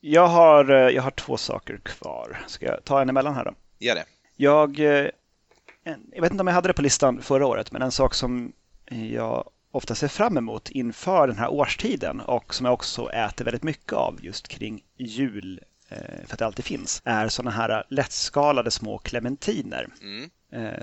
Jag 0.00 0.26
har, 0.26 0.70
eh, 0.70 0.94
jag 0.94 1.02
har 1.02 1.10
två 1.10 1.36
saker 1.36 1.80
kvar. 1.84 2.44
Ska 2.46 2.66
jag 2.66 2.84
ta 2.84 3.02
en 3.02 3.08
emellan 3.08 3.34
här 3.34 3.44
då? 3.44 3.54
Gör 3.78 3.94
det. 3.94 4.04
Jag, 4.36 4.80
eh, 4.80 5.08
jag 6.12 6.22
vet 6.22 6.30
inte 6.30 6.40
om 6.40 6.46
jag 6.46 6.54
hade 6.54 6.68
det 6.68 6.74
på 6.74 6.82
listan 6.82 7.22
förra 7.22 7.46
året, 7.46 7.72
men 7.72 7.82
en 7.82 7.92
sak 7.92 8.14
som 8.14 8.52
jag 9.12 9.50
ofta 9.70 9.94
ser 9.94 10.08
fram 10.08 10.36
emot 10.36 10.70
inför 10.70 11.26
den 11.26 11.36
här 11.36 11.48
årstiden 11.52 12.20
och 12.20 12.54
som 12.54 12.66
jag 12.66 12.72
också 12.72 13.10
äter 13.10 13.44
väldigt 13.44 13.62
mycket 13.62 13.92
av 13.92 14.18
just 14.22 14.48
kring 14.48 14.82
jul 14.96 15.60
eh, 15.88 16.26
för 16.26 16.32
att 16.32 16.38
det 16.38 16.46
alltid 16.46 16.64
finns, 16.64 17.02
är 17.04 17.28
sådana 17.28 17.50
här 17.50 17.84
lättskalade 17.90 18.70
små 18.70 18.98
clementiner. 18.98 19.88
Mm. 20.00 20.30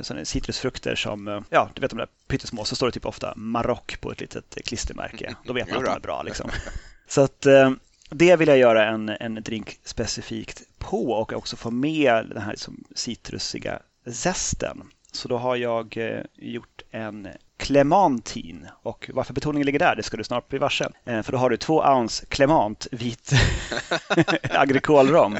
Sådana 0.02 0.26
citrusfrukter 0.26 0.96
som, 0.96 1.44
ja, 1.50 1.70
du 1.74 1.82
vet 1.82 1.92
de 1.92 1.98
där 1.98 2.08
pyttesmå, 2.28 2.66
så 2.66 2.76
står 2.76 2.88
det 2.88 2.92
typ 2.92 3.06
ofta 3.06 3.34
Marock 3.36 4.02
på 4.02 4.12
ett 4.12 4.22
litet 4.22 4.58
klistermärke. 4.66 5.36
Då 5.46 5.54
vet 5.54 5.70
man 5.70 5.78
att 5.78 5.86
de 5.86 5.92
är 5.92 6.00
bra 6.00 6.24
liksom. 6.24 6.50
Så 7.08 7.22
att 7.22 7.46
det 8.10 8.36
vill 8.36 8.48
jag 8.48 8.58
göra 8.58 8.86
en, 8.86 9.10
en 9.10 9.36
drink 9.36 9.80
specifikt 9.84 10.64
på 10.78 11.12
och 11.12 11.34
också 11.34 11.56
få 11.56 11.72
med 11.72 12.26
den 12.30 12.42
här 12.42 12.52
liksom 12.52 12.84
citrusiga 12.96 13.80
zesten. 14.06 14.84
Så 15.12 15.28
då 15.28 15.38
har 15.38 15.56
jag 15.56 15.98
eh, 15.98 16.24
gjort 16.36 16.82
en 16.92 17.28
Clementin. 17.60 18.68
Och 18.84 19.10
varför 19.14 19.34
betoningen 19.34 19.66
ligger 19.66 19.80
där, 19.80 19.96
det 19.96 20.04
ska 20.04 20.18
du 20.18 20.24
snart 20.24 20.50
bli 20.50 20.60
varse. 20.60 20.88
Eh, 21.06 21.22
för 21.22 21.32
då 21.32 21.38
har 21.38 21.50
du 21.50 21.58
två 21.58 21.84
ounce 21.84 22.26
Clement 22.26 22.88
vit 22.92 23.32
agrikolrom. 24.50 25.38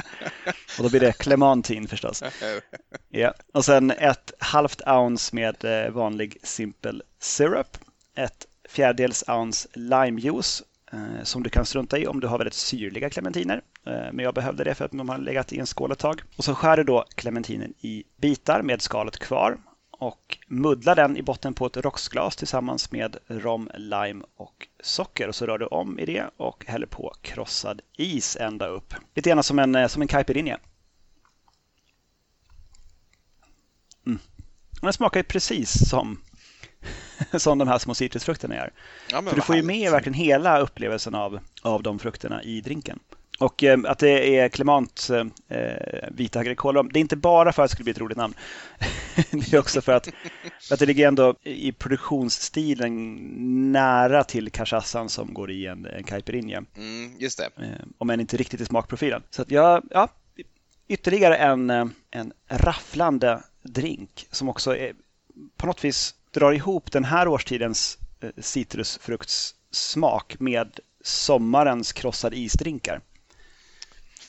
Och 0.78 0.82
då 0.82 0.90
blir 0.90 1.00
det 1.00 1.12
Clementin 1.12 1.88
förstås. 1.88 2.22
Ja. 3.08 3.34
Och 3.54 3.64
sen 3.64 3.90
ett 3.90 4.32
halvt 4.38 4.80
ounce 4.86 5.34
med 5.34 5.64
eh, 5.64 5.90
vanlig 5.90 6.36
simple 6.42 7.00
syrup. 7.20 7.76
Ett 8.16 8.46
fjärdedels 8.68 9.24
ounce 9.28 9.68
limejuice 9.74 10.62
Eh, 10.92 11.22
som 11.22 11.42
du 11.42 11.50
kan 11.50 11.66
strunta 11.66 11.98
i 11.98 12.06
om 12.06 12.20
du 12.20 12.26
har 12.26 12.38
väldigt 12.38 12.54
syrliga 12.54 13.10
clementiner. 13.10 13.62
Men 13.84 14.18
jag 14.18 14.34
behövde 14.34 14.64
det 14.64 14.74
för 14.74 14.84
att 14.84 14.90
de 14.90 15.08
har 15.08 15.18
legat 15.18 15.52
i 15.52 15.58
en 15.58 15.66
skål 15.66 15.92
ett 15.92 15.98
tag. 15.98 16.22
Och 16.36 16.44
så 16.44 16.54
skär 16.54 16.76
du 16.76 16.84
då 16.84 17.04
clementinen 17.14 17.74
i 17.80 18.04
bitar 18.16 18.62
med 18.62 18.82
skalet 18.82 19.18
kvar 19.18 19.58
och 20.00 20.38
muddlar 20.46 20.96
den 20.96 21.16
i 21.16 21.22
botten 21.22 21.54
på 21.54 21.66
ett 21.66 21.76
rocksglas 21.76 22.36
tillsammans 22.36 22.92
med 22.92 23.16
rom, 23.26 23.70
lime 23.74 24.24
och 24.36 24.68
socker. 24.82 25.28
Och 25.28 25.34
så 25.34 25.46
rör 25.46 25.58
du 25.58 25.66
om 25.66 25.98
i 25.98 26.06
det 26.06 26.30
och 26.36 26.64
häller 26.66 26.86
på 26.86 27.14
krossad 27.22 27.80
is 27.96 28.36
ända 28.36 28.66
upp. 28.66 28.94
Lite 29.14 29.30
grann 29.30 29.42
som 29.42 29.58
en, 29.58 29.74
eh, 29.74 29.88
som 29.88 30.02
en 30.02 30.08
caipirinha. 30.08 30.58
Mm. 34.06 34.18
Den 34.82 34.92
smakar 34.92 35.20
ju 35.20 35.24
precis 35.24 35.88
som 35.88 36.20
som 37.38 37.58
de 37.58 37.68
här 37.68 37.78
små 37.78 37.94
citrusfrukterna 37.94 38.54
gör. 38.54 38.72
Ja, 39.10 39.22
För 39.22 39.36
du 39.36 39.42
får 39.42 39.56
ju 39.56 39.62
med 39.62 39.90
verkligen 39.90 40.14
hela 40.14 40.58
upplevelsen 40.58 41.14
av, 41.14 41.40
av 41.62 41.82
de 41.82 41.98
frukterna 41.98 42.42
i 42.42 42.60
drinken. 42.60 42.98
Och 43.40 43.64
eh, 43.64 43.78
att 43.84 43.98
det 43.98 44.38
är 44.38 44.48
Clement 44.48 45.08
eh, 45.48 46.08
vita 46.10 46.38
agrikola, 46.38 46.82
det 46.82 46.98
är 46.98 47.00
inte 47.00 47.16
bara 47.16 47.52
för 47.52 47.62
att 47.62 47.70
det 47.70 47.72
skulle 47.72 47.84
bli 47.84 47.90
ett 47.90 47.98
roligt 47.98 48.16
namn. 48.16 48.34
det 49.30 49.52
är 49.52 49.58
också 49.58 49.80
för 49.80 49.92
att, 49.92 50.08
för 50.60 50.74
att 50.74 50.80
det 50.80 50.86
ligger 50.86 51.08
ändå 51.08 51.34
i 51.42 51.72
produktionsstilen 51.72 53.16
nära 53.72 54.24
till 54.24 54.50
cachaçan 54.50 55.08
som 55.08 55.34
går 55.34 55.50
i 55.50 55.66
en, 55.66 55.86
en 55.86 56.04
caipirinha. 56.04 56.64
Mm, 56.76 57.16
just 57.18 57.38
det. 57.38 57.64
Eh, 57.64 57.86
om 57.98 58.10
än 58.10 58.20
inte 58.20 58.36
riktigt 58.36 58.60
i 58.60 58.64
smakprofilen. 58.64 59.22
Så 59.30 59.42
att 59.42 59.50
jag, 59.50 59.82
ja, 59.90 60.08
ytterligare 60.88 61.36
en, 61.36 61.70
eh, 61.70 61.86
en 62.10 62.32
rafflande 62.48 63.42
drink 63.62 64.26
som 64.30 64.48
också 64.48 64.76
är 64.76 64.92
på 65.56 65.66
något 65.66 65.84
vis 65.84 66.14
drar 66.30 66.52
ihop 66.52 66.92
den 66.92 67.04
här 67.04 67.28
årstidens 67.28 67.98
eh, 68.20 68.30
citrusfruktssmak 68.38 70.40
med 70.40 70.80
sommarens 71.02 71.92
krossade 71.92 72.36
isdrinkar. 72.36 73.00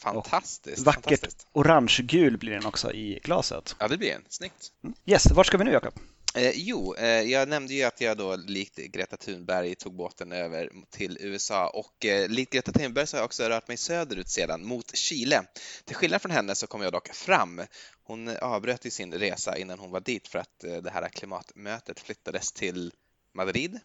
Fantastiskt. 0.02 0.86
vackert 0.86 1.04
fantastiskt. 1.04 1.48
orangegul 1.52 2.38
blir 2.38 2.52
den 2.52 2.66
också 2.66 2.92
i 2.94 3.20
glaset. 3.24 3.76
Ja, 3.80 3.88
det 3.88 3.98
blir 3.98 4.12
den. 4.12 4.26
Snyggt. 4.30 4.72
Mm. 4.84 4.96
Yes, 5.06 5.32
vart 5.32 5.48
ska 5.48 5.58
vi 5.58 5.64
nu 5.64 5.72
Jakob? 5.72 5.94
Eh, 6.36 6.52
jo, 6.56 6.96
eh, 6.96 7.22
jag 7.22 7.50
nämnde 7.50 7.74
ju 7.74 7.84
att 7.84 8.02
jag 8.02 8.18
då 8.18 8.36
likt 8.36 8.76
Greta 8.76 9.18
Thunberg 9.18 9.76
tog 9.76 9.96
båten 9.96 10.32
över 10.32 10.70
till 10.90 11.18
USA 11.22 11.70
och 11.70 12.06
eh, 12.06 12.30
likt 12.30 12.54
Greta 12.54 12.72
Thunberg 12.72 13.08
så 13.08 13.18
har 13.18 13.20
jag 13.20 13.26
också 13.26 13.44
rört 13.44 13.68
mig 13.68 13.78
söderut 13.78 14.30
sedan 14.30 14.66
mot 14.66 14.96
Chile. 14.96 15.44
Till 15.86 15.96
skillnad 15.96 16.22
från 16.22 16.32
henne 16.32 16.56
så 16.56 16.68
kom 16.68 16.82
jag 16.82 16.94
dock 16.94 17.14
fram. 17.14 17.62
Hon 18.04 18.38
avbröt 18.38 18.86
ju 18.86 18.90
sin 18.90 19.14
resa 19.14 19.58
innan 19.58 19.80
hon 19.80 19.92
var 19.92 20.00
dit 20.00 20.28
för 20.28 20.40
att 20.40 20.64
eh, 20.64 20.78
det 20.78 20.92
här 20.92 21.10
klimatmötet 21.10 22.00
flyttades 22.00 22.52
till 22.52 22.94
Madrid. 23.34 23.80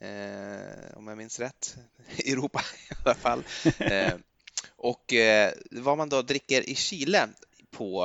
Eh, 0.00 0.96
om 0.96 1.08
jag 1.08 1.18
minns 1.18 1.38
rätt, 1.38 1.76
Europa 2.18 2.64
i 2.90 2.94
alla 3.04 3.14
fall. 3.14 3.44
Eh, 4.82 4.88
och 4.88 5.14
vad 5.70 5.98
man 5.98 6.08
då 6.08 6.22
dricker 6.22 6.70
i 6.70 6.74
Chile 6.74 7.28
på 7.70 8.04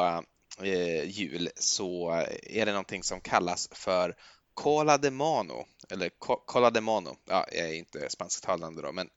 eh, 0.61 1.03
jul 1.03 1.49
så 1.55 2.11
är 2.43 2.65
det 2.65 2.71
någonting 2.71 3.03
som 3.03 3.21
kallas 3.21 3.69
för 3.71 4.15
Cola 4.53 4.97
de 4.97 5.11
Mono, 5.11 5.65
eller 5.89 6.09
Cola 6.45 6.69
de 6.69 6.82
Mono. 6.82 7.17
Ja, 7.26 7.45
jag 7.51 7.69
är 7.69 7.73
inte 7.73 8.09
spansktalande 8.09 8.82
då, 8.82 8.91
men 8.91 9.09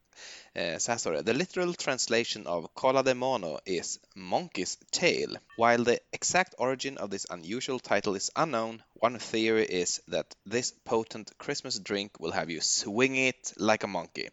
Eh, 0.53 0.79
så 0.79 0.91
här 0.91 0.99
står 0.99 1.13
det. 1.13 1.25
The 1.25 1.33
literal 1.33 1.75
translation 1.75 2.47
of 2.47 2.67
Cola 2.75 3.03
de 3.03 3.15
Mono 3.15 3.59
is 3.65 4.01
Monkey's 4.17 4.79
Tail. 4.91 5.39
While 5.57 5.85
the 5.85 5.99
exact 6.13 6.55
origin 6.59 6.99
of 6.99 7.11
this 7.11 7.27
unusual 7.31 7.81
title 7.81 8.17
is 8.17 8.31
unknown, 8.37 8.83
one 8.95 9.19
theory 9.19 9.65
is 9.65 10.01
that 10.11 10.35
this 10.51 10.75
potent 10.85 11.33
Christmas 11.39 11.79
drink 11.79 12.21
will 12.21 12.33
have 12.33 12.51
you 12.51 12.61
swing 12.61 13.17
it 13.17 13.53
like 13.57 13.85
a 13.85 13.87
monkey. 13.87 14.29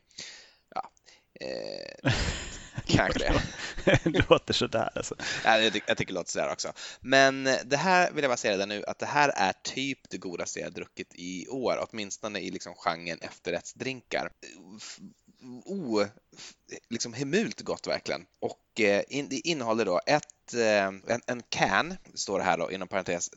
Ja. 0.75 0.81
Eh, 1.41 2.11
Kanske 2.85 3.19
det. 3.85 3.99
det 4.03 4.29
låter 4.29 4.53
sådär 4.53 4.89
alltså. 4.95 5.15
Ja, 5.43 5.59
jag, 5.59 5.73
tycker, 5.73 5.89
jag 5.89 5.97
tycker 5.97 6.13
det 6.13 6.19
låter 6.19 6.31
sådär 6.31 6.51
också. 6.51 6.73
Men 7.01 7.43
det 7.65 7.77
här 7.77 8.11
vill 8.11 8.23
jag 8.23 8.29
bara 8.29 8.37
säga 8.37 8.53
redan 8.53 8.69
nu 8.69 8.83
att 8.87 8.99
det 8.99 9.05
här 9.05 9.29
är 9.29 9.53
typ 9.63 9.99
det 10.09 10.17
godaste 10.17 10.59
jag 10.59 10.73
druckit 10.73 11.11
i 11.15 11.47
år, 11.47 11.87
åtminstone 11.89 12.39
i 12.39 12.51
liksom 12.51 12.73
genren 12.75 13.19
efterrättsdrinkar. 13.21 14.29
Oh, 15.65 16.05
liksom 16.89 17.13
hemult 17.13 17.61
gott 17.61 17.87
verkligen. 17.87 18.25
Och 18.39 18.81
eh, 18.81 19.03
in, 19.07 19.29
det 19.29 19.47
innehåller 19.47 19.85
då 19.85 20.01
ett, 20.05 20.53
eh, 20.53 20.85
en, 20.85 21.21
en 21.27 21.43
can, 21.49 21.97
står 22.13 22.39
det 22.39 22.45
här 22.45 22.57
då 22.57 22.71
inom 22.71 22.87
parentes 22.87 23.29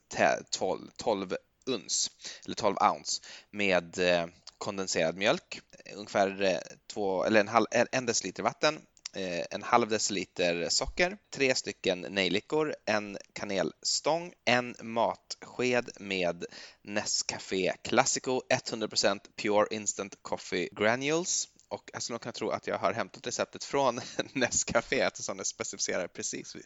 12, 0.50 0.90
12 0.96 1.36
uns, 1.66 2.10
eller 2.44 2.54
12 2.54 2.76
ounce, 2.80 3.22
med 3.50 3.98
eh, 3.98 4.26
kondenserad 4.58 5.16
mjölk, 5.16 5.60
ungefär 5.94 6.60
två, 6.92 7.24
eller 7.24 7.40
en, 7.40 7.48
halv, 7.48 7.66
en 7.70 8.06
deciliter 8.06 8.42
vatten, 8.42 8.80
Eh, 9.14 9.44
en 9.50 9.62
halv 9.62 9.88
deciliter 9.88 10.68
socker, 10.68 11.18
tre 11.30 11.54
stycken 11.54 12.00
nejlikor, 12.00 12.74
en 12.86 13.18
kanelstång, 13.32 14.32
en 14.44 14.74
matsked 14.82 15.90
med 16.00 16.44
Nescafé 16.82 17.72
Classico 17.82 18.42
100% 18.70 19.20
Pure 19.36 19.66
Instant 19.70 20.18
Coffee 20.22 20.68
Granules 20.72 21.48
och 21.68 21.90
jag 21.92 22.02
skulle 22.02 22.14
nog 22.14 22.22
kunna 22.22 22.32
tro 22.32 22.50
att 22.50 22.66
jag 22.66 22.78
har 22.78 22.92
hämtat 22.92 23.26
receptet 23.26 23.64
från 23.64 24.00
Nescafé 24.32 25.00
eftersom 25.00 25.36
det 25.36 25.44
specificerar 25.44 26.08
precis 26.08 26.56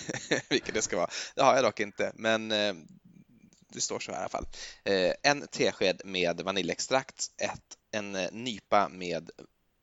vilket 0.48 0.74
det 0.74 0.82
ska 0.82 0.96
vara. 0.96 1.10
Det 1.34 1.42
har 1.42 1.54
jag 1.54 1.64
dock 1.64 1.80
inte, 1.80 2.12
men 2.14 2.52
eh, 2.52 2.74
det 3.68 3.80
står 3.80 4.00
så 4.00 4.12
här 4.12 4.18
i 4.18 4.20
alla 4.20 4.28
fall. 4.28 4.46
Eh, 4.84 5.12
en 5.22 5.46
tesked 5.46 6.02
med 6.04 6.40
vaniljextrakt, 6.40 7.26
ett, 7.38 7.76
en 7.90 8.12
nypa 8.32 8.88
med 8.88 9.30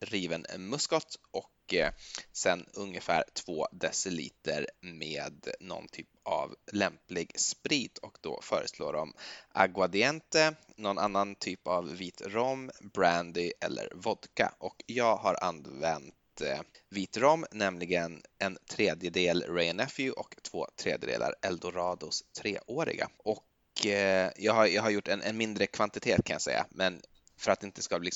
riven 0.00 0.46
muskot 0.58 1.16
och 1.30 1.50
och 1.70 1.74
eh, 1.74 1.92
sen 2.32 2.66
ungefär 2.74 3.24
2 3.34 3.66
deciliter 3.72 4.66
med 4.80 5.48
någon 5.60 5.88
typ 5.88 6.08
av 6.22 6.54
lämplig 6.72 7.40
sprit 7.40 7.98
och 7.98 8.18
då 8.20 8.40
föreslår 8.42 8.92
de 8.92 9.14
aguardiente, 9.52 10.54
någon 10.76 10.98
annan 10.98 11.34
typ 11.34 11.66
av 11.66 11.96
vit 11.96 12.22
rom, 12.26 12.70
brandy 12.80 13.52
eller 13.60 13.92
vodka 13.94 14.54
och 14.58 14.82
jag 14.86 15.16
har 15.16 15.44
använt 15.44 16.40
eh, 16.40 16.60
vit 16.88 17.16
rom, 17.16 17.46
nämligen 17.52 18.22
en 18.38 18.58
tredjedel 18.70 19.42
Ray 19.42 19.72
Nephew 19.72 20.20
och 20.20 20.34
två 20.42 20.66
tredjedelar 20.76 21.34
Eldorados 21.42 22.24
treåriga. 22.32 23.08
Och 23.16 23.86
eh, 23.86 24.30
jag 24.36 24.52
har, 24.52 24.66
jag 24.66 24.82
har 24.82 24.90
gjort 24.90 25.08
en, 25.08 25.22
en 25.22 25.36
mindre 25.36 25.66
kvantitet 25.66 26.24
kan 26.24 26.34
jag 26.34 26.42
säga, 26.42 26.66
men 26.70 27.02
för 27.36 27.52
att 27.52 27.60
det 27.60 27.66
inte 27.66 27.82
ska 27.82 27.98
bli 27.98 28.10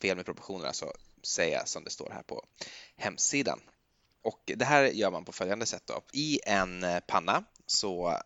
fel 0.00 0.16
med 0.16 0.24
proportionerna 0.24 0.72
så 0.72 0.92
säga 1.26 1.66
som 1.66 1.84
det 1.84 1.90
står 1.90 2.10
här 2.10 2.22
på 2.22 2.44
hemsidan. 2.96 3.60
Och 4.22 4.42
det 4.56 4.64
här 4.64 4.84
gör 4.84 5.10
man 5.10 5.24
på 5.24 5.32
följande 5.32 5.66
sätt. 5.66 5.82
Då. 5.86 6.02
I 6.12 6.40
en 6.46 6.84
eh, 6.84 7.00
panna 7.06 7.44
så 7.66 8.20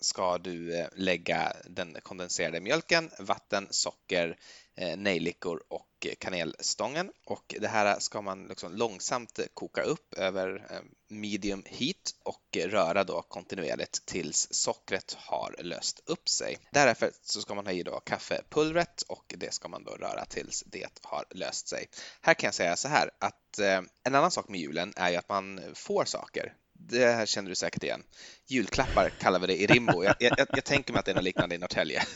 ska 0.00 0.38
du 0.38 0.78
eh, 0.78 0.88
lägga 0.94 1.52
den 1.64 1.96
kondenserade 2.02 2.60
mjölken, 2.60 3.10
vatten, 3.18 3.66
socker, 3.70 4.38
eh, 4.74 4.96
nejlikor 4.96 5.62
och 5.68 6.06
kanelstången. 6.18 7.12
Och 7.24 7.54
det 7.60 7.68
här 7.68 7.98
ska 7.98 8.22
man 8.22 8.46
liksom 8.46 8.72
långsamt 8.72 9.40
koka 9.54 9.82
upp 9.82 10.14
över 10.14 10.66
eh, 10.70 10.80
medium 11.08 11.62
heat 11.66 12.14
och 12.22 12.56
röra 12.64 13.04
då 13.04 13.22
kontinuerligt 13.22 14.06
tills 14.06 14.48
sockret 14.50 15.16
har 15.18 15.54
löst 15.58 16.00
upp 16.06 16.28
sig. 16.28 16.58
Därefter 16.70 17.10
så 17.22 17.40
ska 17.40 17.54
man 17.54 17.66
ha 17.66 17.72
i 17.72 17.82
då 17.82 18.00
kaffepulvret 18.00 19.02
och 19.02 19.34
det 19.36 19.54
ska 19.54 19.68
man 19.68 19.84
då 19.84 19.92
röra 19.92 20.24
tills 20.24 20.64
det 20.66 21.00
har 21.02 21.24
löst 21.30 21.68
sig. 21.68 21.86
Här 22.20 22.34
kan 22.34 22.48
jag 22.48 22.54
säga 22.54 22.76
så 22.76 22.88
här 22.88 23.10
att 23.18 23.58
en 23.58 24.14
annan 24.14 24.30
sak 24.30 24.48
med 24.48 24.60
julen 24.60 24.92
är 24.96 25.10
ju 25.10 25.16
att 25.16 25.28
man 25.28 25.60
får 25.74 26.04
saker 26.04 26.52
det 26.88 27.06
här 27.06 27.26
känner 27.26 27.48
du 27.48 27.54
säkert 27.54 27.82
igen. 27.82 28.02
Julklappar 28.46 29.10
kallar 29.10 29.38
vi 29.38 29.46
det 29.46 29.62
i 29.62 29.66
Rimbo. 29.66 30.04
Jag, 30.04 30.14
jag, 30.18 30.46
jag 30.52 30.64
tänker 30.64 30.92
mig 30.92 31.00
att 31.00 31.04
det 31.04 31.12
är 31.12 31.14
något 31.14 31.24
liknande 31.24 31.54
i 31.54 31.58
Norrtälje. 31.58 32.02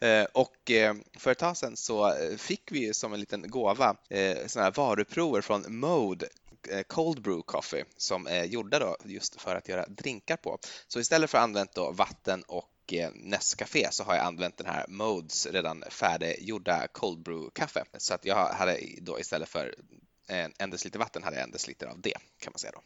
Eh, 0.00 0.24
och 0.24 0.70
eh, 0.70 0.94
för 1.18 1.30
ett 1.30 1.38
tag 1.38 1.56
sedan 1.56 1.76
så 1.76 2.08
eh, 2.08 2.36
fick 2.36 2.72
vi 2.72 2.94
som 2.94 3.12
en 3.12 3.20
liten 3.20 3.50
gåva 3.50 3.96
sådana 4.46 4.64
här 4.64 4.70
varuprover 4.70 5.40
från 5.40 5.64
Mode 5.68 6.28
Cold 6.86 7.22
Brew 7.22 7.42
Coffee 7.46 7.84
som 7.96 8.26
är 8.26 8.44
gjorda 8.44 8.78
då 8.78 8.96
just 9.04 9.40
för 9.40 9.56
att 9.56 9.68
göra 9.68 9.86
drinkar 9.86 10.36
på. 10.36 10.58
Så 10.88 11.00
istället 11.00 11.30
för 11.30 11.38
att 11.38 11.44
använt 11.44 11.74
då 11.74 11.90
vatten 11.90 12.42
och 12.42 12.94
Nescafé 13.14 13.88
så 13.90 14.04
har 14.04 14.14
jag 14.14 14.24
använt 14.24 14.56
den 14.56 14.66
här 14.66 14.86
Modes 14.88 15.46
redan 15.46 15.84
färdiggjorda 15.90 16.86
Cold 16.92 17.22
Brew 17.22 17.50
kaffe. 17.54 17.84
Så 17.98 18.14
att 18.14 18.24
jag 18.24 18.46
hade 18.48 18.78
då 19.00 19.20
istället 19.20 19.48
för 19.48 19.74
en 20.58 20.70
deciliter 20.70 20.98
vatten 20.98 21.22
hade 21.22 21.36
jag 21.36 21.44
en 21.44 21.50
deciliter 21.50 21.86
av 21.86 22.00
det 22.00 22.16
kan 22.38 22.52
man 22.52 22.58
säga 22.58 22.72
då. 22.72 22.82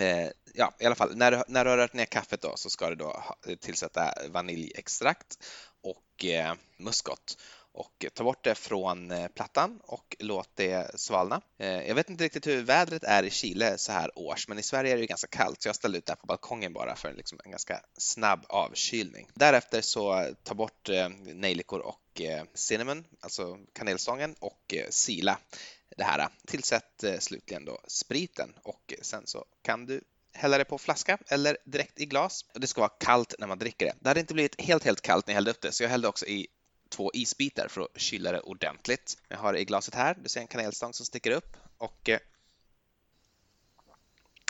Eh, 0.00 0.28
ja, 0.54 0.74
i 0.78 0.86
alla 0.86 0.94
fall, 0.94 1.16
när 1.16 1.30
du, 1.30 1.42
när 1.48 1.64
du 1.64 1.70
har 1.70 1.76
rört 1.76 1.92
ner 1.92 2.04
kaffet 2.04 2.40
då 2.40 2.52
så 2.56 2.70
ska 2.70 2.88
du 2.88 2.94
då 2.94 3.24
tillsätta 3.60 4.14
vaniljextrakt 4.28 5.38
och 5.82 6.24
eh, 6.24 6.54
muskot 6.76 7.38
och 7.74 8.04
ta 8.14 8.24
bort 8.24 8.44
det 8.44 8.54
från 8.54 9.10
eh, 9.10 9.28
plattan 9.28 9.80
och 9.82 10.16
låt 10.18 10.50
det 10.54 11.00
svalna. 11.00 11.40
Eh, 11.58 11.88
jag 11.88 11.94
vet 11.94 12.10
inte 12.10 12.24
riktigt 12.24 12.46
hur 12.46 12.62
vädret 12.62 13.04
är 13.04 13.22
i 13.22 13.30
Chile 13.30 13.78
så 13.78 13.92
här 13.92 14.18
års, 14.18 14.48
men 14.48 14.58
i 14.58 14.62
Sverige 14.62 14.92
är 14.92 14.96
det 14.96 15.00
ju 15.00 15.06
ganska 15.06 15.26
kallt 15.26 15.62
så 15.62 15.68
jag 15.68 15.76
ställde 15.76 15.98
ut 15.98 16.06
det 16.06 16.12
här 16.12 16.16
på 16.16 16.26
balkongen 16.26 16.72
bara 16.72 16.96
för 16.96 17.12
liksom 17.12 17.40
en 17.44 17.50
ganska 17.50 17.80
snabb 17.98 18.44
avkylning. 18.48 19.28
Därefter 19.34 19.80
så 19.80 20.34
ta 20.42 20.54
bort 20.54 20.88
eh, 20.88 21.08
nejlikor 21.08 21.78
och 21.80 22.00
cinnamon, 22.54 23.04
alltså 23.20 23.58
kanelstången 23.72 24.34
och 24.38 24.74
sila 24.90 25.38
det 25.96 26.04
här. 26.04 26.28
Tillsätt 26.46 27.04
slutligen 27.18 27.64
då 27.64 27.80
spriten 27.86 28.54
och 28.62 28.94
sen 29.02 29.26
så 29.26 29.44
kan 29.62 29.86
du 29.86 30.00
hälla 30.32 30.58
det 30.58 30.64
på 30.64 30.78
flaska 30.78 31.18
eller 31.28 31.56
direkt 31.64 32.00
i 32.00 32.06
glas. 32.06 32.44
Och 32.54 32.60
det 32.60 32.66
ska 32.66 32.80
vara 32.80 32.92
kallt 33.00 33.34
när 33.38 33.46
man 33.46 33.58
dricker 33.58 33.86
det. 33.86 33.94
Det 34.00 34.08
hade 34.08 34.20
inte 34.20 34.34
blivit 34.34 34.60
helt, 34.60 34.84
helt 34.84 35.00
kallt 35.00 35.26
när 35.26 35.32
jag 35.32 35.36
hällde 35.36 35.50
upp 35.50 35.60
det, 35.60 35.72
så 35.72 35.82
jag 35.82 35.90
hällde 35.90 36.08
också 36.08 36.26
i 36.26 36.46
två 36.94 37.10
isbitar 37.14 37.68
för 37.68 37.80
att 37.80 38.00
kyla 38.00 38.32
det 38.32 38.40
ordentligt. 38.40 39.18
Jag 39.28 39.38
har 39.38 39.52
det 39.52 39.60
i 39.60 39.64
glaset 39.64 39.94
här. 39.94 40.16
Du 40.22 40.28
ser 40.28 40.40
en 40.40 40.46
kanelstång 40.46 40.92
som 40.92 41.06
sticker 41.06 41.30
upp 41.30 41.56
och 41.78 42.08
eh, 42.08 42.18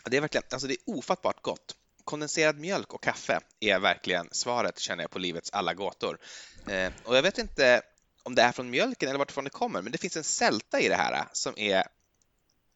det 0.04 0.16
är 0.16 0.20
verkligen, 0.20 0.44
alltså 0.50 0.68
det 0.68 0.74
är 0.74 0.78
ofattbart 0.86 1.42
gott. 1.42 1.76
Kondenserad 2.04 2.58
mjölk 2.58 2.94
och 2.94 3.02
kaffe 3.02 3.40
är 3.60 3.78
verkligen 3.78 4.28
svaret 4.32 4.78
känner 4.78 5.04
jag 5.04 5.10
på 5.10 5.18
livets 5.18 5.50
alla 5.50 5.74
gåtor. 5.74 6.18
Eh, 6.66 6.92
och 7.04 7.16
jag 7.16 7.22
vet 7.22 7.38
inte 7.38 7.82
om 8.22 8.34
det 8.34 8.42
är 8.42 8.52
från 8.52 8.70
mjölken 8.70 9.08
eller 9.08 9.18
varifrån 9.18 9.44
det 9.44 9.50
kommer, 9.50 9.82
men 9.82 9.92
det 9.92 9.98
finns 9.98 10.16
en 10.16 10.24
sälta 10.24 10.80
i 10.80 10.88
det 10.88 10.96
här 10.96 11.12
eh, 11.12 11.24
som 11.32 11.58
är 11.58 11.84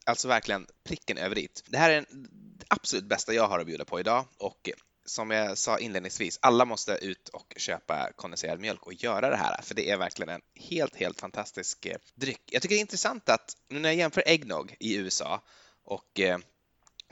alltså 0.04 0.28
verkligen 0.28 0.66
pricken 0.84 1.18
över 1.18 1.34
dit. 1.34 1.64
Det 1.66 1.78
här 1.78 1.90
är 1.90 2.00
det 2.00 2.06
absolut 2.68 3.04
bästa 3.04 3.34
jag 3.34 3.48
har 3.48 3.58
att 3.58 3.66
bjuda 3.66 3.84
på 3.84 4.00
idag 4.00 4.24
och 4.38 4.70
som 5.09 5.30
jag 5.30 5.59
sa 5.59 5.78
inledningsvis, 5.78 6.38
alla 6.42 6.64
måste 6.64 6.92
ut 6.92 7.28
och 7.28 7.54
köpa 7.56 8.12
kondenserad 8.16 8.61
mjölk 8.61 8.86
och 8.86 8.94
göra 8.94 9.30
det 9.30 9.36
här, 9.36 9.62
för 9.62 9.74
det 9.74 9.90
är 9.90 9.96
verkligen 9.96 10.28
en 10.28 10.42
helt, 10.54 10.96
helt 10.96 11.20
fantastisk 11.20 11.86
eh, 11.86 11.96
dryck. 12.14 12.42
Jag 12.50 12.62
tycker 12.62 12.74
det 12.74 12.78
är 12.78 12.80
intressant 12.80 13.28
att 13.28 13.56
nu 13.68 13.78
när 13.78 13.88
jag 13.88 13.96
jämför 13.96 14.22
eggnog 14.26 14.76
i 14.80 14.96
USA 14.96 15.42
och 15.84 16.20
eh, 16.20 16.38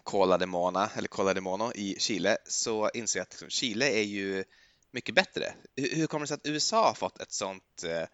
Cola 0.03 0.39
de 0.39 0.47
Mona, 0.47 0.91
eller 0.97 1.09
Cola 1.09 1.35
de 1.35 1.41
Mono 1.41 1.73
i 1.75 1.97
Chile, 1.99 2.39
så 2.45 2.91
inser 2.95 3.19
jag 3.19 3.23
att 3.23 3.33
liksom 3.33 3.49
Chile 3.49 3.91
är 3.91 4.03
ju 4.03 4.45
mycket 4.91 5.15
bättre. 5.15 5.55
Hur 5.77 6.07
kommer 6.07 6.25
det 6.25 6.29
sig 6.29 6.35
att 6.35 6.47
USA 6.47 6.87
har 6.87 6.95
fått 6.95 7.21
ett 7.21 7.33
sånt 7.33 7.85
eh, 7.85 8.09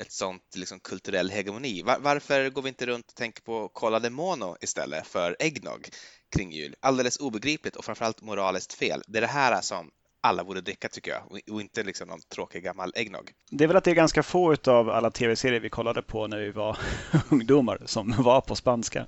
ett 0.00 0.12
sånt 0.12 0.42
liksom 0.56 0.80
kulturell 0.80 1.30
hegemoni. 1.30 1.82
Var, 1.82 1.98
varför 1.98 2.50
går 2.50 2.62
vi 2.62 2.68
inte 2.68 2.86
runt 2.86 3.08
och 3.08 3.14
tänker 3.14 3.42
på 3.42 3.68
Cola 3.68 3.98
de 3.98 4.10
Mono 4.10 4.56
istället 4.60 5.06
för 5.06 5.36
eggnog 5.38 5.88
kring 6.36 6.52
jul? 6.52 6.74
Alldeles 6.80 7.16
obegripligt 7.16 7.76
och 7.76 7.84
framförallt 7.84 8.22
moraliskt 8.22 8.72
fel. 8.72 9.02
Det 9.06 9.18
är 9.18 9.22
det 9.22 9.26
här 9.26 9.60
som 9.60 9.90
alla 10.20 10.44
borde 10.44 10.60
dricka 10.60 10.88
tycker 10.88 11.10
jag 11.10 11.40
och 11.50 11.60
inte 11.60 11.82
liksom 11.82 12.08
någon 12.08 12.20
tråkig 12.20 12.62
gammal 12.62 12.92
eggnog. 12.96 13.32
Det 13.50 13.64
är 13.64 13.68
väl 13.68 13.76
att 13.76 13.84
det 13.84 13.90
är 13.90 13.94
ganska 13.94 14.22
få 14.22 14.56
av 14.66 14.90
alla 14.90 15.10
tv-serier 15.10 15.60
vi 15.60 15.70
kollade 15.70 16.02
på 16.02 16.26
när 16.26 16.38
vi 16.38 16.50
var 16.50 16.78
ungdomar 17.30 17.82
som 17.86 18.14
var 18.18 18.40
på 18.40 18.54
spanska. 18.54 19.06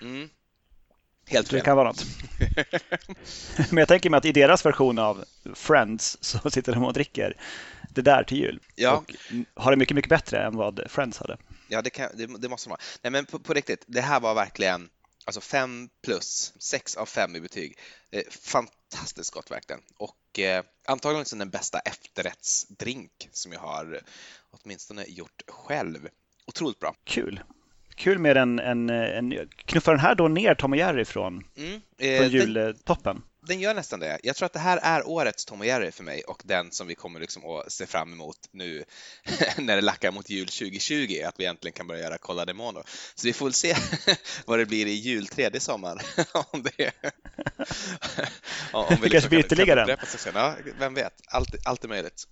Mm. 0.00 0.28
Helt 1.28 1.48
fel. 1.48 1.58
Det 1.58 1.64
kan 1.64 1.76
vara 1.76 1.88
något. 1.88 2.06
Men 3.70 3.78
jag 3.78 3.88
tänker 3.88 4.10
mig 4.10 4.18
att 4.18 4.24
i 4.24 4.32
deras 4.32 4.66
version 4.66 4.98
av 4.98 5.24
Friends 5.54 6.18
så 6.20 6.50
sitter 6.50 6.72
de 6.72 6.84
och 6.84 6.92
dricker 6.92 7.36
det 7.96 8.02
där 8.02 8.24
till 8.24 8.38
jul. 8.38 8.60
Ja. 8.74 8.96
Och 8.96 9.14
har 9.54 9.70
det 9.70 9.76
mycket, 9.76 9.94
mycket 9.94 10.08
bättre 10.08 10.46
än 10.46 10.56
vad 10.56 10.80
Friends 10.88 11.18
hade. 11.18 11.36
Ja, 11.68 11.82
det, 11.82 11.90
kan, 11.90 12.10
det, 12.14 12.26
det 12.26 12.48
måste 12.48 12.68
de 12.68 12.70
ha. 12.70 12.78
Nej, 13.02 13.10
men 13.10 13.26
på, 13.26 13.38
på, 13.38 13.54
riktigt, 13.54 13.84
det 13.86 14.00
här 14.00 14.20
var 14.20 14.34
verkligen 14.34 14.88
alltså 15.24 15.40
fem 15.40 15.88
plus, 16.04 16.52
sex 16.58 16.96
av 16.96 17.06
fem 17.06 17.36
i 17.36 17.40
betyg. 17.40 17.78
Eh, 18.10 18.22
fantastiskt 18.30 19.30
gott 19.30 19.50
verkligen. 19.50 19.82
Och 19.96 20.38
eh, 20.38 20.64
antagligen 20.86 21.20
liksom 21.20 21.38
den 21.38 21.50
bästa 21.50 21.78
efterrättsdrink 21.78 23.28
som 23.32 23.52
jag 23.52 23.60
har 23.60 24.00
åtminstone 24.50 25.04
gjort 25.08 25.42
själv. 25.48 26.08
Otroligt 26.46 26.78
bra. 26.78 26.94
Kul. 27.04 27.40
kul 27.94 28.18
med 28.18 28.36
en, 28.36 28.58
en, 28.58 28.90
en 28.90 29.48
knuffar 29.56 29.92
den 29.92 30.00
här 30.00 30.14
då 30.14 30.28
ner 30.28 30.54
Tom 30.54 30.72
och 30.72 30.78
Jerry 30.78 31.04
från, 31.04 31.44
mm, 31.56 31.80
eh, 31.98 32.18
från 32.18 32.28
jultoppen? 32.28 33.22
Den, 33.46 33.60
gör 33.60 33.74
nästan 33.74 34.00
det. 34.00 34.18
Jag 34.22 34.36
tror 34.36 34.46
att 34.46 34.52
det 34.52 34.58
här 34.58 34.78
är 34.82 35.08
årets 35.08 35.44
Tom 35.44 35.60
och 35.60 35.66
Jerry 35.66 35.92
för 35.92 36.04
mig 36.04 36.22
och 36.22 36.42
den 36.44 36.70
som 36.70 36.86
vi 36.86 36.94
kommer 36.94 37.20
liksom 37.20 37.44
att 37.44 37.72
se 37.72 37.86
fram 37.86 38.12
emot 38.12 38.38
nu 38.50 38.84
när 39.58 39.76
det 39.76 39.82
lackar 39.82 40.10
mot 40.10 40.30
jul 40.30 40.46
2020, 40.46 41.22
att 41.26 41.40
vi 41.40 41.44
äntligen 41.44 41.72
kan 41.72 41.86
börja 41.86 42.02
göra 42.02 42.18
Kolla 42.18 42.44
Demono. 42.44 42.82
Så 43.14 43.26
vi 43.26 43.32
får 43.32 43.46
väl 43.46 43.52
se 43.52 43.76
vad 44.44 44.58
det 44.58 44.66
blir 44.66 44.86
i 44.86 44.92
jul 44.92 45.26
tredje 45.26 45.60
sommar. 45.60 46.02
om 46.52 46.62
det, 46.62 46.92
om 48.72 48.86
vi 48.88 48.94
liksom 48.94 49.10
kanske 49.10 49.28
blir 49.28 49.40
ytterligare 49.40 49.82
en. 49.82 49.96
Ja, 50.34 50.54
vem 50.78 50.94
vet, 50.94 51.12
allt, 51.28 51.54
allt 51.64 51.84
är 51.84 51.88
möjligt. 51.88 52.26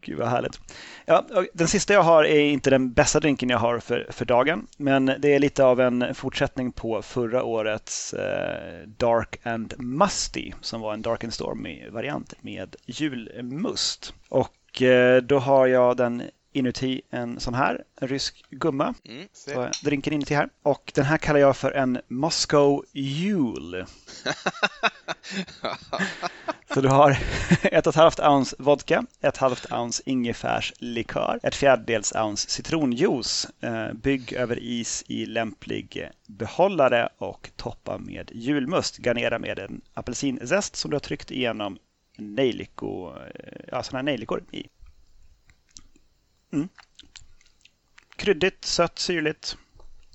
Gud 0.00 0.18
vad 0.18 0.28
härligt. 0.28 0.60
Ja, 1.04 1.24
den 1.52 1.68
sista 1.68 1.92
jag 1.92 2.02
har 2.02 2.24
är 2.24 2.40
inte 2.40 2.70
den 2.70 2.92
bästa 2.92 3.20
drinken 3.20 3.48
jag 3.48 3.58
har 3.58 3.78
för, 3.78 4.06
för 4.10 4.24
dagen, 4.24 4.66
men 4.76 5.06
det 5.18 5.34
är 5.34 5.38
lite 5.38 5.64
av 5.64 5.80
en 5.80 6.14
fortsättning 6.14 6.72
på 6.72 7.02
förra 7.02 7.42
årets 7.42 8.14
eh, 8.14 8.86
Dark 8.86 9.46
and 9.46 9.74
Musty 9.78 10.52
som 10.60 10.80
var 10.80 10.94
en 10.94 11.02
Dark 11.02 11.24
and 11.24 11.34
Stormy 11.34 11.88
variant 11.90 12.34
med 12.40 12.76
julmust. 12.86 14.14
Och 14.28 14.82
eh, 14.82 15.22
då 15.22 15.38
har 15.38 15.66
jag 15.66 15.96
den 15.96 16.22
inuti 16.56 17.02
en 17.10 17.40
sån 17.40 17.54
här, 17.54 17.84
en 18.00 18.08
rysk 18.08 18.44
gumma. 18.50 18.94
Mm, 19.04 19.28
så 19.32 19.68
drinken 19.84 20.12
inuti 20.12 20.34
här. 20.34 20.48
Och 20.62 20.92
den 20.94 21.04
här 21.04 21.16
kallar 21.18 21.40
jag 21.40 21.56
för 21.56 21.70
en 21.70 22.00
Moscow 22.08 22.84
Jule. 22.92 23.86
så 26.74 26.80
du 26.80 26.88
har 26.88 27.10
ett 27.62 27.86
och 27.86 27.90
ett 27.90 27.96
halvt 27.96 28.20
ounce 28.20 28.56
vodka, 28.58 29.04
ett 29.20 29.36
halvt 29.36 29.72
ounce 29.72 30.02
ingefärslikör, 30.06 31.40
ett 31.42 31.54
fjärdedels 31.54 32.12
ounce 32.12 32.50
citronjuice, 32.50 33.46
eh, 33.60 33.92
bygg 33.92 34.32
över 34.32 34.58
is 34.58 35.04
i 35.06 35.26
lämplig 35.26 36.10
behållare 36.26 37.08
och 37.18 37.50
toppa 37.56 37.98
med 37.98 38.30
julmust. 38.34 38.98
Garnera 38.98 39.38
med 39.38 39.58
en 39.58 39.80
apelsinzest 39.94 40.76
som 40.76 40.90
du 40.90 40.94
har 40.94 41.00
tryckt 41.00 41.30
igenom 41.30 41.78
nejliko, 42.18 43.14
eh, 43.16 43.60
ja, 43.68 43.82
här 43.92 44.02
nejlikor 44.02 44.44
i. 44.52 44.66
Mm. 46.52 46.68
Kryddigt, 48.16 48.64
sött, 48.64 48.98
syrligt. 48.98 49.56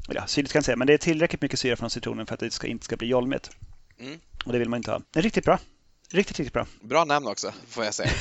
Ja, 0.08 0.28
syrligt 0.28 0.52
kan 0.52 0.60
jag 0.60 0.66
säga, 0.66 0.76
men 0.76 0.88
det 0.88 0.94
är 0.94 0.98
tillräckligt 0.98 1.42
mycket 1.42 1.60
syra 1.60 1.76
från 1.76 1.90
citronen 1.90 2.26
för 2.26 2.34
att 2.34 2.40
det 2.40 2.52
ska, 2.52 2.68
inte 2.68 2.86
ska 2.86 2.98
bli 2.98 3.08
jolmigt. 3.08 3.50
Mm. 4.00 4.20
Och 4.46 4.54
det 4.54 4.60
vill 4.60 4.70
man 4.70 4.78
inte 4.78 4.92
ha. 4.92 5.02
Det 5.12 5.20
är 5.20 5.24
riktigt 5.24 5.46
bra. 5.46 5.60
Riktigt, 6.12 6.40
riktigt 6.40 6.54
bra. 6.54 6.68
Bra 6.82 7.06
namn 7.06 7.28
också, 7.28 7.54
får 7.68 7.86
jag 7.86 7.94
säga. 7.94 8.12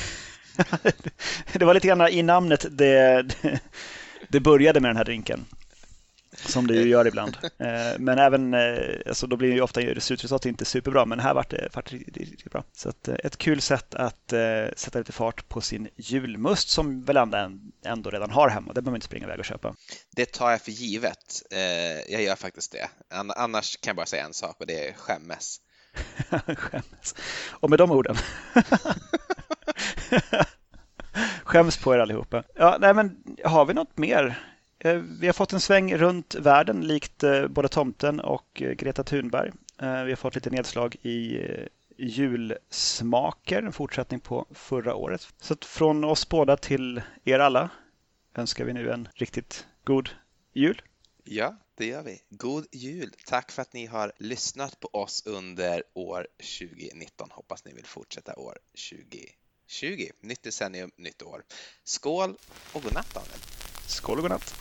det 1.53 1.65
var 1.65 1.73
lite 1.73 1.87
grann 1.87 2.07
i 2.07 2.23
namnet 2.23 2.65
det, 2.71 3.25
det 4.29 4.39
började 4.39 4.79
med 4.79 4.89
den 4.89 4.97
här 4.97 5.05
drinken. 5.05 5.45
Som 6.51 6.67
det 6.67 6.73
ju 6.73 6.87
gör 6.87 7.07
ibland. 7.07 7.37
Eh, 7.43 7.99
men 7.99 8.19
även, 8.19 8.53
eh, 8.53 8.99
alltså 9.07 9.27
då 9.27 9.35
blir 9.35 9.53
ju 9.53 9.61
ofta 9.61 9.81
slutresultatet 9.81 10.45
inte 10.45 10.65
superbra, 10.65 11.05
men 11.05 11.19
här 11.19 11.33
vart 11.33 11.49
det, 11.49 11.69
vart 11.73 11.91
det 11.91 11.97
riktigt 11.97 12.51
bra. 12.51 12.63
Så 12.73 12.89
att, 12.89 13.07
eh, 13.07 13.15
ett 13.23 13.37
kul 13.37 13.61
sätt 13.61 13.95
att 13.95 14.33
sätta 14.75 14.99
lite 14.99 15.11
fart 15.11 15.49
på 15.49 15.61
sin 15.61 15.87
julmust 15.95 16.69
som 16.69 17.03
väl 17.03 17.17
ändå, 17.17 17.51
ändå 17.85 18.09
redan 18.09 18.31
har 18.31 18.49
hemma. 18.49 18.67
Det 18.67 18.81
behöver 18.81 18.91
man 18.91 18.95
inte 18.95 19.05
springa 19.05 19.25
iväg 19.25 19.39
och 19.39 19.45
köpa. 19.45 19.75
Det 20.15 20.25
tar 20.25 20.51
jag 20.51 20.61
för 20.61 20.71
givet. 20.71 21.41
Jag 22.09 22.23
gör 22.23 22.35
faktiskt 22.35 22.71
det. 22.71 22.89
Annars 23.35 23.77
kan 23.77 23.89
jag 23.89 23.95
bara 23.95 24.05
säga 24.05 24.25
en 24.25 24.33
sak 24.33 24.55
och 24.59 24.67
det 24.67 24.87
är 24.87 24.93
skämmes. 24.93 25.57
skämmes. 26.57 27.15
Och 27.49 27.69
med 27.69 27.79
de 27.79 27.91
orden. 27.91 28.15
Skäms 31.43 31.77
på 31.77 31.95
er 31.95 31.99
allihopa. 31.99 32.43
Ja, 32.55 32.77
nej 32.79 32.93
men 32.93 33.17
har 33.43 33.65
vi 33.65 33.73
något 33.73 33.97
mer? 33.97 34.39
Eh, 34.83 34.95
vi 34.95 35.27
har 35.27 35.33
fått 35.33 35.53
en 35.53 35.61
sväng 35.61 35.95
runt 35.95 36.35
världen 36.35 36.81
likt 36.81 37.23
eh, 37.23 37.47
både 37.47 37.67
tomten 37.67 38.19
och 38.19 38.61
eh, 38.61 38.71
Greta 38.71 39.03
Thunberg. 39.03 39.51
Vi 39.79 39.87
har 39.87 40.15
fått 40.15 40.35
lite 40.35 40.49
nedslag 40.49 40.95
i 41.01 41.39
julsmaker, 41.97 43.63
en 43.63 43.73
fortsättning 43.73 44.19
på 44.19 44.45
förra 44.51 44.95
året. 44.95 45.27
Så 45.41 45.55
från 45.61 46.03
oss 46.03 46.29
båda 46.29 46.57
till 46.57 47.01
er 47.23 47.39
alla 47.39 47.69
önskar 48.35 48.65
vi 48.65 48.73
nu 48.73 48.91
en 48.91 49.07
riktigt 49.15 49.67
god 49.83 50.09
jul. 50.53 50.81
Ja, 51.23 51.57
det 51.75 51.85
gör 51.85 52.03
vi. 52.03 52.21
God 52.29 52.65
jul! 52.71 53.13
Tack 53.25 53.51
för 53.51 53.61
att 53.61 53.73
ni 53.73 53.85
har 53.85 54.11
lyssnat 54.17 54.79
på 54.79 54.87
oss 54.87 55.23
under 55.25 55.83
år 55.93 56.27
2019. 56.59 57.27
Hoppas 57.31 57.65
ni 57.65 57.73
vill 57.73 57.85
fortsätta 57.85 58.35
år 58.35 58.57
2020. 58.89 60.09
Nytt 60.21 60.43
decennium, 60.43 60.91
nytt 60.95 61.21
år. 61.21 61.43
Skål 61.83 62.35
och 62.73 62.83
godnatt 62.83 63.13
Daniel! 63.13 63.60
Skål 63.91 64.17
och 64.17 64.21
godnatt! 64.21 64.55